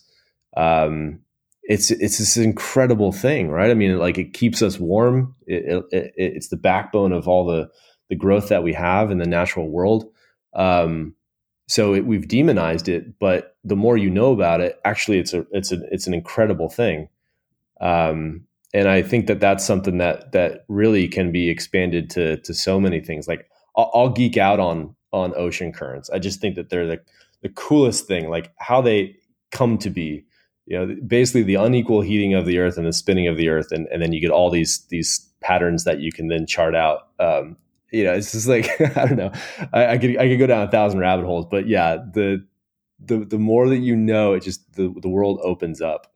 um, 0.57 1.19
it's 1.63 1.91
it's 1.91 2.17
this 2.17 2.37
incredible 2.37 3.11
thing, 3.11 3.49
right? 3.49 3.69
I 3.69 3.75
mean, 3.75 3.97
like 3.97 4.17
it 4.17 4.33
keeps 4.33 4.61
us 4.61 4.79
warm. 4.79 5.35
It, 5.45 5.83
it, 5.91 6.13
it's 6.15 6.47
the 6.49 6.57
backbone 6.57 7.11
of 7.11 7.27
all 7.27 7.45
the 7.45 7.69
the 8.09 8.15
growth 8.15 8.49
that 8.49 8.63
we 8.63 8.73
have 8.73 9.11
in 9.11 9.19
the 9.19 9.27
natural 9.27 9.69
world. 9.69 10.11
Um, 10.53 11.15
so 11.67 11.93
it, 11.93 12.05
we've 12.05 12.27
demonized 12.27 12.89
it, 12.89 13.17
but 13.19 13.55
the 13.63 13.77
more 13.77 13.95
you 13.95 14.09
know 14.09 14.33
about 14.33 14.59
it, 14.59 14.79
actually, 14.83 15.19
it's 15.19 15.33
a 15.33 15.45
it's 15.51 15.71
a 15.71 15.79
it's 15.91 16.07
an 16.07 16.13
incredible 16.13 16.69
thing. 16.69 17.07
Um, 17.79 18.45
and 18.73 18.87
I 18.87 19.01
think 19.01 19.27
that 19.27 19.39
that's 19.39 19.65
something 19.65 19.97
that 19.99 20.31
that 20.31 20.65
really 20.67 21.07
can 21.07 21.31
be 21.31 21.49
expanded 21.49 22.09
to 22.11 22.37
to 22.37 22.53
so 22.53 22.79
many 22.79 22.99
things. 22.99 23.27
Like 23.27 23.47
I'll, 23.75 23.91
I'll 23.93 24.09
geek 24.09 24.37
out 24.37 24.59
on 24.59 24.95
on 25.13 25.33
ocean 25.35 25.71
currents. 25.71 26.09
I 26.09 26.19
just 26.19 26.39
think 26.39 26.55
that 26.55 26.69
they're 26.69 26.87
the 26.87 26.99
the 27.41 27.49
coolest 27.49 28.07
thing. 28.07 28.29
Like 28.29 28.51
how 28.57 28.81
they 28.81 29.15
come 29.51 29.77
to 29.79 29.89
be. 29.89 30.25
You 30.67 30.77
know, 30.77 30.95
basically 31.05 31.43
the 31.43 31.55
unequal 31.55 32.01
heating 32.01 32.33
of 32.33 32.45
the 32.45 32.59
earth 32.59 32.77
and 32.77 32.85
the 32.85 32.93
spinning 32.93 33.27
of 33.27 33.35
the 33.35 33.49
earth, 33.49 33.71
and, 33.71 33.87
and 33.87 34.01
then 34.01 34.13
you 34.13 34.21
get 34.21 34.29
all 34.29 34.49
these 34.49 34.85
these 34.89 35.27
patterns 35.41 35.83
that 35.83 35.99
you 35.99 36.11
can 36.11 36.27
then 36.27 36.45
chart 36.45 36.75
out. 36.75 37.09
Um, 37.19 37.57
you 37.91 38.03
know, 38.03 38.13
it's 38.13 38.31
just 38.31 38.47
like 38.47 38.69
I 38.97 39.05
don't 39.05 39.17
know. 39.17 39.31
I, 39.73 39.87
I, 39.87 39.97
could 39.97 40.17
I 40.17 40.27
could 40.29 40.39
go 40.39 40.47
down 40.47 40.67
a 40.67 40.71
thousand 40.71 40.99
rabbit 40.99 41.25
holes, 41.25 41.45
but 41.49 41.67
yeah, 41.67 41.97
the 42.13 42.45
the 42.99 43.25
the 43.25 43.39
more 43.39 43.67
that 43.67 43.79
you 43.79 43.95
know, 43.95 44.33
it 44.33 44.43
just 44.43 44.73
the 44.75 44.93
the 45.01 45.09
world 45.09 45.39
opens 45.43 45.81
up. 45.81 46.13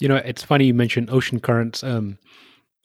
You 0.00 0.08
know, 0.08 0.16
it's 0.16 0.42
funny 0.42 0.66
you 0.66 0.74
mentioned 0.74 1.10
ocean 1.10 1.40
currents. 1.40 1.82
Um, 1.82 2.18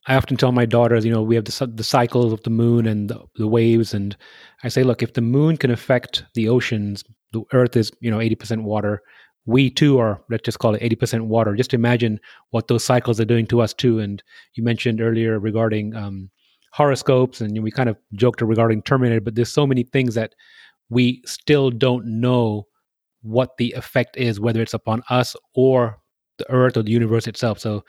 I 0.09 0.15
often 0.15 0.37
tell 0.37 0.51
my 0.51 0.65
daughters, 0.65 1.05
you 1.05 1.11
know, 1.11 1.21
we 1.21 1.35
have 1.35 1.45
the 1.45 1.67
the 1.67 1.83
cycles 1.83 2.33
of 2.33 2.41
the 2.43 2.49
moon 2.49 2.87
and 2.87 3.09
the, 3.09 3.21
the 3.35 3.47
waves, 3.47 3.93
and 3.93 4.17
I 4.63 4.67
say, 4.67 4.83
look, 4.83 5.03
if 5.03 5.13
the 5.13 5.21
moon 5.21 5.55
can 5.55 5.71
affect 5.71 6.25
the 6.33 6.49
oceans, 6.49 7.03
the 7.31 7.43
Earth 7.53 7.77
is 7.77 7.91
you 8.01 8.09
know 8.11 8.19
eighty 8.19 8.35
percent 8.35 8.63
water. 8.63 9.01
We 9.45 9.69
too 9.69 9.99
are, 9.99 10.21
let's 10.29 10.43
just 10.43 10.59
call 10.59 10.75
it 10.75 10.81
eighty 10.81 10.95
percent 10.95 11.25
water. 11.25 11.55
Just 11.55 11.73
imagine 11.73 12.19
what 12.49 12.67
those 12.67 12.83
cycles 12.83 13.19
are 13.19 13.25
doing 13.25 13.45
to 13.47 13.61
us 13.61 13.73
too. 13.73 13.99
And 13.99 14.21
you 14.55 14.63
mentioned 14.63 14.99
earlier 14.99 15.39
regarding 15.39 15.95
um, 15.95 16.29
horoscopes 16.73 17.41
and 17.41 17.63
we 17.63 17.71
kind 17.71 17.89
of 17.89 17.97
joked 18.13 18.41
regarding 18.41 18.81
Terminator, 18.81 19.21
but 19.21 19.35
there's 19.35 19.53
so 19.53 19.65
many 19.65 19.83
things 19.83 20.15
that 20.15 20.33
we 20.89 21.21
still 21.25 21.69
don't 21.71 22.05
know 22.05 22.67
what 23.21 23.57
the 23.57 23.71
effect 23.73 24.17
is, 24.17 24.39
whether 24.39 24.61
it's 24.61 24.73
upon 24.73 25.03
us 25.09 25.35
or 25.55 25.99
the 26.37 26.49
earth 26.51 26.77
or 26.77 26.83
the 26.83 26.91
universe 26.91 27.27
itself. 27.27 27.59
So, 27.59 27.83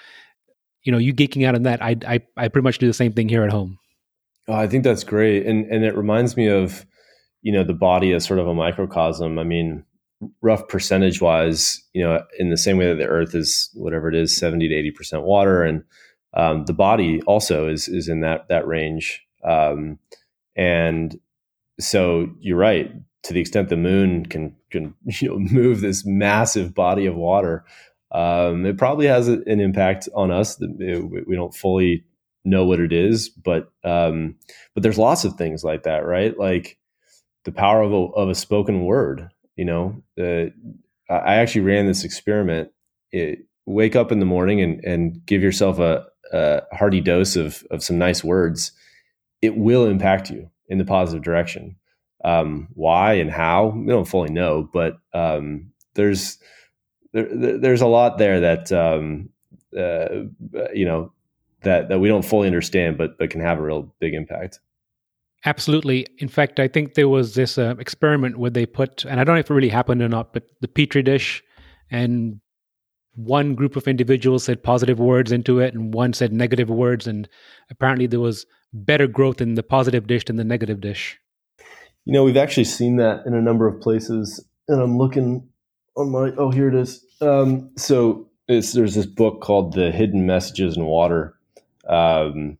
you 0.83 0.93
know, 0.93 0.99
you 0.99 1.15
geeking 1.15 1.47
out 1.47 1.55
on 1.55 1.65
that, 1.65 1.83
I, 1.83 1.97
I, 2.07 2.21
I 2.37 2.49
pretty 2.49 2.65
much 2.65 2.79
do 2.79 2.87
the 2.87 2.95
same 2.95 3.13
thing 3.13 3.29
here 3.29 3.45
at 3.45 3.51
home. 3.51 3.79
Oh, 4.49 4.55
I 4.55 4.67
think 4.67 4.85
that's 4.85 5.05
great. 5.05 5.47
And, 5.47 5.67
and 5.67 5.85
it 5.85 5.97
reminds 5.97 6.37
me 6.37 6.49
of, 6.49 6.87
you 7.43 7.53
know, 7.53 7.65
the 7.65 7.75
body 7.75 8.13
as 8.13 8.25
sort 8.25 8.41
of 8.41 8.47
a 8.47 8.55
microcosm. 8.55 9.39
I 9.39 9.45
mean, 9.45 9.85
rough 10.43 10.67
percentage 10.69 11.21
wise, 11.21 11.83
you 11.93 12.03
know, 12.03 12.23
in 12.39 12.51
the 12.51 12.57
same 12.57 12.77
way 12.77 12.87
that 12.87 12.97
the 12.97 13.07
earth 13.07 13.35
is 13.35 13.71
whatever 13.75 14.09
it 14.09 14.15
is, 14.15 14.37
70 14.37 14.69
to 14.69 14.93
80% 15.03 15.23
water 15.23 15.63
and, 15.63 15.85
um, 16.35 16.65
the 16.65 16.73
body 16.73 17.21
also 17.23 17.69
is 17.69 17.89
is 17.89 18.09
in 18.09 18.21
that 18.21 18.49
that 18.49 18.67
range, 18.67 19.27
um, 19.45 19.99
and 20.57 21.19
so 21.79 22.29
you're 22.39 22.57
right. 22.57 22.93
To 23.25 23.35
the 23.35 23.41
extent 23.41 23.69
the 23.69 23.77
moon 23.77 24.25
can 24.27 24.57
can 24.71 24.95
you 25.05 25.29
know 25.29 25.39
move 25.39 25.81
this 25.81 26.07
massive 26.07 26.75
body 26.75 27.07
of 27.07 27.17
water, 27.17 27.65
um, 28.13 28.67
it 28.67 28.79
probably 28.79 29.07
has 29.07 29.29
an 29.29 29.61
impact 29.61 30.09
on 30.15 30.31
us. 30.31 30.59
We 30.61 31.37
don't 31.37 31.55
fully 31.55 32.05
know 32.45 32.65
what 32.65 32.81
it 32.81 32.93
is, 32.93 33.29
but 33.29 33.73
um, 33.85 34.37
but 34.75 34.83
there's 34.83 34.99
lots 34.99 35.25
of 35.25 35.35
things 35.35 35.63
like 35.63 35.85
that, 35.85 36.05
right? 36.05 36.37
Like 36.39 36.79
the 37.45 37.53
power 37.53 37.83
of 37.83 37.93
a, 37.93 37.97
of 37.97 38.29
a 38.29 38.35
spoken 38.35 38.85
word. 38.85 39.29
You 39.57 39.65
know, 39.65 40.03
uh, 40.19 40.47
I 41.13 41.37
actually 41.37 41.63
ran 41.63 41.87
this 41.87 42.05
experiment. 42.05 42.71
It, 43.13 43.41
wake 43.67 43.97
up 43.97 44.13
in 44.13 44.19
the 44.19 44.27
morning 44.27 44.61
and, 44.61 44.85
and 44.85 45.25
give 45.27 45.43
yourself 45.43 45.79
a, 45.79 46.05
a 46.33 46.63
hearty 46.73 47.01
dose 47.01 47.37
of, 47.37 47.65
of 47.71 47.83
some 47.83 47.99
nice 47.99 48.25
words, 48.25 48.73
it 49.43 49.57
will 49.57 49.87
impact 49.87 50.31
you 50.31 50.51
in 50.69 50.79
the 50.79 50.85
positive 50.85 51.23
direction. 51.23 51.77
Um, 52.25 52.69
why 52.75 53.15
and 53.15 53.31
how 53.31 53.69
we 53.69 53.87
don't 53.87 54.09
fully 54.09 54.31
know, 54.31 54.69
but 54.73 54.99
um, 55.15 55.73
there's 55.95 56.39
there, 57.13 57.59
there's 57.59 57.81
a 57.81 57.87
lot 57.87 58.19
there 58.19 58.41
that 58.41 58.73
um, 58.73 59.31
uh, 59.77 60.25
you 60.75 60.85
know 60.85 61.13
that 61.63 61.89
that 61.89 61.99
we 61.99 62.09
don't 62.09 62.25
fully 62.25 62.47
understand, 62.47 62.99
but 62.99 63.19
but 63.19 63.31
can 63.31 63.41
have 63.41 63.59
a 63.59 63.63
real 63.63 63.93
big 64.01 64.15
impact. 64.15 64.61
Absolutely. 65.47 66.07
In 66.19 66.29
fact, 66.29 66.61
I 66.61 66.69
think 66.69 66.95
there 66.95 67.09
was 67.09 67.35
this 67.35 67.57
uh, 67.57 67.75
experiment 67.79 68.39
where 68.39 68.51
they 68.51 68.67
put, 68.67 69.07
and 69.07 69.19
I 69.19 69.25
don't 69.25 69.37
know 69.37 69.41
if 69.41 69.51
it 69.51 69.55
really 69.55 69.71
happened 69.71 70.03
or 70.03 70.09
not, 70.09 70.35
but 70.35 70.45
the 70.61 70.69
petri 70.69 71.03
dish 71.03 71.43
and 71.91 72.41
one 73.15 73.55
group 73.55 73.77
of 73.77 73.89
individuals 73.89 74.45
said 74.45 74.63
positive 74.63 74.99
words 74.99 75.33
into 75.33 75.61
it 75.61 75.75
and 75.75 75.93
one 75.93 76.13
said 76.13 76.33
negative 76.33 76.71
words 76.71 77.07
and 77.07 77.29
apparently 77.71 78.07
there 78.07 78.21
was 78.21 78.47
better 78.73 79.07
growth 79.07 79.41
in 79.41 79.55
the 79.55 79.63
positive 79.63 80.07
dish 80.07 80.25
than 80.27 80.37
the 80.37 80.45
negative 80.45 80.81
dish 80.81 81.19
you 82.05 82.13
know 82.13 82.23
we've 82.25 82.37
actually 82.37 82.65
seen 82.65 82.97
that 82.97 83.27
in 83.27 83.35
a 83.35 83.43
number 83.43 83.67
of 83.67 83.81
places 83.81 84.45
and 84.69 84.81
i'm 84.81 84.97
looking 84.97 85.49
on 85.97 86.11
my 86.11 86.31
oh 86.37 86.51
here 86.51 86.69
it 86.69 86.75
is 86.75 87.05
um, 87.21 87.71
so 87.77 88.31
there's 88.51 88.95
this 88.95 89.07
book 89.07 89.41
called 89.41 89.75
The 89.75 89.93
Hidden 89.93 90.27
Messages 90.27 90.77
in 90.77 90.85
Water. 90.85 91.37
Um, 91.89 92.59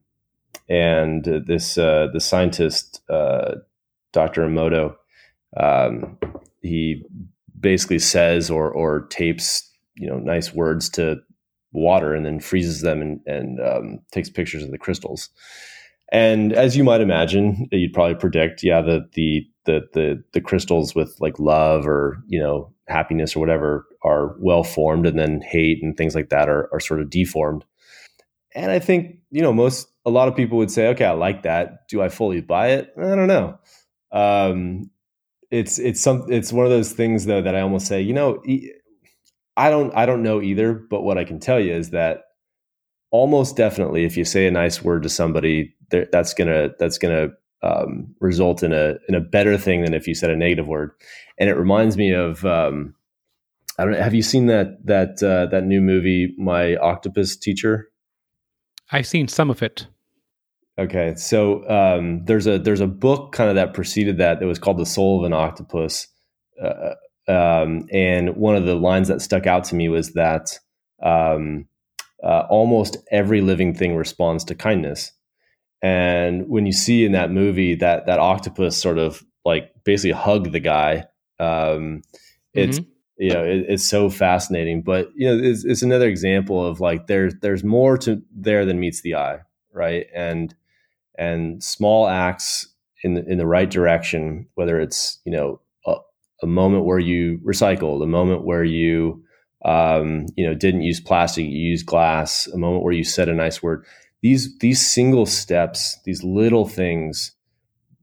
and 0.69 1.25
this 1.25 1.77
uh, 1.77 2.09
the 2.13 2.21
scientist 2.21 3.03
uh, 3.11 3.57
Dr. 4.13 4.43
Emoto, 4.43 4.95
um, 5.57 6.17
he 6.63 7.03
basically 7.59 7.99
says 7.99 8.51
or 8.51 8.71
or 8.71 9.07
tapes 9.09 9.69
you 9.97 10.09
know 10.09 10.19
nice 10.19 10.55
words 10.55 10.89
to 10.91 11.17
water 11.73 12.15
and 12.15 12.25
then 12.25 12.41
freezes 12.41 12.83
them 12.83 13.01
and, 13.03 13.21
and 13.27 13.61
um, 13.61 13.99
takes 14.13 14.31
pictures 14.31 14.63
of 14.63 14.71
the 14.71 14.79
crystals. 14.79 15.29
And 16.13 16.53
as 16.53 16.77
you 16.77 16.83
might 16.85 17.01
imagine, 17.01 17.69
you'd 17.71 17.93
probably 17.93 18.17
predict, 18.17 18.63
yeah, 18.63 18.81
the 18.81 19.09
the 19.15 19.45
the 19.71 19.89
the 19.93 20.25
the 20.33 20.41
crystals 20.41 20.95
with 20.95 21.17
like 21.21 21.39
love 21.39 21.87
or 21.87 22.23
you 22.27 22.39
know 22.39 22.73
happiness 22.89 23.37
or 23.37 23.41
whatever 23.41 23.87
are 24.03 24.37
well 24.41 24.63
formed, 24.63 25.07
and 25.07 25.19
then 25.19 25.41
hate 25.41 25.83
and 25.83 25.97
things 25.97 26.15
like 26.15 26.31
that 26.31 26.49
are 26.49 26.69
are 26.73 26.81
sort 26.81 27.01
of 27.01 27.11
deformed. 27.11 27.65
And 28.55 28.71
I 28.71 28.79
think 28.79 29.19
you 29.31 29.43
know 29.43 29.53
most 29.53 29.89
a 30.05 30.11
lot 30.11 30.29
of 30.29 30.37
people 30.37 30.59
would 30.59 30.71
say, 30.71 30.89
okay, 30.89 31.05
I 31.05 31.13
like 31.13 31.43
that. 31.43 31.89
Do 31.89 32.03
I 32.03 32.09
fully 32.09 32.41
buy 32.41 32.71
it? 32.71 32.93
I 32.99 33.15
don't 33.15 33.29
know. 33.29 33.59
Um, 34.13 34.91
it's 35.51 35.79
it's 35.79 36.01
some 36.01 36.27
it's 36.29 36.53
one 36.53 36.67
of 36.67 36.71
those 36.71 36.93
things 36.93 37.27
though 37.27 37.43
that 37.43 37.55
I 37.55 37.61
almost 37.61 37.87
say, 37.87 38.01
you 38.01 38.13
know, 38.13 38.43
I 39.57 39.71
don't 39.71 39.95
I 39.95 40.07
don't 40.07 40.23
know 40.23 40.41
either. 40.41 40.73
But 40.75 41.03
what 41.03 41.19
I 41.19 41.25
can 41.25 41.39
tell 41.39 41.61
you 41.61 41.75
is 41.75 41.91
that 41.91 42.25
almost 43.11 43.57
definitely, 43.57 44.05
if 44.05 44.17
you 44.17 44.25
say 44.25 44.47
a 44.47 44.51
nice 44.51 44.83
word 44.83 45.03
to 45.05 45.09
somebody, 45.09 45.75
that's 45.91 46.35
gonna 46.35 46.71
that's 46.79 46.99
gonna 46.99 47.31
um, 47.63 48.15
result 48.21 48.63
in 48.63 48.73
a 48.73 48.95
in 49.09 49.15
a 49.15 49.21
better 49.21 49.57
thing 49.59 49.83
than 49.83 49.95
if 49.95 50.07
you 50.07 50.15
said 50.15 50.31
a 50.31 50.37
negative 50.37 50.67
word. 50.67 50.93
And 51.39 51.49
it 51.49 51.55
reminds 51.55 51.97
me 51.97 52.13
of 52.13 52.45
um, 52.45 52.95
I 53.79 53.85
don't 53.85 53.93
know. 53.93 54.03
Have 54.03 54.15
you 54.15 54.23
seen 54.23 54.47
that 54.47 54.87
that 54.87 55.23
uh, 55.23 55.47
that 55.47 55.65
new 55.65 55.81
movie, 55.81 56.35
My 56.39 56.77
Octopus 56.77 57.37
Teacher? 57.37 57.91
I've 58.93 59.07
seen 59.07 59.29
some 59.29 59.51
of 59.51 59.63
it. 59.63 59.87
Okay, 60.79 61.15
so 61.17 61.69
um, 61.69 62.25
there's 62.25 62.47
a 62.47 62.59
there's 62.59 62.81
a 62.81 62.87
book 62.87 63.33
kind 63.33 63.51
of 63.51 63.57
that 63.57 63.75
preceded 63.75 64.19
that 64.19 64.41
that 64.41 64.47
was 64.47 64.59
called 64.59 64.79
The 64.79 64.87
Soul 64.87 65.19
of 65.19 65.25
an 65.25 65.33
Octopus, 65.33 66.09
uh, 66.63 66.95
um, 67.29 67.87
and 67.93 68.37
one 68.37 68.57
of 68.57 68.65
the 68.65 68.75
lines 68.75 69.09
that 69.09 69.23
stuck 69.23 69.47
out 69.47 69.65
to 69.65 69.75
me 69.75 69.89
was 69.89 70.13
that 70.15 70.59
um, 71.03 71.67
uh, 72.23 72.47
almost 72.51 72.97
every 73.11 73.41
living 73.41 73.75
thing 73.75 73.95
responds 73.95 74.45
to 74.45 74.55
kindness, 74.55 75.13
and 75.83 76.49
when 76.49 76.67
you 76.67 76.73
see 76.73 77.05
in 77.05 77.13
that 77.13 77.31
movie 77.31 77.75
that 77.77 78.07
that 78.07 78.19
octopus 78.19 78.77
sort 78.77 78.99
of 78.99 79.23
like 79.45 79.73
basically 79.85 80.13
hug 80.13 80.53
the 80.53 80.61
guy, 80.61 81.05
um, 81.39 82.03
it's 82.53 82.79
mm-hmm. 82.79 83.25
you 83.25 83.33
know 83.33 83.45
it, 83.45 83.67
it's 83.69 83.89
so 83.89 84.11
fascinating. 84.11 84.83
But 84.83 85.09
you 85.15 85.27
know 85.27 85.43
it's, 85.43 85.65
it's, 85.65 85.83
another 85.83 86.09
example 86.09 86.65
of 86.65 86.81
like 86.81 87.07
there's 87.07 87.35
there's 87.41 87.65
more 87.65 87.97
to 87.99 88.23
there 88.35 88.65
than 88.65 88.81
meets 88.81 89.01
the 89.01 89.15
eye 89.15 89.41
right? 89.73 90.07
And 90.15 90.55
and 91.17 91.63
small 91.63 92.09
acts 92.09 92.67
in 93.03 93.15
the, 93.15 93.25
in 93.25 93.39
the 93.39 93.47
right 93.47 93.71
direction 93.71 94.47
whether 94.55 94.81
it's 94.81 95.19
you 95.25 95.33
know 95.33 95.61
a, 95.87 95.97
a 96.43 96.47
moment 96.47 96.85
where 96.85 96.99
you 96.99 97.39
recycle, 97.45 98.03
a 98.03 98.07
moment 98.07 98.45
where 98.45 98.65
you 98.65 99.23
um, 99.65 100.27
you 100.37 100.47
know 100.47 100.55
didn't 100.55 100.83
use 100.83 101.01
plastic 101.01 101.45
you 101.45 101.51
used 101.51 101.87
glass 101.87 102.47
a 102.49 102.59
moment 102.59 102.83
where 102.83 102.93
you 102.93 103.05
said 103.05 103.29
a 103.29 103.35
nice 103.35 103.63
word 103.63 103.85
these 104.23 104.59
these 104.59 104.91
single 104.91 105.27
steps 105.27 105.99
these 106.05 106.23
little 106.23 106.67
things 106.67 107.33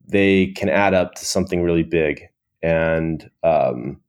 they 0.07 0.47
can 0.47 0.69
add 0.69 0.93
up 0.93 1.15
to 1.15 1.25
something 1.25 1.61
really 1.61 1.83
big 1.83 2.29
and 2.63 3.29
um, 3.43 3.99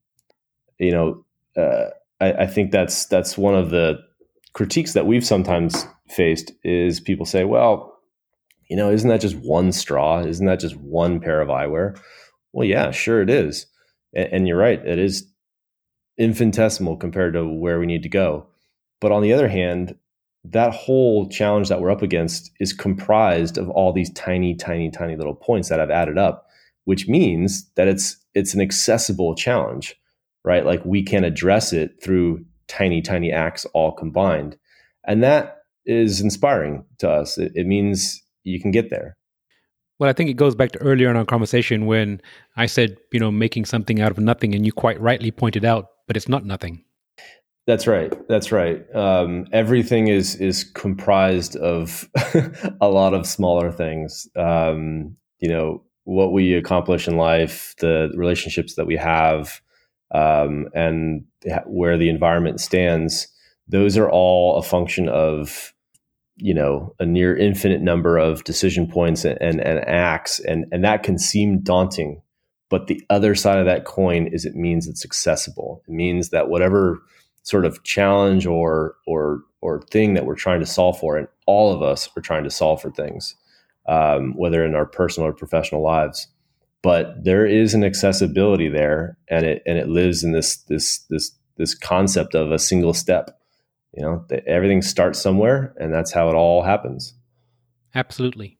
you 0.79 0.93
know, 0.93 1.25
uh, 1.57 1.91
I, 2.21 2.33
I 2.33 2.47
think 2.47 2.71
that's 2.71 3.07
that's 3.07 3.37
one 3.37 3.55
of 3.55 3.71
the 3.71 3.99
critiques 4.53 4.93
that 4.95 5.07
we've 5.07 5.27
sometimes 5.27 5.87
faced 6.09 6.53
is 6.65 7.01
people 7.01 7.27
say, 7.27 7.45
well, 7.45 8.01
you 8.69 8.77
know, 8.77 8.91
isn't 8.91 9.09
that 9.09 9.21
just 9.21 9.37
one 9.37 9.73
straw? 9.73 10.21
Isn't 10.21 10.47
that 10.47 10.61
just 10.61 10.77
one 10.77 11.21
pair 11.21 11.41
of 11.41 11.49
eyewear? 11.49 11.99
Well, 12.53 12.67
yeah, 12.67 12.91
sure 12.91 13.21
it 13.23 13.31
is. 13.31 13.67
And, 14.15 14.33
and, 14.33 14.49
you're 14.49 14.59
right, 14.59 14.85
it 14.85 14.99
is 14.99 15.27
infinitesimal 16.17 16.97
compared 16.97 17.35
to 17.35 17.47
where 17.47 17.79
we 17.79 17.87
need 17.87 18.03
to 18.03 18.09
go. 18.09 18.47
But 19.01 19.13
on 19.13 19.23
the 19.23 19.33
other 19.33 19.49
hand, 19.49 19.95
that 20.53 20.73
whole 20.73 21.29
challenge 21.29 21.69
that 21.69 21.81
we're 21.81 21.91
up 21.91 22.03
against 22.03 22.51
is 22.61 22.73
comprised 22.73 23.59
of 23.59 23.69
all 23.71 23.93
these 23.93 24.13
tiny, 24.13 24.55
tiny, 24.55 24.91
tiny 24.91 25.17
little 25.17 25.35
points 25.35 25.69
that 25.69 25.81
I've 25.81 25.91
added 25.91 26.19
up, 26.19 26.47
which 26.85 27.09
means 27.09 27.71
that 27.77 27.89
it's 27.89 28.17
it's 28.35 28.55
an 28.55 28.61
accessible 28.61 29.35
challenge 29.35 29.97
right? 30.49 30.65
Like 30.65 30.83
we 30.85 31.03
can 31.03 31.25
address 31.25 31.73
it 31.73 32.03
through 32.03 32.45
tiny, 32.69 33.03
tiny 33.03 33.31
acts 33.31 33.67
all 33.75 33.93
combined. 33.93 34.57
And 35.07 35.23
that 35.23 35.59
is 35.85 36.21
inspiring 36.23 36.85
to 36.99 37.11
us. 37.11 37.37
It, 37.37 37.53
it 37.55 37.67
means 37.67 38.23
you 38.45 38.61
can 38.61 38.71
get 38.71 38.89
there. 38.89 39.17
Well, 39.99 40.09
I 40.09 40.15
think 40.15 40.31
it 40.31 40.35
goes 40.35 40.55
back 40.55 40.73
to 40.73 40.79
earlier 40.79 41.11
in 41.11 41.17
our 41.17 41.25
conversation 41.27 41.85
when 41.85 42.23
I 42.57 42.65
said, 42.67 42.97
you 43.13 43.21
know, 43.21 43.31
making 43.31 43.67
something 43.67 44.01
out 44.01 44.13
of 44.13 44.19
nothing, 44.19 44.55
and 44.55 44.65
you 44.65 44.73
quite 44.73 45.01
rightly 45.01 45.31
pointed 45.31 45.65
out, 45.65 45.87
but 46.07 46.17
it's 46.17 46.29
not 46.29 46.45
nothing. 46.45 46.85
That's 47.69 47.87
right. 47.87 48.11
That's 48.29 48.51
right. 48.51 48.83
Um, 48.97 49.47
everything 49.53 50.09
is 50.09 50.37
is 50.37 50.65
comprised 50.65 51.55
of 51.55 52.09
a 52.81 52.89
lot 52.89 53.13
of 53.13 53.27
smaller 53.27 53.71
things. 53.71 54.27
Um, 54.35 55.19
you 55.39 55.51
know, 55.51 55.83
what 56.05 56.33
we 56.33 56.55
accomplish 56.55 57.07
in 57.07 57.19
life, 57.19 57.75
the 57.79 58.11
relationships 58.15 58.77
that 58.77 58.87
we 58.87 58.97
have, 58.97 59.61
um, 60.15 60.69
and 60.73 61.27
where 61.67 61.99
the 61.99 62.09
environment 62.09 62.63
stands, 62.63 63.29
those 63.69 63.99
are 63.99 64.11
all 64.11 64.57
a 64.57 64.63
function 64.63 65.11
of 65.11 65.75
you 66.37 66.55
know 66.55 66.95
a 66.99 67.05
near 67.05 67.37
infinite 67.37 67.83
number 67.83 68.17
of 68.17 68.45
decision 68.45 68.87
points 68.91 69.27
and, 69.27 69.37
and, 69.43 69.61
and 69.61 69.87
acts, 69.87 70.41
and 70.41 70.65
and 70.73 70.83
that 70.85 71.03
can 71.03 71.19
seem 71.19 71.61
daunting. 71.61 72.23
But 72.71 72.87
the 72.87 73.03
other 73.11 73.35
side 73.35 73.59
of 73.59 73.67
that 73.67 73.85
coin 73.85 74.27
is 74.27 74.47
it 74.47 74.55
means 74.55 74.89
it's 74.89 75.05
accessible. 75.05 75.83
It 75.87 75.93
means 75.93 76.31
that 76.31 76.49
whatever 76.49 77.03
sort 77.49 77.65
of 77.65 77.83
challenge 77.83 78.47
or 78.47 78.97
or 79.07 79.43
or 79.61 79.83
thing 79.91 80.15
that 80.15 80.27
we're 80.27 80.37
trying 80.37 80.61
to 80.61 80.67
solve 80.67 80.99
for, 80.99 81.17
and 81.17 81.27
all 81.47 81.73
of 81.73 81.83
us 81.83 82.09
are 82.17 82.21
trying 82.21 82.45
to 82.45 82.51
solve 82.51 82.81
for 82.81 82.91
things, 82.91 83.35
um, 83.89 84.35
whether 84.37 84.65
in 84.65 84.75
our 84.75 84.87
personal 84.87 85.29
or 85.29 85.33
professional 85.33 85.83
lives. 85.83 86.29
But 86.83 87.25
there 87.25 87.47
is 87.47 87.75
an 87.75 87.83
accessibility 87.83 88.69
there 88.69 89.17
and 89.29 89.45
it 89.45 89.63
and 89.67 89.79
it 89.79 89.89
lives 89.89 90.23
in 90.23 90.33
this 90.33 90.59
this 90.69 90.99
this 91.11 91.33
this 91.57 91.75
concept 91.75 92.35
of 92.35 92.53
a 92.53 92.59
single 92.59 92.95
step. 92.95 93.41
You 93.97 94.03
know 94.03 94.25
everything 94.47 94.83
starts 94.83 95.21
somewhere 95.21 95.75
and 95.81 95.93
that's 95.93 96.13
how 96.13 96.29
it 96.29 96.35
all 96.35 96.63
happens. 96.63 97.15
Absolutely. 97.95 98.59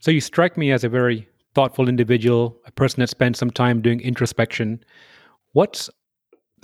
So 0.00 0.10
you 0.10 0.20
strike 0.20 0.58
me 0.58 0.70
as 0.72 0.84
a 0.84 0.88
very 0.88 1.28
thoughtful 1.54 1.88
individual 1.88 2.60
a 2.66 2.72
person 2.72 3.00
that 3.00 3.08
spends 3.08 3.38
some 3.38 3.50
time 3.50 3.80
doing 3.80 4.00
introspection. 4.00 4.84
What's 5.52 5.88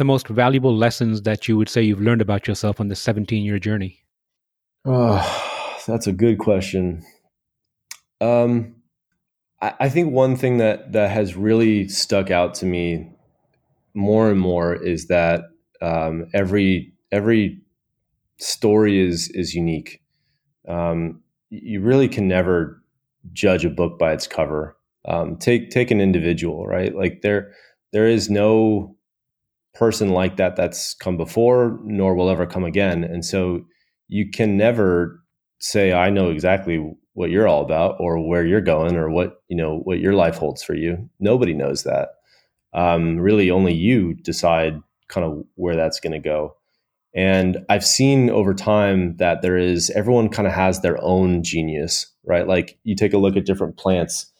the 0.02 0.06
most 0.06 0.26
valuable 0.26 0.76
lessons 0.76 1.22
that 1.22 1.46
you 1.46 1.56
would 1.56 1.68
say 1.68 1.80
you've 1.80 2.00
learned 2.00 2.20
about 2.20 2.48
yourself 2.48 2.80
on 2.80 2.88
this 2.88 2.98
17 2.98 3.44
year 3.44 3.60
journey 3.60 4.04
oh 4.84 5.22
that's 5.86 6.08
a 6.08 6.12
good 6.12 6.38
question 6.40 7.04
um 8.20 8.74
I, 9.62 9.88
think 9.90 10.12
one 10.12 10.34
thing 10.34 10.58
that 10.58 10.90
that 10.90 11.12
has 11.12 11.36
really 11.36 11.88
stuck 11.88 12.32
out 12.32 12.54
to 12.54 12.66
me 12.66 13.12
more 13.94 14.28
and 14.28 14.40
more 14.40 14.74
is 14.74 15.06
that 15.06 15.44
um, 15.80 16.26
every 16.34 16.92
every 17.12 17.60
story 18.38 18.98
is 18.98 19.28
is 19.28 19.54
unique. 19.54 20.02
Um, 20.66 21.20
you 21.50 21.80
really 21.80 22.08
can 22.08 22.26
never 22.26 22.82
judge 23.32 23.64
a 23.64 23.70
book 23.70 24.00
by 24.00 24.12
its 24.12 24.26
cover. 24.26 24.76
Um, 25.04 25.36
take 25.36 25.70
take 25.70 25.92
an 25.92 26.00
individual, 26.00 26.66
right? 26.66 26.92
Like 26.92 27.22
there 27.22 27.52
there 27.92 28.08
is 28.08 28.28
no 28.28 28.96
person 29.74 30.10
like 30.10 30.36
that 30.36 30.56
that's 30.56 30.94
come 30.94 31.16
before, 31.16 31.78
nor 31.84 32.14
will 32.14 32.30
ever 32.30 32.46
come 32.46 32.64
again, 32.64 33.04
and 33.04 33.24
so 33.24 33.64
you 34.08 34.30
can 34.30 34.56
never 34.56 35.22
say 35.58 35.92
I 35.92 36.10
know 36.10 36.30
exactly 36.30 36.94
what 37.14 37.30
you're 37.30 37.48
all 37.48 37.62
about 37.62 37.96
or 38.00 38.26
where 38.26 38.44
you're 38.44 38.60
going 38.60 38.96
or 38.96 39.10
what 39.10 39.42
you 39.48 39.56
know 39.56 39.80
what 39.84 40.00
your 40.00 40.14
life 40.14 40.36
holds 40.36 40.62
for 40.62 40.74
you. 40.74 41.08
Nobody 41.20 41.54
knows 41.54 41.84
that. 41.84 42.10
Um, 42.74 43.18
really 43.18 43.50
only 43.50 43.74
you 43.74 44.14
decide 44.14 44.80
kind 45.08 45.26
of 45.26 45.44
where 45.56 45.76
that's 45.76 46.00
going 46.00 46.14
to 46.14 46.18
go. 46.18 46.56
And 47.14 47.58
i've 47.68 47.84
seen 47.84 48.30
over 48.30 48.54
time 48.54 49.16
that 49.18 49.42
there 49.42 49.58
is 49.58 49.90
everyone 49.90 50.30
kind 50.30 50.48
of 50.48 50.54
has 50.54 50.80
their 50.80 50.96
own 51.02 51.42
genius 51.42 52.12
right? 52.24 52.46
Like 52.46 52.78
you 52.84 52.94
take 52.94 53.12
a 53.12 53.18
look 53.18 53.36
at 53.36 53.46
different 53.46 53.76
plants 53.76 54.31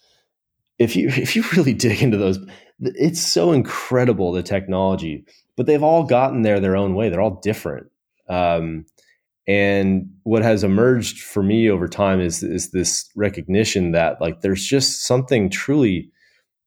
if 0.82 0.96
you 0.96 1.08
if 1.16 1.36
you 1.36 1.44
really 1.56 1.74
dig 1.74 2.02
into 2.02 2.16
those 2.16 2.38
it's 2.80 3.20
so 3.20 3.52
incredible 3.52 4.32
the 4.32 4.42
technology 4.42 5.24
but 5.56 5.66
they've 5.66 5.82
all 5.82 6.04
gotten 6.04 6.42
there 6.42 6.60
their 6.60 6.76
own 6.76 6.94
way 6.94 7.08
they're 7.08 7.20
all 7.20 7.40
different 7.42 7.86
um, 8.28 8.84
and 9.46 10.08
what 10.22 10.42
has 10.42 10.62
emerged 10.62 11.20
for 11.20 11.42
me 11.42 11.68
over 11.68 11.88
time 11.88 12.20
is 12.20 12.42
is 12.42 12.70
this 12.70 13.10
recognition 13.16 13.92
that 13.92 14.20
like 14.20 14.40
there's 14.40 14.64
just 14.64 15.04
something 15.04 15.50
truly 15.50 16.10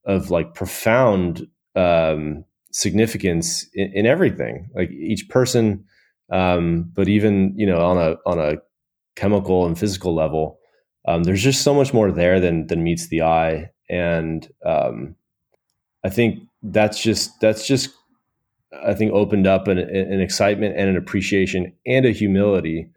of 0.05 0.30
like 0.30 0.53
profound 0.53 1.47
um, 1.76 2.45
significance 2.72 3.68
in, 3.74 3.91
in, 3.93 4.05
everything. 4.05 4.70
Like 4.76 4.91
each 4.91 5.30
person 5.30 5.86
Um, 6.32 6.91
but 6.93 7.07
even 7.07 7.53
you 7.55 7.68
know 7.68 7.80
on 7.80 7.97
a 7.97 8.16
on 8.26 8.39
a 8.39 8.57
chemical 9.16 9.66
and 9.66 9.78
physical 9.78 10.13
level, 10.13 10.59
um, 11.07 11.24
there's 11.24 11.43
just 11.43 11.61
so 11.61 11.74
much 11.74 11.93
more 11.93 12.11
there 12.11 12.39
than 12.39 12.68
than 12.68 12.84
meets 12.84 13.07
the 13.07 13.22
eye, 13.22 13.70
and 13.89 14.47
um, 14.65 15.15
I 16.03 16.09
think 16.09 16.43
that's 16.63 17.01
just 17.01 17.39
that's 17.39 17.67
just 17.67 17.89
I 18.83 18.93
think 18.93 19.11
opened 19.13 19.47
up 19.47 19.67
an, 19.67 19.77
an 19.77 20.21
excitement 20.21 20.77
and 20.77 20.89
an 20.89 20.97
appreciation 20.97 21.73
and 21.86 22.05
a 22.05 22.11
humility 22.11 22.89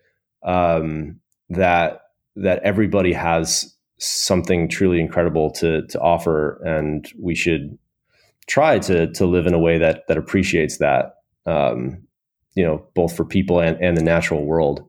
um, 0.43 1.20
that 1.51 2.03
that 2.36 2.62
everybody 2.62 3.12
has 3.12 3.74
something 3.99 4.68
truly 4.68 5.01
incredible 5.01 5.51
to 5.53 5.86
to 5.86 6.01
offer, 6.01 6.62
and 6.64 7.11
we 7.20 7.34
should 7.34 7.78
try 8.47 8.78
to 8.80 9.12
to 9.12 9.26
live 9.26 9.47
in 9.47 9.55
a 9.55 9.59
way 9.59 9.78
that 9.78 10.07
that 10.09 10.18
appreciates 10.18 10.78
that. 10.78 11.16
Um, 11.47 12.03
you 12.55 12.64
know, 12.64 12.84
both 12.95 13.16
for 13.16 13.24
people 13.24 13.61
and, 13.61 13.80
and 13.80 13.97
the 13.97 14.03
natural 14.03 14.45
world. 14.45 14.84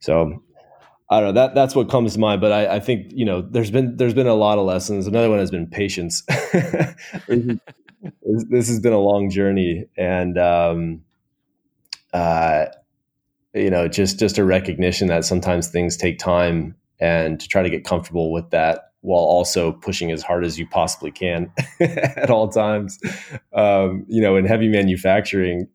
So 0.00 0.42
I 1.10 1.18
don't 1.18 1.34
know 1.34 1.40
that 1.40 1.54
that's 1.56 1.74
what 1.74 1.90
comes 1.90 2.14
to 2.14 2.20
mind. 2.20 2.40
But 2.40 2.52
I, 2.52 2.76
I, 2.76 2.80
think 2.80 3.10
you 3.12 3.24
know 3.24 3.42
there's 3.42 3.72
been 3.72 3.96
there's 3.96 4.14
been 4.14 4.28
a 4.28 4.34
lot 4.34 4.58
of 4.58 4.64
lessons. 4.64 5.08
Another 5.08 5.28
one 5.28 5.40
has 5.40 5.50
been 5.50 5.66
patience. 5.66 6.22
this 7.28 8.68
has 8.68 8.78
been 8.78 8.92
a 8.92 8.98
long 8.98 9.28
journey, 9.28 9.86
and 9.96 10.38
um, 10.38 11.02
uh, 12.12 12.66
you 13.52 13.70
know 13.70 13.88
just 13.88 14.20
just 14.20 14.38
a 14.38 14.44
recognition 14.44 15.08
that 15.08 15.24
sometimes 15.24 15.68
things 15.68 15.96
take 15.96 16.20
time, 16.20 16.76
and 17.00 17.40
to 17.40 17.48
try 17.48 17.62
to 17.64 17.70
get 17.70 17.84
comfortable 17.84 18.30
with 18.30 18.50
that 18.50 18.92
while 19.02 19.22
also 19.22 19.72
pushing 19.72 20.12
as 20.12 20.22
hard 20.22 20.44
as 20.44 20.58
you 20.58 20.66
possibly 20.66 21.10
can 21.10 21.50
at 21.80 22.30
all 22.30 22.48
times. 22.48 22.98
Um, 23.52 24.04
you 24.08 24.20
know, 24.20 24.36
in 24.36 24.44
heavy 24.46 24.68
manufacturing, 24.68 25.68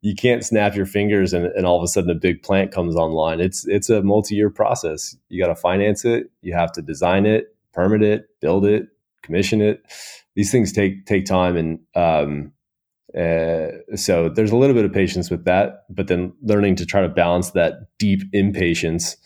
you 0.00 0.14
can't 0.14 0.44
snap 0.44 0.74
your 0.74 0.86
fingers 0.86 1.32
and, 1.32 1.46
and, 1.46 1.66
all 1.66 1.76
of 1.76 1.82
a 1.82 1.88
sudden 1.88 2.10
a 2.10 2.14
big 2.14 2.42
plant 2.42 2.72
comes 2.72 2.96
online. 2.96 3.40
It's 3.40 3.66
it's 3.66 3.90
a 3.90 4.02
multi-year 4.02 4.50
process. 4.50 5.16
You 5.28 5.42
got 5.42 5.48
to 5.48 5.56
finance 5.56 6.04
it. 6.04 6.30
You 6.42 6.54
have 6.54 6.72
to 6.72 6.82
design 6.82 7.26
it, 7.26 7.54
permit 7.72 8.02
it, 8.02 8.28
build 8.40 8.64
it, 8.64 8.88
commission 9.22 9.60
it. 9.60 9.82
These 10.34 10.50
things 10.50 10.72
take 10.72 11.06
take 11.06 11.26
time, 11.26 11.56
and 11.56 11.78
um, 11.94 12.52
uh, 13.16 13.96
so 13.96 14.28
there's 14.28 14.50
a 14.50 14.56
little 14.56 14.74
bit 14.74 14.84
of 14.84 14.92
patience 14.92 15.30
with 15.30 15.44
that. 15.44 15.84
But 15.90 16.08
then 16.08 16.32
learning 16.42 16.76
to 16.76 16.86
try 16.86 17.02
to 17.02 17.08
balance 17.08 17.50
that 17.52 17.74
deep 17.98 18.22
impatience 18.32 19.16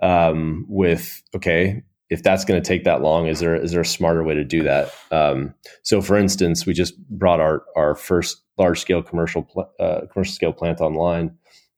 um, 0.00 0.66
with 0.68 1.22
okay, 1.34 1.82
if 2.12 2.22
that's 2.22 2.44
going 2.44 2.62
to 2.62 2.66
take 2.66 2.84
that 2.84 3.00
long, 3.00 3.26
is 3.26 3.40
there 3.40 3.56
is 3.56 3.72
there 3.72 3.80
a 3.80 3.86
smarter 3.86 4.22
way 4.22 4.34
to 4.34 4.44
do 4.44 4.62
that? 4.62 4.92
Um, 5.10 5.54
so, 5.82 6.02
for 6.02 6.16
instance, 6.18 6.66
we 6.66 6.74
just 6.74 6.94
brought 7.08 7.40
our 7.40 7.64
our 7.74 7.94
first 7.94 8.42
large 8.58 8.80
scale 8.80 9.02
commercial 9.02 9.44
pl- 9.44 9.72
uh, 9.80 10.02
commercial 10.12 10.34
scale 10.34 10.52
plant 10.52 10.82
online, 10.82 11.34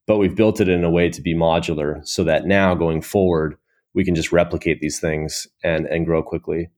but 0.08 0.18
we've 0.18 0.34
built 0.34 0.60
it 0.60 0.68
in 0.68 0.82
a 0.82 0.90
way 0.90 1.08
to 1.08 1.22
be 1.22 1.34
modular, 1.34 2.04
so 2.06 2.24
that 2.24 2.46
now 2.46 2.74
going 2.74 3.00
forward, 3.00 3.56
we 3.94 4.04
can 4.04 4.16
just 4.16 4.32
replicate 4.32 4.80
these 4.80 4.98
things 4.98 5.46
and 5.62 5.86
and 5.86 6.04
grow 6.04 6.20
quickly. 6.20 6.68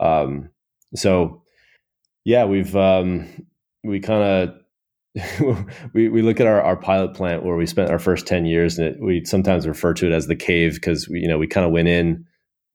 Um, 0.00 0.48
so, 0.94 1.42
yeah, 2.24 2.46
we've 2.46 2.74
um, 2.74 3.28
we 3.84 4.00
kind 4.00 4.22
of 4.22 5.34
we, 5.92 6.08
we 6.08 6.22
look 6.22 6.40
at 6.40 6.46
our, 6.46 6.62
our 6.62 6.76
pilot 6.76 7.12
plant 7.14 7.44
where 7.44 7.56
we 7.56 7.66
spent 7.66 7.90
our 7.90 7.98
first 7.98 8.26
10 8.26 8.44
years 8.46 8.78
and 8.78 8.88
it, 8.88 9.00
we 9.00 9.24
sometimes 9.24 9.66
refer 9.66 9.94
to 9.94 10.06
it 10.06 10.12
as 10.12 10.26
the 10.26 10.36
cave 10.36 10.74
because 10.74 11.08
you 11.08 11.26
know 11.26 11.38
we 11.38 11.46
kind 11.46 11.64
of 11.64 11.72
went 11.72 11.88
in 11.88 12.22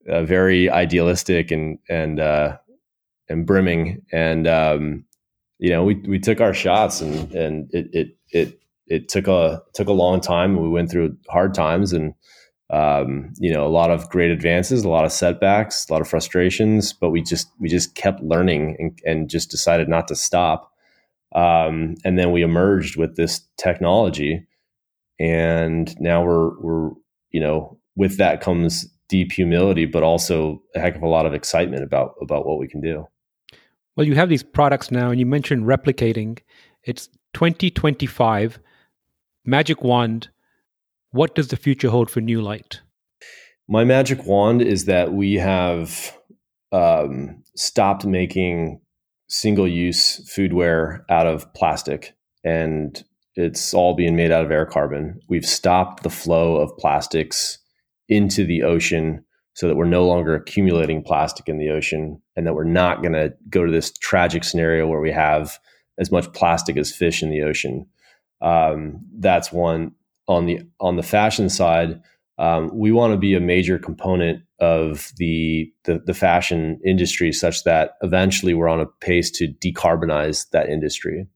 uh, 0.08 0.24
very 0.24 0.70
idealistic 0.70 1.50
and 1.50 1.78
and 1.88 2.20
uh, 2.20 2.56
and 3.28 3.46
brimming, 3.46 4.02
and 4.12 4.46
um, 4.46 5.04
you 5.58 5.70
know 5.70 5.84
we 5.84 5.94
we 5.94 6.18
took 6.18 6.40
our 6.40 6.54
shots, 6.54 7.00
and 7.00 7.32
and 7.34 7.70
it 7.72 7.88
it 7.92 8.16
it 8.30 8.60
it 8.86 9.08
took 9.08 9.28
a 9.28 9.62
took 9.74 9.88
a 9.88 9.92
long 9.92 10.20
time. 10.20 10.60
We 10.60 10.68
went 10.68 10.90
through 10.90 11.16
hard 11.28 11.54
times, 11.54 11.92
and 11.92 12.14
um, 12.70 13.32
you 13.38 13.52
know 13.52 13.66
a 13.66 13.68
lot 13.68 13.90
of 13.90 14.08
great 14.10 14.30
advances, 14.30 14.84
a 14.84 14.88
lot 14.88 15.04
of 15.04 15.12
setbacks, 15.12 15.88
a 15.88 15.92
lot 15.92 16.02
of 16.02 16.08
frustrations, 16.08 16.92
but 16.92 17.10
we 17.10 17.22
just 17.22 17.48
we 17.60 17.68
just 17.68 17.94
kept 17.94 18.22
learning 18.22 18.76
and, 18.78 18.98
and 19.04 19.30
just 19.30 19.50
decided 19.50 19.88
not 19.88 20.08
to 20.08 20.16
stop. 20.16 20.70
Um, 21.34 21.94
and 22.04 22.18
then 22.18 22.30
we 22.30 22.42
emerged 22.42 22.96
with 22.96 23.16
this 23.16 23.40
technology, 23.56 24.46
and 25.18 25.94
now 26.00 26.24
we're 26.24 26.58
we're 26.60 26.90
you 27.30 27.40
know 27.40 27.78
with 27.96 28.18
that 28.18 28.40
comes 28.40 28.86
deep 29.12 29.30
humility, 29.30 29.84
but 29.84 30.02
also 30.02 30.62
a 30.74 30.80
heck 30.80 30.96
of 30.96 31.02
a 31.02 31.08
lot 31.08 31.26
of 31.26 31.34
excitement 31.34 31.84
about 31.84 32.14
about 32.22 32.46
what 32.46 32.58
we 32.58 32.66
can 32.66 32.80
do. 32.80 33.06
Well, 33.94 34.06
you 34.06 34.14
have 34.14 34.30
these 34.30 34.42
products 34.42 34.90
now, 34.90 35.10
and 35.10 35.20
you 35.20 35.26
mentioned 35.26 35.64
replicating. 35.66 36.38
It's 36.82 37.08
2025. 37.34 38.58
Magic 39.44 39.82
wand. 39.82 40.30
What 41.10 41.34
does 41.34 41.48
the 41.48 41.58
future 41.58 41.90
hold 41.90 42.10
for 42.10 42.22
Newlight? 42.22 42.80
My 43.68 43.84
magic 43.84 44.24
wand 44.24 44.62
is 44.62 44.86
that 44.86 45.12
we 45.12 45.34
have 45.34 46.16
um, 46.72 47.42
stopped 47.54 48.06
making 48.06 48.80
single-use 49.28 50.20
foodware 50.34 51.02
out 51.10 51.26
of 51.26 51.52
plastic, 51.52 52.14
and 52.44 53.04
it's 53.34 53.74
all 53.74 53.94
being 53.94 54.16
made 54.16 54.30
out 54.30 54.44
of 54.44 54.50
AirCarbon. 54.50 55.16
We've 55.28 55.44
stopped 55.44 56.02
the 56.02 56.10
flow 56.10 56.56
of 56.56 56.74
plastics 56.78 57.58
into 58.14 58.44
the 58.44 58.62
ocean 58.62 59.24
so 59.54 59.68
that 59.68 59.76
we're 59.76 59.84
no 59.84 60.06
longer 60.06 60.34
accumulating 60.34 61.02
plastic 61.02 61.48
in 61.48 61.58
the 61.58 61.70
ocean 61.70 62.20
and 62.36 62.46
that 62.46 62.54
we're 62.54 62.64
not 62.64 63.02
going 63.02 63.12
to 63.12 63.32
go 63.50 63.64
to 63.66 63.72
this 63.72 63.92
tragic 63.98 64.44
scenario 64.44 64.86
where 64.86 65.00
we 65.00 65.12
have 65.12 65.58
as 65.98 66.10
much 66.10 66.32
plastic 66.32 66.76
as 66.76 66.94
fish 66.94 67.22
in 67.22 67.30
the 67.30 67.42
ocean. 67.42 67.86
Um, 68.40 69.00
that's 69.18 69.52
one 69.52 69.92
on 70.26 70.46
the 70.46 70.60
on 70.80 70.96
the 70.96 71.02
fashion 71.02 71.48
side. 71.48 72.00
Um, 72.38 72.70
we 72.72 72.92
want 72.92 73.12
to 73.12 73.18
be 73.18 73.34
a 73.34 73.40
major 73.40 73.78
component 73.78 74.42
of 74.58 75.12
the, 75.16 75.70
the, 75.84 76.02
the 76.06 76.14
fashion 76.14 76.80
industry, 76.84 77.30
such 77.30 77.64
that 77.64 77.92
eventually 78.02 78.54
we're 78.54 78.68
on 78.68 78.80
a 78.80 78.86
pace 78.86 79.30
to 79.32 79.48
decarbonize 79.48 80.48
that 80.50 80.68
industry. 80.68 81.26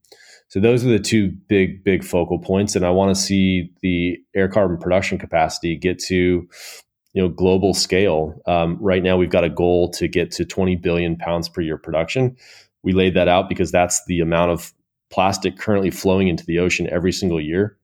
So 0.49 0.61
those 0.61 0.85
are 0.85 0.89
the 0.89 0.99
two 0.99 1.33
big, 1.49 1.83
big 1.83 2.05
focal 2.05 2.39
points. 2.39 2.77
And 2.77 2.87
I 2.87 2.91
want 2.91 3.15
to 3.15 3.21
see 3.21 3.73
the 3.83 4.19
AirCarbon 4.37 4.81
production 4.81 5.19
capacity 5.19 5.77
get 5.77 5.99
to, 6.05 6.15
you 6.15 7.23
know, 7.23 7.29
global 7.29 7.75
scale. 7.75 8.41
Um, 8.47 8.79
right 8.81 9.03
now, 9.03 9.17
we've 9.17 9.31
got 9.31 9.45
a 9.45 9.51
goal 9.51 9.91
to 9.93 10.07
get 10.07 10.31
to 10.33 10.45
20 10.45 10.77
billion 10.77 11.17
pounds 11.17 11.49
per 11.49 11.61
year 11.61 11.77
production. 11.77 12.37
We 12.83 12.93
laid 12.93 13.15
that 13.15 13.27
out 13.27 13.49
because 13.49 13.73
that's 13.73 14.05
the 14.07 14.21
amount 14.21 14.53
of 14.53 14.73
plastic 15.11 15.59
currently 15.59 15.91
flowing 15.91 16.29
into 16.29 16.45
the 16.47 16.59
ocean 16.61 16.89
every 16.91 17.13
single 17.13 17.41
year. 17.41 17.77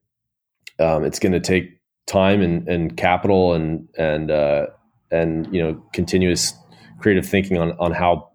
Um, 0.79 1.03
it's 1.03 1.19
going 1.19 1.33
to 1.33 1.39
take 1.39 1.79
time 2.07 2.41
and, 2.41 2.67
and 2.67 2.97
capital 2.97 3.53
and 3.53 3.87
and 3.97 4.31
uh, 4.31 4.67
and 5.11 5.53
you 5.53 5.61
know 5.61 5.81
continuous 5.93 6.53
creative 6.99 7.25
thinking 7.25 7.57
on 7.57 7.73
on 7.79 7.91
how 7.91 8.29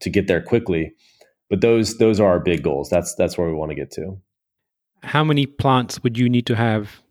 to 0.00 0.10
get 0.10 0.26
there 0.26 0.42
quickly 0.42 0.94
but 1.50 1.60
those 1.60 1.98
those 1.98 2.20
are 2.20 2.28
our 2.28 2.40
big 2.40 2.62
goals. 2.62 2.88
That's 2.90 3.14
that's 3.14 3.38
where 3.38 3.48
we 3.48 3.54
want 3.54 3.70
to 3.70 3.74
get 3.74 3.90
to. 3.92 4.18
How 5.02 5.22
many 5.22 5.46
plants 5.46 6.02
would 6.02 6.16
you 6.16 6.28
need 6.28 6.46
to 6.46 6.56
have 6.56 7.02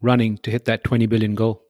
running 0.00 0.38
to 0.38 0.50
hit 0.50 0.64
that 0.66 0.84
20 0.84 1.06
billion 1.06 1.34
goal? 1.34 1.62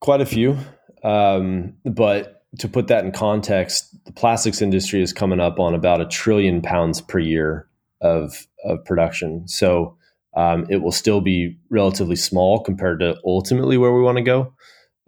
Quite 0.00 0.20
a 0.20 0.26
few. 0.26 0.58
Um, 1.04 1.74
but 1.84 2.44
to 2.58 2.68
put 2.68 2.88
that 2.88 3.04
in 3.04 3.12
context, 3.12 3.96
the 4.04 4.12
plastics 4.12 4.60
industry 4.60 5.02
is 5.02 5.12
coming 5.12 5.40
up 5.40 5.58
on 5.58 5.74
about 5.74 6.00
a 6.00 6.06
trillion 6.06 6.60
pounds 6.60 7.00
per 7.00 7.18
year 7.18 7.68
of, 8.00 8.46
of 8.64 8.84
production. 8.84 9.46
So 9.48 9.96
um, 10.36 10.66
it 10.68 10.78
will 10.78 10.92
still 10.92 11.20
be 11.20 11.58
relatively 11.70 12.16
small 12.16 12.60
compared 12.60 13.00
to 13.00 13.16
ultimately 13.24 13.78
where 13.78 13.92
we 13.92 14.02
want 14.02 14.18
to 14.18 14.22
go. 14.22 14.54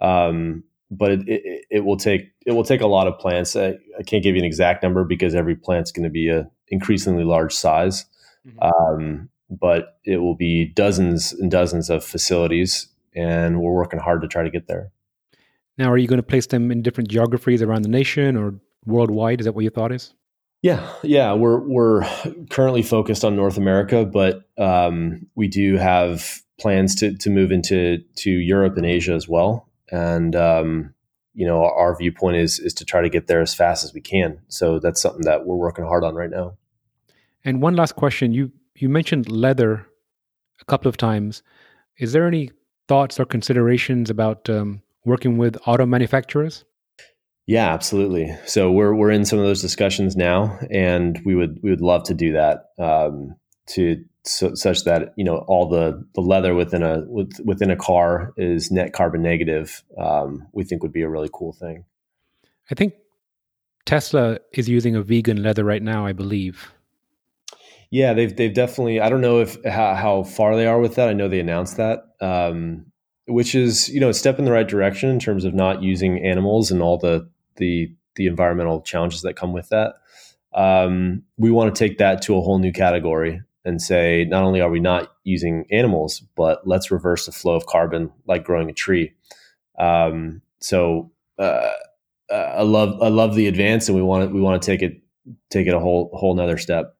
Um, 0.01 0.65
but 0.97 1.13
it, 1.13 1.23
it, 1.27 1.65
it, 1.71 1.85
will 1.85 1.97
take 1.97 2.33
it 2.47 2.53
will 2.53 2.65
take 2.65 2.81
a 2.81 2.87
lot 2.87 3.07
of 3.07 3.19
plants. 3.19 3.57
I, 3.57 3.75
I 3.99 4.03
can't 4.07 4.23
give 4.23 4.35
you 4.35 4.41
an 4.41 4.47
exact 4.47 4.83
number 4.83 5.05
because 5.05 5.35
every 5.35 5.57
plant's 5.57 5.93
going 5.93 6.05
to 6.05 6.11
be 6.11 6.29
a 6.29 6.49
increasingly 6.69 7.25
large 7.25 7.53
size, 7.53 8.05
mm-hmm. 8.47 8.59
um, 8.63 9.29
but 9.51 9.99
it 10.05 10.19
will 10.19 10.37
be 10.37 10.67
dozens 10.67 11.33
and 11.33 11.51
dozens 11.51 11.91
of 11.91 12.05
facilities, 12.05 12.89
and 13.15 13.61
we're 13.61 13.75
working 13.75 13.99
hard 13.99 14.23
to 14.23 14.29
try 14.29 14.43
to 14.43 14.51
get 14.51 14.67
there. 14.67 14.91
Now, 15.77 15.91
are 15.91 15.99
you 15.99 16.07
going 16.07 16.19
to 16.19 16.23
place 16.23 16.47
them 16.47 16.71
in 16.71 16.83
different 16.83 17.11
geographies 17.11 17.61
around 17.61 17.83
the 17.83 17.89
nation 17.89 18.37
or 18.37 18.55
worldwide? 18.87 19.41
Is 19.41 19.47
that 19.47 19.55
what 19.55 19.63
your 19.63 19.73
thought 19.73 19.93
is? 19.93 20.15
Yeah, 20.63 20.89
yeah, 21.03 21.35
we're 21.35 21.59
we're 21.59 22.09
currently 22.49 22.83
focused 22.83 23.25
on 23.25 23.37
North 23.37 23.59
America, 23.59 24.07
but 24.07 24.49
um, 24.57 25.27
we 25.35 25.49
do 25.49 25.77
have 25.77 26.41
plans 26.59 26.95
to 26.97 27.17
to 27.19 27.31
move 27.31 27.53
into 27.53 27.99
to 28.17 28.31
Europe 28.31 28.77
and 28.77 28.87
Asia 28.87 29.13
as 29.13 29.29
well 29.29 29.69
and 29.91 30.35
um, 30.37 30.95
you 31.35 31.47
know 31.47 31.65
our 31.65 31.97
viewpoint 31.97 32.37
is 32.37 32.59
is 32.59 32.75
to 32.75 32.85
try 32.85 33.03
to 33.03 33.09
get 33.09 33.27
there 33.27 33.41
as 33.41 33.55
fast 33.55 33.85
as 33.85 33.93
we 33.93 34.01
can. 34.01 34.41
So 34.49 34.79
that's 34.79 35.01
something 35.01 35.23
that 35.23 35.47
we're 35.47 35.57
working 35.57 35.85
hard 35.85 36.05
on 36.05 36.15
right 36.15 36.31
now. 36.31 36.57
And 37.45 37.61
one 37.61 37.77
last 37.77 37.97
question: 37.97 38.33
you 38.33 38.53
you 38.77 38.89
mentioned 38.89 39.31
leather 39.31 39.87
a 40.61 40.65
couple 40.65 40.89
of 40.89 40.97
times. 40.97 41.43
Is 41.99 42.13
there 42.13 42.27
any 42.27 42.51
thoughts 42.89 43.21
or 43.21 43.25
considerations 43.25 44.11
about 44.11 44.49
um, 44.51 44.83
working 45.05 45.39
with 45.39 45.57
auto 45.67 45.87
manufacturers? 45.87 46.65
Yeah, 47.47 47.73
absolutely. 47.73 48.35
So 48.47 48.73
we're 48.73 48.95
we're 48.95 49.11
in 49.11 49.25
some 49.25 49.39
of 49.39 49.45
those 49.45 49.61
discussions 49.61 50.17
now, 50.17 50.59
and 50.71 51.21
we 51.25 51.35
would 51.35 51.61
we 51.63 51.71
would 51.71 51.83
love 51.83 52.05
to 52.05 52.15
do 52.15 52.33
that 52.33 52.71
um, 52.79 53.37
to 53.69 54.03
so, 54.27 54.55
such 54.55 54.85
that 54.85 55.13
you 55.17 55.25
know 55.25 55.39
all 55.47 55.69
the 55.69 56.05
the 56.15 56.21
leather 56.21 56.55
within 56.55 56.83
a 56.83 57.03
with, 57.07 57.39
within 57.45 57.71
a 57.71 57.77
car 57.77 58.33
is 58.37 58.71
net 58.71 58.93
carbon 58.93 59.23
negative, 59.23 59.85
um, 59.99 60.47
we 60.53 60.65
think 60.65 60.83
would 60.83 60.93
be 60.93 61.03
a 61.03 61.09
really 61.09 61.31
cool 61.33 61.53
thing. 61.53 61.85
I 62.71 62.75
think 62.75 62.95
Tesla 63.85 64.39
is 64.53 64.69
using 64.69 64.97
a 64.97 65.03
vegan 65.03 65.43
leather 65.43 65.65
right 65.65 65.83
now. 65.83 66.07
I 66.07 66.13
believe. 66.13 66.73
Yeah, 67.91 68.15
they've 68.15 68.35
they've 68.35 68.55
definitely. 68.55 69.01
I 69.01 69.11
don't 69.11 69.21
know 69.21 69.41
if 69.41 69.63
how, 69.65 69.95
how 69.95 70.23
far 70.23 70.57
they 70.57 70.67
are 70.67 70.81
with 70.81 70.95
that. 70.95 71.09
I 71.09 71.13
know 71.13 71.29
they 71.29 71.41
announced 71.41 71.77
that, 71.77 72.05
um, 72.21 72.87
which 73.27 73.55
is 73.55 73.91
you 73.91 74.01
know 74.01 74.09
a 74.09 74.15
step 74.15 74.39
in 74.39 74.47
the 74.47 74.53
right 74.53 74.67
direction 74.67 75.11
in 75.11 75.21
terms 75.21 75.45
of 75.45 75.55
not 75.55 75.83
using 75.83 76.25
animals 76.25 76.71
and 76.71 76.81
all 76.81 76.97
the 76.97 77.29
the 77.57 77.95
the 78.17 78.27
environmental 78.27 78.81
challenges 78.81 79.21
that 79.23 79.37
come 79.37 79.53
with 79.53 79.69
that. 79.69 79.95
Um, 80.55 81.25
we 81.37 81.51
want 81.51 81.75
to 81.75 81.79
take 81.79 81.99
that 81.99 82.23
to 82.23 82.37
a 82.37 82.41
whole 82.41 82.59
new 82.59 82.73
category 82.73 83.43
and 83.65 83.81
say 83.81 84.25
not 84.29 84.45
only 84.45 84.61
are 84.61 84.71
we 84.71 84.81
not 84.81 85.13
using 85.25 85.67
animals, 85.71 86.21
but 86.37 86.67
let's 86.67 86.91
reverse 86.91 87.27
the 87.27 87.33
flow 87.33 87.55
of 87.55 87.67
carbon 87.67 88.11
like 88.27 88.45
growing 88.45 88.69
a 88.69 88.75
tree. 88.75 89.13
Um, 89.79 90.43
so 90.61 91.13
uh, 91.39 91.71
uh, 92.31 92.35
I 92.35 92.63
love 92.63 93.01
I 93.03 93.09
love 93.09 93.35
the 93.35 93.49
advance, 93.49 93.89
and 93.89 93.97
we 93.97 94.03
want 94.03 94.29
to, 94.29 94.35
we 94.35 94.41
want 94.41 94.61
to 94.61 94.67
take 94.67 94.83
it 94.83 95.01
take 95.51 95.67
it 95.67 95.75
a 95.75 95.81
whole 95.81 96.11
whole 96.15 96.33
another 96.33 96.59
step. 96.59 96.97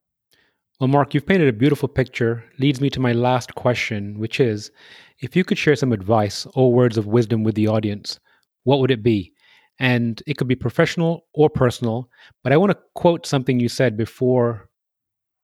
Well, 0.81 0.89
Mark, 0.89 1.15
you've 1.15 1.27
painted 1.27 1.49
a 1.49 1.53
beautiful 1.53 1.89
picture. 1.89 2.45
Leads 2.59 2.81
me 2.81 2.91
to 2.91 3.01
my 3.01 3.13
last 3.13 3.55
question, 3.55 4.19
which 4.19 4.41
is, 4.41 4.73
if 5.21 5.37
you 5.37 5.45
could 5.45 5.57
share 5.57 5.77
some 5.77 5.93
advice 5.93 6.47
or 6.55 6.73
words 6.73 6.99
of 6.99 7.07
wisdom 7.07 7.45
with 7.45 7.55
the 7.55 7.69
audience, 7.69 8.19
what 8.65 8.81
would 8.81 8.91
it 8.91 9.03
be? 9.03 9.33
And 9.79 10.21
it 10.27 10.37
could 10.37 10.49
be 10.49 10.57
professional 10.57 11.27
or 11.33 11.49
personal. 11.49 12.11
But 12.43 12.53
I 12.53 12.57
want 12.57 12.73
to 12.73 12.79
quote 12.95 13.25
something 13.25 13.61
you 13.61 13.69
said 13.69 13.97
before 13.97 14.69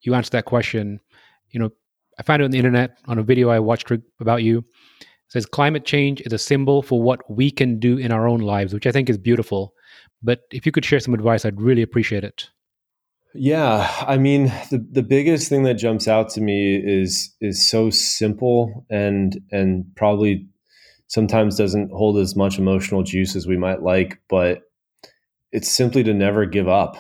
you 0.02 0.14
answered 0.14 0.32
that 0.32 0.46
question 0.46 1.00
you 1.50 1.60
know, 1.60 1.70
I 2.18 2.22
found 2.22 2.42
it 2.42 2.44
on 2.44 2.50
the 2.50 2.58
internet 2.58 2.98
on 3.06 3.18
a 3.18 3.22
video 3.22 3.50
I 3.50 3.58
watched 3.58 3.90
about 4.20 4.42
you. 4.42 4.58
It 4.58 5.06
says 5.28 5.46
climate 5.46 5.84
change 5.84 6.20
is 6.22 6.32
a 6.32 6.38
symbol 6.38 6.82
for 6.82 7.00
what 7.00 7.20
we 7.30 7.50
can 7.50 7.78
do 7.78 7.96
in 7.96 8.12
our 8.12 8.28
own 8.28 8.40
lives, 8.40 8.74
which 8.74 8.86
I 8.86 8.92
think 8.92 9.08
is 9.08 9.18
beautiful. 9.18 9.74
But 10.22 10.40
if 10.50 10.66
you 10.66 10.72
could 10.72 10.84
share 10.84 11.00
some 11.00 11.14
advice, 11.14 11.44
I'd 11.44 11.60
really 11.60 11.82
appreciate 11.82 12.24
it. 12.24 12.50
Yeah, 13.32 13.88
I 14.00 14.18
mean, 14.18 14.46
the 14.70 14.84
the 14.90 15.04
biggest 15.04 15.48
thing 15.48 15.62
that 15.62 15.74
jumps 15.74 16.08
out 16.08 16.30
to 16.30 16.40
me 16.40 16.76
is 16.76 17.32
is 17.40 17.68
so 17.68 17.88
simple 17.90 18.84
and 18.90 19.40
and 19.52 19.84
probably 19.94 20.48
sometimes 21.06 21.56
doesn't 21.56 21.92
hold 21.92 22.18
as 22.18 22.34
much 22.34 22.58
emotional 22.58 23.02
juice 23.02 23.36
as 23.36 23.46
we 23.46 23.56
might 23.56 23.82
like, 23.82 24.20
but 24.28 24.62
it's 25.52 25.70
simply 25.70 26.02
to 26.04 26.14
never 26.14 26.44
give 26.44 26.68
up. 26.68 26.96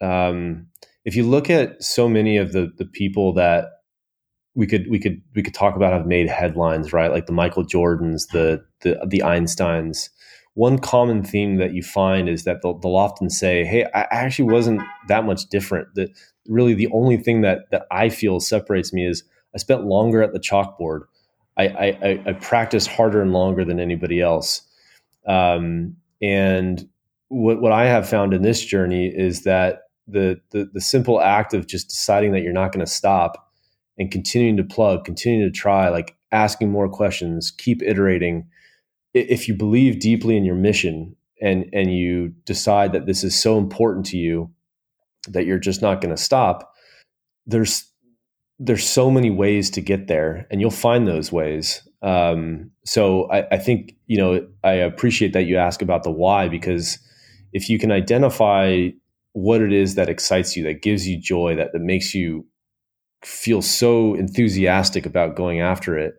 Um, 0.00 0.68
if 1.04 1.16
you 1.16 1.24
look 1.24 1.50
at 1.50 1.82
so 1.82 2.08
many 2.08 2.36
of 2.36 2.52
the 2.52 2.70
the 2.78 2.86
people 2.86 3.34
that 3.34 3.66
we 4.54 4.66
could 4.66 4.88
we 4.90 4.98
could 4.98 5.22
we 5.34 5.42
could 5.42 5.54
talk 5.54 5.76
about 5.76 5.92
have 5.92 6.06
made 6.06 6.28
headlines, 6.28 6.92
right? 6.92 7.10
Like 7.10 7.26
the 7.26 7.32
Michael 7.32 7.64
Jordans, 7.64 8.28
the 8.28 8.64
the 8.80 9.00
the 9.06 9.22
Einsteins. 9.24 10.10
One 10.54 10.78
common 10.78 11.24
theme 11.24 11.56
that 11.56 11.72
you 11.72 11.82
find 11.82 12.28
is 12.28 12.44
that 12.44 12.60
they'll, 12.62 12.78
they'll 12.78 12.96
often 12.96 13.30
say, 13.30 13.64
"Hey, 13.64 13.84
I 13.94 14.06
actually 14.10 14.52
wasn't 14.52 14.82
that 15.08 15.24
much 15.24 15.46
different. 15.46 15.88
That 15.94 16.10
really 16.46 16.74
the 16.74 16.90
only 16.92 17.16
thing 17.16 17.40
that 17.40 17.70
that 17.70 17.86
I 17.90 18.10
feel 18.10 18.40
separates 18.40 18.92
me 18.92 19.06
is 19.06 19.24
I 19.54 19.58
spent 19.58 19.84
longer 19.84 20.22
at 20.22 20.32
the 20.34 20.40
chalkboard. 20.40 21.02
I 21.56 21.64
I, 21.66 22.22
I 22.26 22.32
practiced 22.34 22.88
harder 22.88 23.22
and 23.22 23.32
longer 23.32 23.64
than 23.64 23.80
anybody 23.80 24.20
else. 24.20 24.60
Um, 25.26 25.96
and 26.20 26.86
what 27.28 27.62
what 27.62 27.72
I 27.72 27.86
have 27.86 28.06
found 28.06 28.34
in 28.34 28.42
this 28.42 28.62
journey 28.62 29.06
is 29.06 29.44
that 29.44 29.84
the 30.06 30.38
the, 30.50 30.68
the 30.74 30.80
simple 30.82 31.22
act 31.22 31.54
of 31.54 31.66
just 31.66 31.88
deciding 31.88 32.32
that 32.32 32.42
you're 32.42 32.52
not 32.52 32.72
going 32.72 32.84
to 32.84 32.90
stop 32.90 33.51
and 33.98 34.10
continuing 34.10 34.56
to 34.56 34.64
plug, 34.64 35.04
continuing 35.04 35.50
to 35.50 35.56
try, 35.56 35.88
like 35.88 36.16
asking 36.32 36.70
more 36.70 36.88
questions, 36.88 37.50
keep 37.50 37.82
iterating. 37.82 38.46
If 39.14 39.48
you 39.48 39.54
believe 39.54 40.00
deeply 40.00 40.36
in 40.36 40.44
your 40.44 40.54
mission 40.54 41.16
and 41.40 41.68
and 41.72 41.94
you 41.96 42.28
decide 42.44 42.92
that 42.92 43.06
this 43.06 43.22
is 43.22 43.40
so 43.40 43.58
important 43.58 44.06
to 44.06 44.16
you 44.16 44.50
that 45.28 45.46
you're 45.46 45.58
just 45.58 45.82
not 45.82 46.00
going 46.00 46.14
to 46.14 46.20
stop, 46.20 46.72
there's 47.46 47.88
there's 48.58 48.88
so 48.88 49.10
many 49.10 49.30
ways 49.30 49.70
to 49.70 49.80
get 49.80 50.06
there, 50.06 50.46
and 50.50 50.60
you'll 50.60 50.70
find 50.70 51.06
those 51.06 51.32
ways. 51.32 51.86
Um, 52.00 52.70
so 52.84 53.30
I, 53.30 53.46
I 53.52 53.58
think 53.58 53.96
you 54.06 54.16
know 54.16 54.46
I 54.64 54.72
appreciate 54.72 55.32
that 55.34 55.44
you 55.44 55.56
ask 55.56 55.82
about 55.82 56.04
the 56.04 56.10
why 56.10 56.48
because 56.48 56.98
if 57.52 57.68
you 57.68 57.78
can 57.78 57.92
identify 57.92 58.88
what 59.34 59.60
it 59.60 59.72
is 59.72 59.94
that 59.94 60.08
excites 60.08 60.56
you, 60.56 60.64
that 60.64 60.82
gives 60.82 61.06
you 61.06 61.18
joy, 61.18 61.56
that 61.56 61.72
that 61.72 61.80
makes 61.80 62.14
you 62.14 62.46
feel 63.24 63.62
so 63.62 64.14
enthusiastic 64.14 65.06
about 65.06 65.36
going 65.36 65.60
after 65.60 65.96
it 65.96 66.14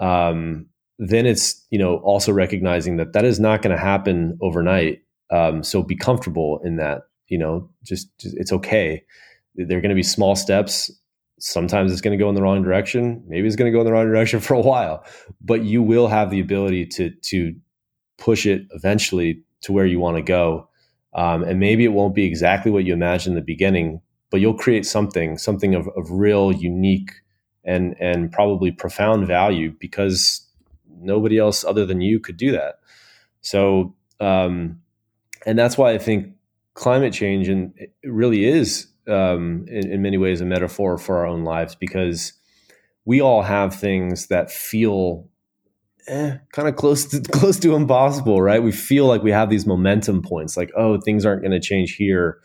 um, 0.00 0.66
then 0.98 1.26
it's 1.26 1.64
you 1.70 1.78
know 1.78 1.96
also 1.98 2.32
recognizing 2.32 2.96
that 2.96 3.12
that 3.12 3.24
is 3.24 3.38
not 3.38 3.62
going 3.62 3.74
to 3.74 3.82
happen 3.82 4.38
overnight. 4.40 5.02
Um, 5.30 5.62
so 5.62 5.82
be 5.82 5.96
comfortable 5.96 6.60
in 6.64 6.76
that 6.76 7.02
you 7.28 7.38
know 7.38 7.70
just, 7.84 8.16
just 8.18 8.36
it's 8.36 8.52
okay. 8.52 9.02
They're 9.54 9.80
going 9.80 9.90
to 9.90 9.94
be 9.94 10.02
small 10.02 10.36
steps. 10.36 10.90
Sometimes 11.40 11.92
it's 11.92 12.00
going 12.00 12.16
to 12.16 12.22
go 12.22 12.28
in 12.28 12.34
the 12.34 12.42
wrong 12.42 12.62
direction. 12.62 13.22
Maybe 13.28 13.46
it's 13.46 13.56
going 13.56 13.70
to 13.70 13.76
go 13.76 13.80
in 13.80 13.86
the 13.86 13.92
wrong 13.92 14.06
direction 14.06 14.40
for 14.48 14.54
a 14.54 14.60
while. 14.60 15.04
But 15.40 15.64
you 15.64 15.82
will 15.82 16.08
have 16.08 16.30
the 16.30 16.40
ability 16.40 16.86
to 16.86 17.10
to 17.10 17.54
push 18.18 18.46
it 18.46 18.66
eventually 18.72 19.42
to 19.62 19.72
where 19.72 19.86
you 19.86 20.00
want 20.00 20.16
to 20.16 20.22
go. 20.22 20.68
Um, 21.14 21.42
and 21.42 21.58
maybe 21.58 21.84
it 21.84 21.92
won't 21.92 22.14
be 22.14 22.24
exactly 22.24 22.70
what 22.70 22.84
you 22.84 22.92
imagined 22.92 23.32
in 23.32 23.40
the 23.40 23.44
beginning 23.44 24.00
but 24.30 24.40
you'll 24.40 24.54
create 24.54 24.86
something, 24.86 25.38
something 25.38 25.74
of, 25.74 25.88
of 25.96 26.10
real, 26.10 26.52
unique, 26.52 27.12
and 27.64 27.94
and 28.00 28.32
probably 28.32 28.70
profound 28.70 29.26
value 29.26 29.74
because 29.78 30.46
nobody 31.00 31.38
else 31.38 31.64
other 31.64 31.86
than 31.86 32.00
you 32.00 32.18
could 32.18 32.36
do 32.36 32.52
that. 32.52 32.80
So, 33.40 33.94
um, 34.20 34.80
and 35.46 35.58
that's 35.58 35.78
why 35.78 35.92
I 35.92 35.98
think 35.98 36.34
climate 36.74 37.12
change 37.12 37.48
and 37.48 37.72
it 37.76 37.92
really 38.04 38.44
is 38.44 38.86
um, 39.08 39.64
in, 39.68 39.90
in 39.90 40.02
many 40.02 40.16
ways 40.16 40.40
a 40.40 40.44
metaphor 40.44 40.98
for 40.98 41.18
our 41.18 41.26
own 41.26 41.44
lives 41.44 41.74
because 41.74 42.34
we 43.04 43.20
all 43.20 43.42
have 43.42 43.74
things 43.74 44.26
that 44.26 44.50
feel 44.50 45.26
eh, 46.08 46.36
kind 46.52 46.68
of 46.68 46.76
close 46.76 47.06
to 47.06 47.20
close 47.32 47.58
to 47.60 47.74
impossible, 47.74 48.40
right? 48.40 48.62
We 48.62 48.72
feel 48.72 49.06
like 49.06 49.22
we 49.22 49.32
have 49.32 49.50
these 49.50 49.66
momentum 49.66 50.22
points, 50.22 50.56
like 50.56 50.70
oh, 50.76 51.00
things 51.00 51.24
aren't 51.24 51.42
going 51.42 51.52
to 51.52 51.60
change 51.60 51.94
here. 51.96 52.40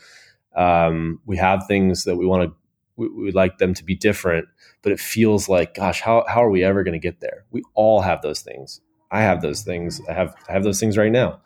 Um, 0.55 1.19
we 1.25 1.37
have 1.37 1.65
things 1.67 2.03
that 2.03 2.15
we 2.15 2.25
want 2.25 2.49
to, 2.49 2.55
we, 2.95 3.07
would 3.09 3.35
like 3.35 3.57
them 3.57 3.73
to 3.73 3.83
be 3.83 3.95
different, 3.95 4.47
but 4.81 4.91
it 4.91 4.99
feels 4.99 5.49
like, 5.49 5.75
gosh, 5.75 6.01
how, 6.01 6.25
how 6.27 6.43
are 6.43 6.49
we 6.49 6.63
ever 6.63 6.83
going 6.83 6.93
to 6.93 6.99
get 6.99 7.19
there? 7.19 7.45
We 7.51 7.63
all 7.73 8.01
have 8.01 8.21
those 8.21 8.41
things. 8.41 8.81
I 9.11 9.21
have 9.21 9.41
those 9.41 9.61
things. 9.61 10.01
I 10.09 10.13
have, 10.13 10.35
I 10.47 10.53
have 10.53 10.63
those 10.63 10.79
things 10.79 10.97
right 10.97 11.11
now. 11.11 11.41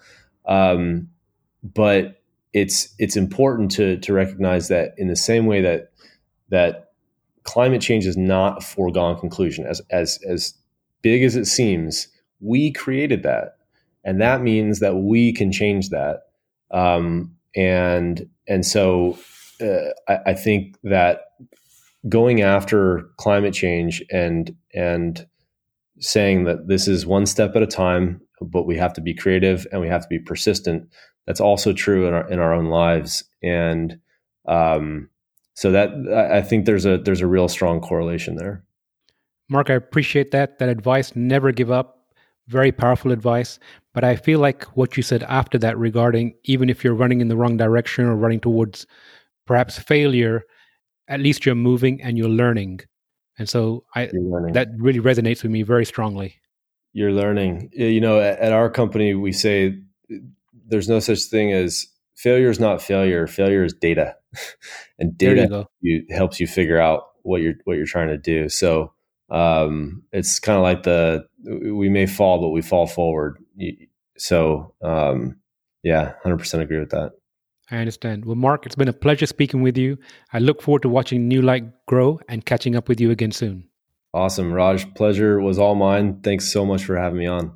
Um, 0.45 1.09
but 1.63 2.21
it's, 2.53 2.93
it's 2.97 3.15
important 3.15 3.71
to, 3.71 3.97
to 3.97 4.13
recognize 4.13 4.67
that 4.69 4.93
in 4.97 5.07
the 5.07 5.15
same 5.15 5.45
way 5.45 5.61
that, 5.61 5.91
that 6.49 6.91
climate 7.43 7.81
change 7.81 8.05
is 8.05 8.17
not 8.17 8.57
a 8.57 8.65
foregone 8.65 9.19
conclusion 9.19 9.65
as, 9.65 9.81
as, 9.89 10.19
as 10.27 10.53
big 11.01 11.23
as 11.23 11.35
it 11.35 11.45
seems, 11.45 12.07
we 12.39 12.71
created 12.71 13.23
that. 13.23 13.57
And 14.03 14.21
that 14.21 14.41
means 14.41 14.79
that 14.79 14.95
we 14.95 15.33
can 15.33 15.51
change 15.51 15.89
that. 15.89 16.23
Um, 16.71 17.35
and 17.55 18.29
and 18.47 18.65
so 18.65 19.17
uh, 19.61 19.91
I, 20.07 20.17
I, 20.27 20.33
think 20.33 20.77
that 20.83 21.21
going 22.07 22.41
after 22.41 23.09
climate 23.17 23.53
change 23.53 24.03
and 24.11 24.55
and 24.73 25.25
saying 25.99 26.43
that 26.43 26.67
this 26.67 26.87
is 26.87 27.05
one 27.05 27.25
step 27.25 27.55
at 27.55 27.63
a 27.63 27.67
time, 27.67 28.21
but 28.41 28.67
we 28.67 28.77
have 28.77 28.93
to 28.93 29.01
be 29.01 29.13
creative 29.13 29.65
and 29.71 29.81
we 29.81 29.87
have 29.87 30.03
to 30.03 30.07
be 30.07 30.19
persistent. 30.19 30.87
That's 31.25 31.41
also 31.41 31.73
true 31.73 32.07
in 32.07 32.13
our 32.13 32.29
in 32.29 32.39
our 32.39 32.53
own 32.53 32.67
lives, 32.67 33.23
and 33.43 33.99
um, 34.47 35.09
so 35.55 35.71
that 35.71 35.89
I 36.31 36.41
think 36.41 36.65
there's 36.65 36.85
a 36.85 36.97
there's 36.97 37.21
a 37.21 37.27
real 37.27 37.47
strong 37.47 37.81
correlation 37.81 38.35
there. 38.35 38.63
Mark, 39.49 39.69
I 39.69 39.73
appreciate 39.73 40.31
that 40.31 40.59
that 40.59 40.69
advice. 40.69 41.15
Never 41.15 41.51
give 41.51 41.71
up. 41.71 41.95
Very 42.47 42.71
powerful 42.71 43.11
advice. 43.11 43.59
But 43.97 44.03
I 44.03 44.15
feel 44.15 44.37
like 44.37 44.63
what 44.77 44.95
you 44.95 45.01
said 45.01 45.23
after 45.23 45.57
that 45.57 45.75
regarding 45.75 46.35
even 46.43 46.69
if 46.69 46.83
you're 46.83 46.93
running 46.93 47.19
in 47.19 47.29
the 47.29 47.35
wrong 47.35 47.57
direction 47.57 48.05
or 48.05 48.15
running 48.15 48.39
towards 48.39 48.85
perhaps 49.47 49.79
failure, 49.79 50.43
at 51.07 51.19
least 51.19 51.47
you're 51.47 51.55
moving 51.55 51.99
and 52.03 52.15
you're 52.15 52.29
learning. 52.29 52.81
And 53.39 53.49
so 53.49 53.85
I 53.95 54.11
that 54.53 54.67
really 54.77 54.99
resonates 54.99 55.41
with 55.41 55.51
me 55.51 55.63
very 55.63 55.83
strongly. 55.83 56.35
You're 56.93 57.11
learning. 57.11 57.71
You 57.73 57.99
know, 57.99 58.19
at, 58.19 58.37
at 58.37 58.53
our 58.53 58.69
company 58.69 59.15
we 59.15 59.31
say 59.31 59.79
there's 60.67 60.87
no 60.87 60.99
such 60.99 61.21
thing 61.21 61.51
as 61.51 61.87
failure 62.15 62.51
is 62.51 62.59
not 62.59 62.83
failure. 62.83 63.25
Failure 63.25 63.63
is 63.63 63.73
data. 63.73 64.15
and 64.99 65.17
data 65.17 65.65
you 65.81 66.05
you, 66.07 66.15
helps 66.15 66.39
you 66.39 66.45
figure 66.45 66.79
out 66.79 67.01
what 67.23 67.41
you're 67.41 67.55
what 67.63 67.77
you're 67.77 67.87
trying 67.87 68.09
to 68.09 68.17
do. 68.19 68.47
So 68.47 68.93
um, 69.31 70.03
it's 70.11 70.39
kind 70.39 70.55
of 70.55 70.61
like 70.61 70.83
the 70.83 71.25
we 71.73 71.89
may 71.89 72.05
fall, 72.05 72.39
but 72.39 72.49
we 72.49 72.61
fall 72.61 72.85
forward. 72.85 73.37
So 74.17 74.73
um, 74.83 75.37
yeah, 75.83 76.13
hundred 76.23 76.37
percent 76.37 76.63
agree 76.63 76.79
with 76.79 76.91
that. 76.91 77.11
I 77.69 77.77
understand. 77.77 78.25
Well, 78.25 78.35
Mark, 78.35 78.65
it's 78.65 78.75
been 78.75 78.87
a 78.87 78.93
pleasure 78.93 79.25
speaking 79.25 79.61
with 79.61 79.77
you. 79.77 79.97
I 80.31 80.39
look 80.39 80.61
forward 80.61 80.83
to 80.83 80.89
watching 80.89 81.29
Newlight 81.29 81.71
grow 81.85 82.19
and 82.29 82.45
catching 82.45 82.75
up 82.75 82.87
with 82.87 83.01
you 83.01 83.11
again 83.11 83.31
soon. 83.31 83.67
Awesome, 84.13 84.53
Raj. 84.53 84.93
Pleasure 84.95 85.41
was 85.41 85.59
all 85.59 85.75
mine. 85.75 86.21
Thanks 86.21 86.51
so 86.51 86.65
much 86.65 86.85
for 86.85 86.95
having 86.97 87.19
me 87.19 87.27
on. 87.27 87.51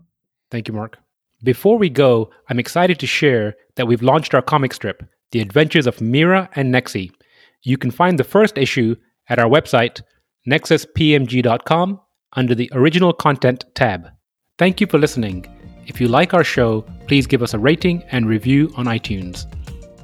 Thank 0.52 0.68
you, 0.68 0.74
Mark. 0.74 0.98
Before 1.44 1.78
we 1.78 1.90
go, 1.90 2.30
I'm 2.50 2.60
excited 2.60 3.00
to 3.00 3.08
share 3.08 3.56
that 3.76 3.88
we've 3.88 4.04
launched 4.04 4.36
our 4.36 4.42
comic 4.42 4.74
strip, 4.74 5.02
The 5.32 5.40
Adventures 5.40 5.88
of 5.88 6.02
Mira 6.02 6.50
and 6.56 6.74
Nexi. 6.74 7.12
You 7.64 7.78
can 7.78 7.90
find 7.90 8.20
the 8.20 8.24
first 8.24 8.58
issue 8.58 8.96
at 9.30 9.40
our 9.40 9.50
website, 9.50 10.02
nexuspmg.com, 10.48 12.00
under 12.34 12.54
the 12.54 12.70
Original 12.74 13.14
Content 13.14 13.66
tab. 13.74 14.10
Thank 14.60 14.82
you 14.82 14.88
for 14.88 15.00
listening. 15.00 15.61
If 15.88 16.00
you 16.00 16.08
like 16.08 16.34
our 16.34 16.44
show, 16.44 16.82
please 17.08 17.28
give 17.28 17.42
us 17.42 17.54
a 17.54 17.60
rating 17.60 18.04
and 18.12 18.28
review 18.28 18.72
on 18.78 18.86
iTunes. 18.86 19.46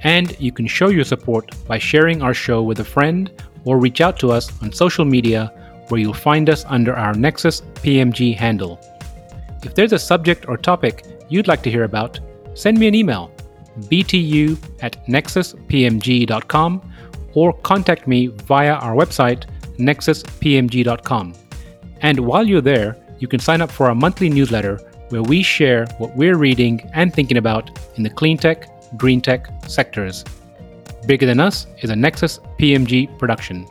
And 0.04 0.40
you 0.40 0.52
can 0.52 0.68
show 0.68 0.90
your 0.90 1.04
support 1.04 1.52
by 1.66 1.78
sharing 1.78 2.22
our 2.22 2.34
show 2.34 2.62
with 2.64 2.80
a 2.80 2.84
friend 2.84 3.32
or 3.66 3.80
reach 3.80 4.02
out 4.02 4.20
to 4.20 4.32
us 4.32 4.52
on 4.62 4.72
social 4.72 5.06
media 5.06 5.52
where 5.90 6.00
you'll 6.00 6.14
find 6.14 6.50
us 6.50 6.66
under 6.68 6.96
our 6.96 7.14
Nexus 7.14 7.62
PMG 7.76 8.36
handle. 8.36 8.80
If 9.64 9.76
there's 9.76 9.94
a 9.94 10.00
subject 10.00 10.48
or 10.48 10.58
topic 10.58 11.06
you'd 11.30 11.48
like 11.48 11.64
to 11.64 11.72
hear 11.72 11.84
about, 11.84 12.20
send 12.54 12.78
me 12.78 12.88
an 12.88 12.96
email 12.96 13.32
btu 13.92 14.58
at 14.82 15.06
nexuspmg.com 15.08 16.94
or 17.34 17.54
contact 17.54 18.08
me 18.08 18.28
via 18.28 18.74
our 18.74 18.96
website 18.96 19.46
nexuspmg.com. 19.78 21.34
And 22.02 22.20
while 22.20 22.48
you're 22.48 22.62
there, 22.62 22.98
you 23.20 23.28
can 23.28 23.40
sign 23.40 23.62
up 23.62 23.72
for 23.72 23.88
our 23.88 23.96
monthly 23.96 24.30
newsletter 24.30 24.80
where 25.10 25.24
we 25.24 25.42
share 25.42 25.86
what 25.98 26.16
we're 26.16 26.38
reading 26.38 26.90
and 26.94 27.14
thinking 27.14 27.38
about 27.38 27.70
in 27.96 28.04
the 28.04 28.10
clean 28.10 28.38
tech, 28.38 28.68
green 28.98 29.22
tech 29.22 29.48
sectors. 29.68 30.24
Bigger 31.06 31.26
Than 31.26 31.40
Us 31.40 31.68
is 31.80 31.90
a 31.90 31.96
Nexus 31.96 32.40
PMG 32.60 33.18
production. 33.18 33.66